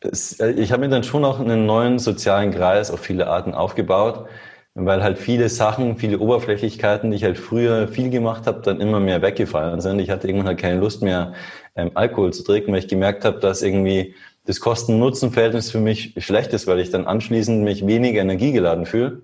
[0.01, 4.27] äh, ich habe mir dann schon auch einen neuen sozialen Kreis auf viele Arten aufgebaut,
[4.73, 8.99] weil halt viele Sachen, viele Oberflächlichkeiten, die ich halt früher viel gemacht habe, dann immer
[8.99, 9.99] mehr weggefallen sind.
[9.99, 11.33] Ich hatte irgendwann halt keine Lust mehr,
[11.75, 14.15] ähm, Alkohol zu trinken, weil ich gemerkt habe, dass irgendwie
[14.45, 19.21] das Kosten-Nutzen-Verhältnis für mich schlecht ist, weil ich dann anschließend mich weniger energiegeladen fühle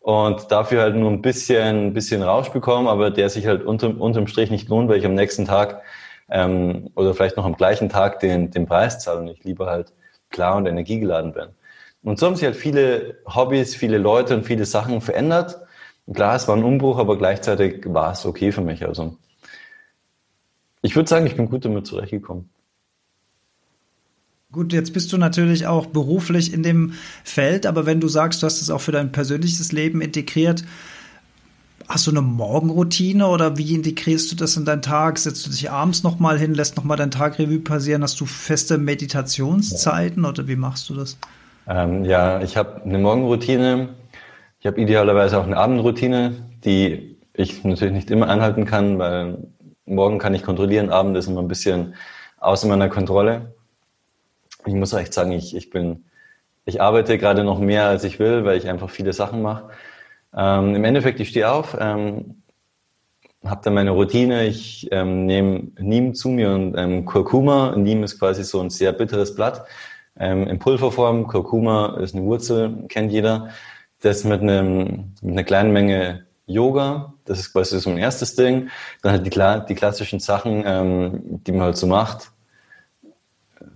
[0.00, 4.00] und dafür halt nur ein bisschen, ein bisschen Rausch bekomme, aber der sich halt unterm,
[4.00, 5.82] unterm Strich nicht lohnt, weil ich am nächsten Tag
[6.30, 9.92] ähm, oder vielleicht noch am gleichen Tag den, den Preis zahle und ich lieber halt
[10.30, 11.48] klar und energiegeladen bin.
[12.02, 15.58] Und so haben sich halt viele Hobbys, viele Leute und viele Sachen verändert.
[16.12, 18.86] Klar, es war ein Umbruch, aber gleichzeitig war es okay für mich.
[18.86, 19.16] Also
[20.82, 22.48] ich würde sagen, ich bin gut damit zurechtgekommen.
[24.52, 26.94] Gut, jetzt bist du natürlich auch beruflich in dem
[27.24, 30.64] Feld, aber wenn du sagst, du hast es auch für dein persönliches Leben integriert,
[31.88, 35.18] hast du eine Morgenroutine oder wie integrierst du das in deinen Tag?
[35.18, 38.02] Setzt du dich abends nochmal hin, lässt nochmal dein Tagrevue passieren?
[38.02, 41.18] Hast du feste Meditationszeiten oder wie machst du das?
[41.68, 43.90] Ähm, ja, ich habe eine Morgenroutine.
[44.60, 46.34] Ich habe idealerweise auch eine Abendroutine,
[46.64, 49.48] die ich natürlich nicht immer anhalten kann, weil
[49.86, 51.94] morgen kann ich kontrollieren, Abend ist immer ein bisschen
[52.38, 53.54] außer meiner Kontrolle
[54.66, 56.04] ich muss echt sagen, ich, ich bin,
[56.64, 59.70] ich arbeite gerade noch mehr, als ich will, weil ich einfach viele Sachen mache.
[60.36, 62.42] Ähm, Im Endeffekt, ich stehe auf, ähm,
[63.44, 67.76] habe dann meine Routine, ich ähm, nehme Niem zu mir und ähm, Kurkuma.
[67.76, 69.64] Niem ist quasi so ein sehr bitteres Blatt
[70.18, 71.28] ähm, in Pulverform.
[71.28, 73.50] Kurkuma ist eine Wurzel, kennt jeder.
[74.00, 78.68] Das mit, einem, mit einer kleinen Menge Yoga, das ist quasi so ein erstes Ding.
[79.02, 82.30] Dann halt die, die klassischen Sachen, ähm, die man halt so macht.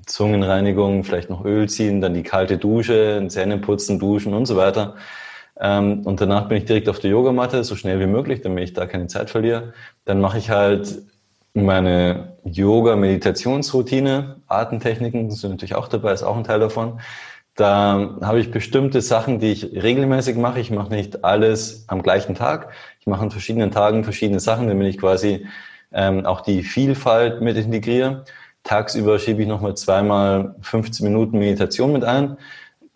[0.06, 4.96] Zungenreinigung, vielleicht noch Öl ziehen, dann die kalte Dusche, Zähne putzen, duschen und so weiter.
[5.60, 8.72] Ähm, und danach bin ich direkt auf der Yogamatte, so schnell wie möglich, damit ich
[8.72, 9.74] da keine Zeit verliere.
[10.04, 11.02] Dann mache ich halt
[11.54, 17.00] meine Yoga-Meditationsroutine, Atemtechniken sind natürlich auch dabei, ist auch ein Teil davon.
[17.60, 20.60] Da habe ich bestimmte Sachen, die ich regelmäßig mache.
[20.60, 22.72] Ich mache nicht alles am gleichen Tag.
[23.00, 25.46] Ich mache an verschiedenen Tagen verschiedene Sachen, damit ich quasi
[25.92, 28.24] ähm, auch die Vielfalt mit integriere.
[28.62, 32.38] Tagsüber schiebe ich nochmal zweimal 15 Minuten Meditation mit ein.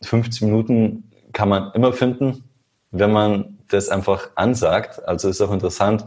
[0.01, 2.45] 15 Minuten kann man immer finden,
[2.91, 5.07] wenn man das einfach ansagt.
[5.07, 6.07] Also ist auch interessant.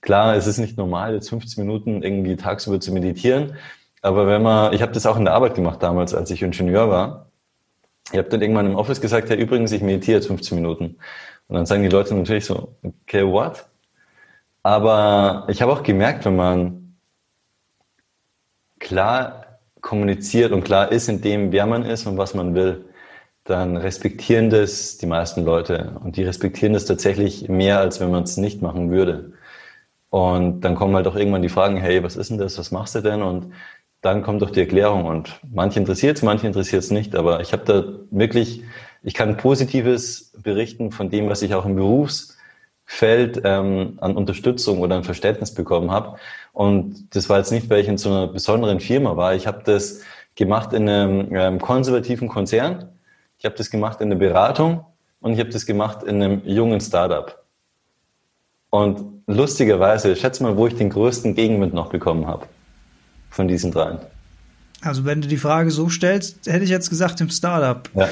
[0.00, 3.54] Klar, es ist nicht normal, jetzt 15 Minuten irgendwie tagsüber zu meditieren.
[4.00, 6.90] Aber wenn man, ich habe das auch in der Arbeit gemacht damals, als ich Ingenieur
[6.90, 7.28] war.
[8.10, 10.96] Ich habe dann irgendwann im Office gesagt, ja übrigens, ich meditiere jetzt 15 Minuten.
[11.48, 13.66] Und dann sagen die Leute natürlich so, okay, what?
[14.62, 16.96] Aber ich habe auch gemerkt, wenn man
[18.78, 22.84] klar kommuniziert und klar ist in dem, wer man ist und was man will,
[23.44, 25.98] dann respektieren das die meisten Leute.
[26.02, 29.32] Und die respektieren das tatsächlich mehr, als wenn man es nicht machen würde.
[30.10, 32.94] Und dann kommen halt auch irgendwann die Fragen, hey, was ist denn das, was machst
[32.94, 33.22] du denn?
[33.22, 33.52] Und
[34.02, 35.06] dann kommt doch die Erklärung.
[35.06, 37.14] Und manche interessiert es, manche interessiert es nicht.
[37.14, 38.62] Aber ich habe da wirklich,
[39.02, 44.96] ich kann Positives berichten von dem, was ich auch im Berufsfeld ähm, an Unterstützung oder
[44.96, 46.18] an Verständnis bekommen habe.
[46.52, 49.34] Und das war jetzt nicht, weil ich in so einer besonderen Firma war.
[49.34, 50.02] Ich habe das
[50.34, 52.88] gemacht in einem ähm, konservativen Konzern.
[53.38, 54.84] Ich habe das gemacht in der Beratung
[55.20, 57.44] und ich habe das gemacht in einem jungen Startup.
[58.70, 62.46] Und lustigerweise, schätz mal, wo ich den größten Gegenwind noch bekommen habe
[63.32, 63.98] von diesen dreien.
[64.82, 67.88] Also wenn du die Frage so stellst, hätte ich jetzt gesagt im Startup.
[67.94, 68.08] Ja,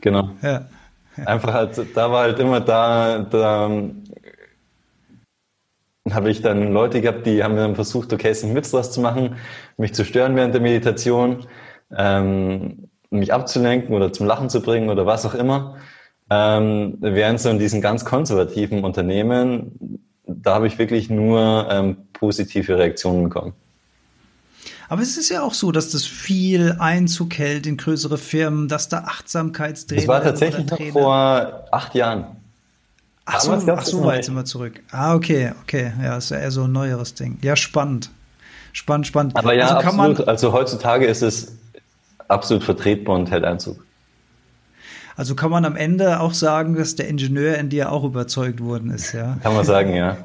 [0.00, 0.30] genau.
[0.42, 0.66] ja.
[1.24, 3.70] Einfach halt, da war halt immer da, da
[6.10, 9.36] habe ich dann Leute gehabt, die haben dann versucht, okay, einen Witz draus zu machen,
[9.76, 11.46] mich zu stören während der Meditation,
[11.96, 15.76] ähm, mich abzulenken oder zum Lachen zu bringen oder was auch immer.
[16.30, 22.78] Ähm, während so in diesen ganz konservativen Unternehmen, da habe ich wirklich nur ähm, positive
[22.78, 23.52] Reaktionen bekommen.
[24.90, 28.88] Aber es ist ja auch so, dass das viel Einzug hält in größere Firmen, dass
[28.88, 30.00] da Achtsamkeitstrainer.
[30.00, 32.26] Das war tatsächlich noch vor acht Jahren.
[33.24, 34.80] Ach so, ach so weit sind wir zurück.
[34.90, 35.92] Ah, okay, okay.
[36.02, 37.38] Ja, ist ja eher so ein neueres Ding.
[37.40, 38.10] Ja, spannend.
[38.72, 39.36] Spannend, spannend.
[39.36, 40.26] Aber ja, also absolut.
[40.26, 41.52] Also heutzutage ist es
[42.26, 43.84] absolut vertretbar und hält Einzug.
[45.16, 48.90] Also kann man am Ende auch sagen, dass der Ingenieur in dir auch überzeugt worden
[48.90, 49.36] ist, ja?
[49.40, 50.16] Kann man sagen, ja.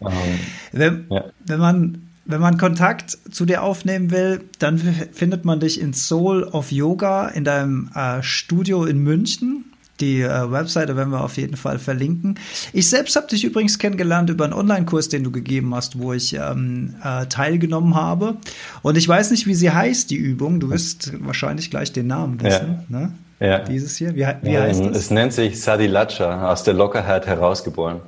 [0.00, 0.40] um, ähm,
[0.72, 1.24] wenn, ja.
[1.46, 6.44] wenn, man, wenn man Kontakt zu dir aufnehmen will, dann findet man dich in Soul
[6.44, 9.66] of Yoga in deinem äh, Studio in München.
[10.00, 12.38] Die äh, Webseite werden wir auf jeden Fall verlinken.
[12.72, 16.34] Ich selbst habe dich übrigens kennengelernt über einen Online-Kurs, den du gegeben hast, wo ich
[16.34, 18.38] ähm, äh, teilgenommen habe.
[18.82, 20.58] Und ich weiß nicht, wie sie heißt, die Übung.
[20.58, 22.84] Du wirst wahrscheinlich gleich den Namen wissen.
[22.88, 22.98] Ja.
[22.98, 23.12] Ne?
[23.38, 23.58] Ja.
[23.60, 24.14] Dieses hier.
[24.16, 24.96] Wie, wie heißt es?
[24.96, 28.00] Es nennt sich Sadilacha, aus der Lockerheit herausgeboren.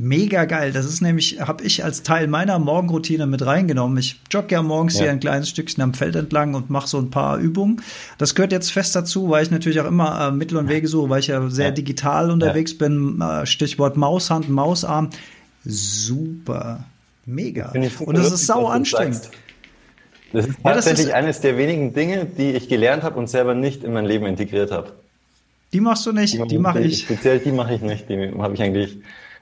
[0.00, 0.70] Mega geil.
[0.70, 3.98] Das ist nämlich, habe ich als Teil meiner Morgenroutine mit reingenommen.
[3.98, 5.02] Ich jogge ja morgens ja.
[5.02, 7.82] hier ein kleines Stückchen am Feld entlang und mache so ein paar Übungen.
[8.16, 11.10] Das gehört jetzt fest dazu, weil ich natürlich auch immer äh, Mittel und Wege suche,
[11.10, 11.70] weil ich ja sehr ja.
[11.72, 12.86] digital unterwegs ja.
[12.86, 13.20] bin.
[13.20, 15.10] Äh, Stichwort Maushand, Mausarm.
[15.64, 16.84] Super.
[17.26, 17.72] Mega.
[17.98, 19.30] Und das ist sau anstrengend.
[20.32, 23.54] Das ist tatsächlich das ist, eines der wenigen Dinge, die ich gelernt habe und selber
[23.54, 24.92] nicht in mein Leben integriert habe.
[25.72, 27.00] Die machst du nicht, die, die mache ich.
[27.00, 28.08] Speziell die mache ich nicht.
[28.08, 28.98] Die habe ich eigentlich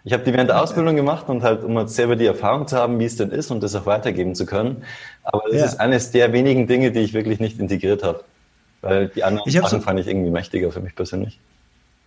[0.06, 3.00] ich habe die während der Ausbildung gemacht und halt, um selber die Erfahrung zu haben,
[3.00, 4.84] wie es denn ist und das auch weitergeben zu können.
[5.24, 5.64] Aber das ja.
[5.64, 8.22] ist eines der wenigen Dinge, die ich wirklich nicht integriert habe.
[8.82, 11.40] Weil die anderen Sachen so fand ich irgendwie mächtiger für mich persönlich.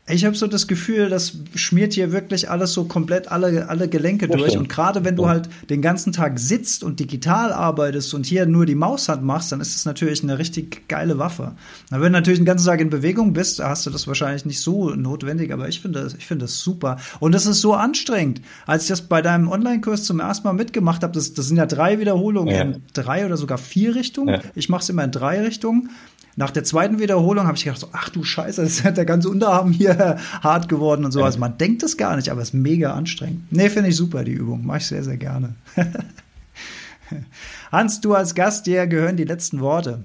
[0.10, 4.27] Ich habe so das Gefühl, das schmiert hier wirklich alles so komplett alle, alle Gelenke
[4.27, 4.52] ja, durch.
[4.52, 4.64] Stimmt.
[4.64, 8.65] Und gerade wenn du halt den ganzen Tag sitzt und digital arbeitest und hier nur
[8.65, 11.53] die Maushand machst, dann ist das natürlich eine richtig geile Waffe.
[11.90, 14.90] wenn du natürlich den ganzen Tag in Bewegung bist, hast du das wahrscheinlich nicht so
[14.90, 16.98] notwendig, aber ich finde das, ich finde das super.
[17.19, 18.41] Und das ist so anstrengend.
[18.65, 21.65] Als ich das bei deinem Online-Kurs zum ersten Mal mitgemacht habe, das, das sind ja
[21.65, 22.61] drei Wiederholungen ja.
[22.61, 24.36] in drei oder sogar vier Richtungen.
[24.36, 24.41] Ja.
[24.56, 25.90] Ich mache es immer in drei Richtungen.
[26.35, 29.30] Nach der zweiten Wiederholung habe ich gedacht, so, ach du Scheiße, das ist der ganze
[29.30, 31.23] Unterarm hier hart geworden und so.
[31.23, 33.51] Also man denkt es gar nicht, aber es ist mega anstrengend.
[33.51, 34.65] Nee, finde ich super, die Übung.
[34.65, 35.56] Mache ich sehr, sehr gerne.
[37.72, 40.03] Hans, du als Gast, dir gehören die letzten Worte.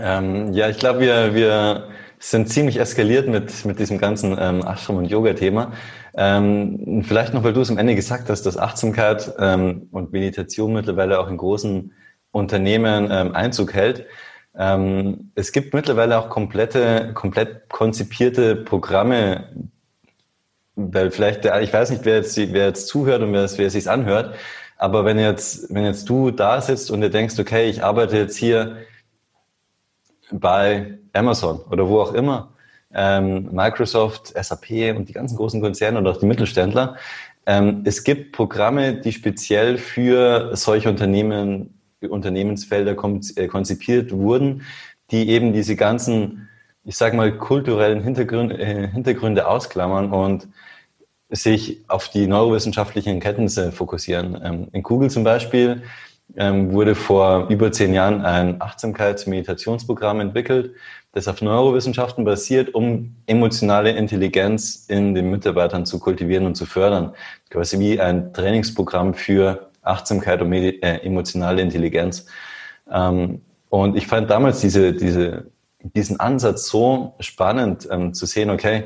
[0.00, 1.88] Ähm, ja, ich glaube, wir, wir
[2.18, 5.72] sind ziemlich eskaliert mit, mit diesem ganzen ähm, Ashram- und Yoga-Thema.
[6.14, 10.72] Ähm, vielleicht noch, weil du es am Ende gesagt hast, dass Achtsamkeit ähm, und Meditation
[10.72, 11.92] mittlerweile auch in großen
[12.30, 14.06] Unternehmen ähm, Einzug hält.
[14.54, 19.48] Ähm, es gibt mittlerweile auch komplette, komplett konzipierte Programme,
[20.76, 23.88] weil vielleicht, der, ich weiß nicht, wer jetzt, wer jetzt zuhört und wer, wer sich
[23.88, 24.34] anhört,
[24.76, 28.36] aber wenn jetzt, wenn jetzt du da sitzt und dir denkst, okay, ich arbeite jetzt
[28.36, 28.78] hier
[30.30, 32.52] bei Amazon oder wo auch immer,
[32.94, 36.96] ähm, Microsoft, SAP und die ganzen großen Konzerne oder auch die Mittelständler,
[37.46, 42.92] ähm, es gibt Programme, die speziell für solche Unternehmen Unternehmensfelder
[43.36, 44.62] äh, konzipiert wurden,
[45.10, 46.48] die eben diese ganzen,
[46.84, 50.48] ich sage mal, kulturellen Hintergründe, äh, Hintergründe ausklammern und
[51.30, 54.40] sich auf die neurowissenschaftlichen Kenntnisse fokussieren.
[54.42, 55.82] Ähm, in Google zum Beispiel
[56.36, 60.74] ähm, wurde vor über zehn Jahren ein Achtsamkeits-Meditationsprogramm entwickelt,
[61.12, 67.14] das auf Neurowissenschaften basiert, um emotionale Intelligenz in den Mitarbeitern zu kultivieren und zu fördern.
[67.50, 72.26] Quasi wie ein Trainingsprogramm für Achtsamkeit und Medi äh, emotionale Intelligenz.
[72.90, 75.50] Ähm, und ich fand damals diese, diese,
[75.82, 78.84] diesen Ansatz so spannend ähm, zu sehen, okay,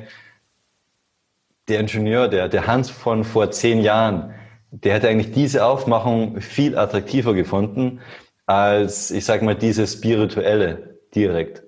[1.68, 4.34] der Ingenieur, der, der Hans von vor zehn Jahren,
[4.70, 8.00] der hätte eigentlich diese Aufmachung viel attraktiver gefunden
[8.46, 11.64] als, ich sag mal, diese spirituelle direkt.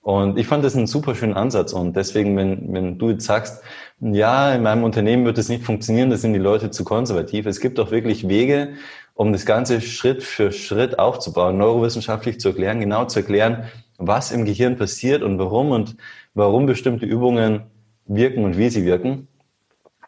[0.00, 1.72] Und ich fand das einen super schönen Ansatz.
[1.72, 3.62] Und deswegen, wenn, wenn du jetzt sagst,
[4.00, 7.46] ja, in meinem Unternehmen wird es nicht funktionieren, da sind die Leute zu konservativ.
[7.46, 8.74] Es gibt auch wirklich Wege,
[9.14, 13.64] um das Ganze Schritt für Schritt aufzubauen, neurowissenschaftlich zu erklären, genau zu erklären,
[13.96, 15.96] was im Gehirn passiert und warum und
[16.34, 17.62] warum bestimmte Übungen
[18.06, 19.28] wirken und wie sie wirken.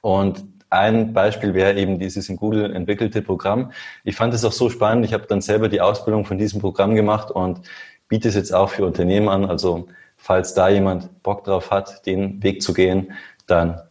[0.02, 3.72] Und ein Beispiel wäre eben dieses in Google entwickelte Programm.
[4.04, 5.06] Ich fand es auch so spannend.
[5.06, 7.62] Ich habe dann selber die Ausbildung von diesem Programm gemacht und
[8.08, 9.46] biete es jetzt auch für Unternehmen an.
[9.46, 13.12] Also falls da jemand Bock drauf hat, den Weg zu gehen,
[13.48, 13.82] dann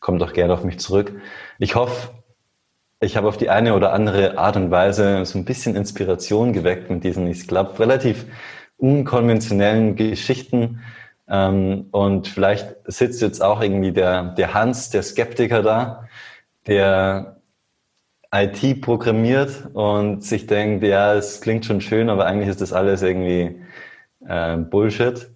[0.00, 1.12] kommt doch gerne auf mich zurück.
[1.58, 2.10] Ich hoffe,
[3.00, 6.90] ich habe auf die eine oder andere Art und Weise so ein bisschen Inspiration geweckt
[6.90, 8.26] mit diesen, ich glaube, relativ
[8.76, 10.82] unkonventionellen Geschichten.
[11.28, 16.08] Ähm, und vielleicht sitzt jetzt auch irgendwie der, der Hans, der Skeptiker da,
[16.66, 17.40] der
[18.32, 23.02] IT programmiert und sich denkt, ja, es klingt schon schön, aber eigentlich ist das alles
[23.02, 23.60] irgendwie
[24.26, 25.30] äh, Bullshit.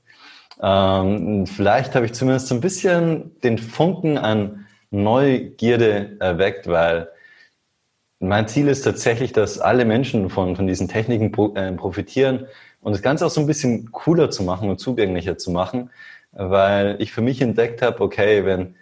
[0.67, 7.11] Ähm, vielleicht habe ich zumindest so ein bisschen den Funken an Neugierde erweckt, weil
[8.19, 12.47] mein Ziel ist tatsächlich, dass alle Menschen von, von diesen Techniken pro, äh, profitieren
[12.81, 15.91] und das Ganze auch so ein bisschen cooler zu machen und zugänglicher zu machen,
[16.33, 18.75] weil ich für mich entdeckt habe, okay, wenn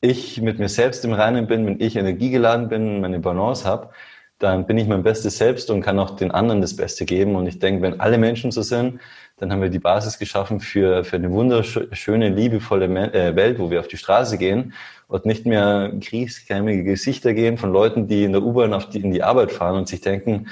[0.00, 3.90] ich mit mir selbst im Reinen bin, wenn ich energiegeladen bin, meine Balance habe,
[4.38, 7.36] dann bin ich mein bestes Selbst und kann auch den anderen das Beste geben.
[7.36, 9.00] Und ich denke, wenn alle Menschen so sind,
[9.38, 13.80] dann haben wir die Basis geschaffen für, für eine wunderschöne, liebevolle äh, Welt, wo wir
[13.80, 14.74] auf die Straße gehen
[15.08, 19.22] und nicht mehr kriegskeimige Gesichter gehen von Leuten, die in der U-Bahn die, in die
[19.22, 20.48] Arbeit fahren und sich denken,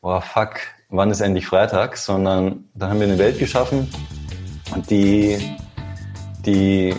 [0.00, 0.58] oh fuck,
[0.88, 3.88] wann ist endlich Freitag, sondern da haben wir eine Welt geschaffen,
[4.88, 5.38] die,
[6.44, 6.94] die,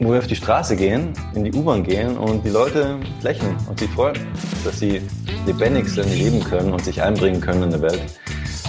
[0.00, 3.78] wo wir auf die Straße gehen, in die U-Bahn gehen und die Leute lächeln und
[3.78, 4.16] sich freuen,
[4.64, 5.02] dass sie
[5.46, 8.02] lebendig leben können und sich einbringen können in der Welt.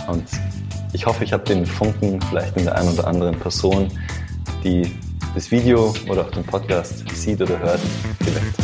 [0.10, 0.26] Und
[0.92, 3.88] ich hoffe, ich habe den Funken vielleicht in der einen oder anderen Person,
[4.62, 4.92] die
[5.34, 7.80] das Video oder auch den Podcast sieht oder hört,
[8.20, 8.56] geweckt.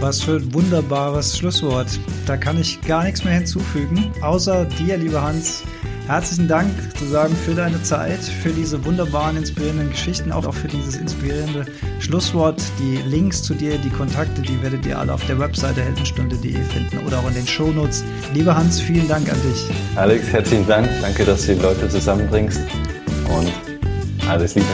[0.00, 1.86] Was für ein wunderbares Schlusswort.
[2.24, 5.64] Da kann ich gar nichts mehr hinzufügen, außer dir, lieber Hans.
[6.10, 10.96] Herzlichen Dank zu sagen für deine Zeit, für diese wunderbaren, inspirierenden Geschichten, auch für dieses
[10.96, 11.66] inspirierende
[12.00, 12.60] Schlusswort.
[12.80, 17.06] Die Links zu dir, die Kontakte, die werdet ihr alle auf der Webseite heldenstunde.de finden
[17.06, 18.02] oder auch in den Shownotes.
[18.34, 19.70] Lieber Hans, vielen Dank an dich.
[19.94, 20.88] Alex, herzlichen Dank.
[21.00, 22.60] Danke, dass du die Leute zusammenbringst
[23.28, 24.66] und alles Liebe.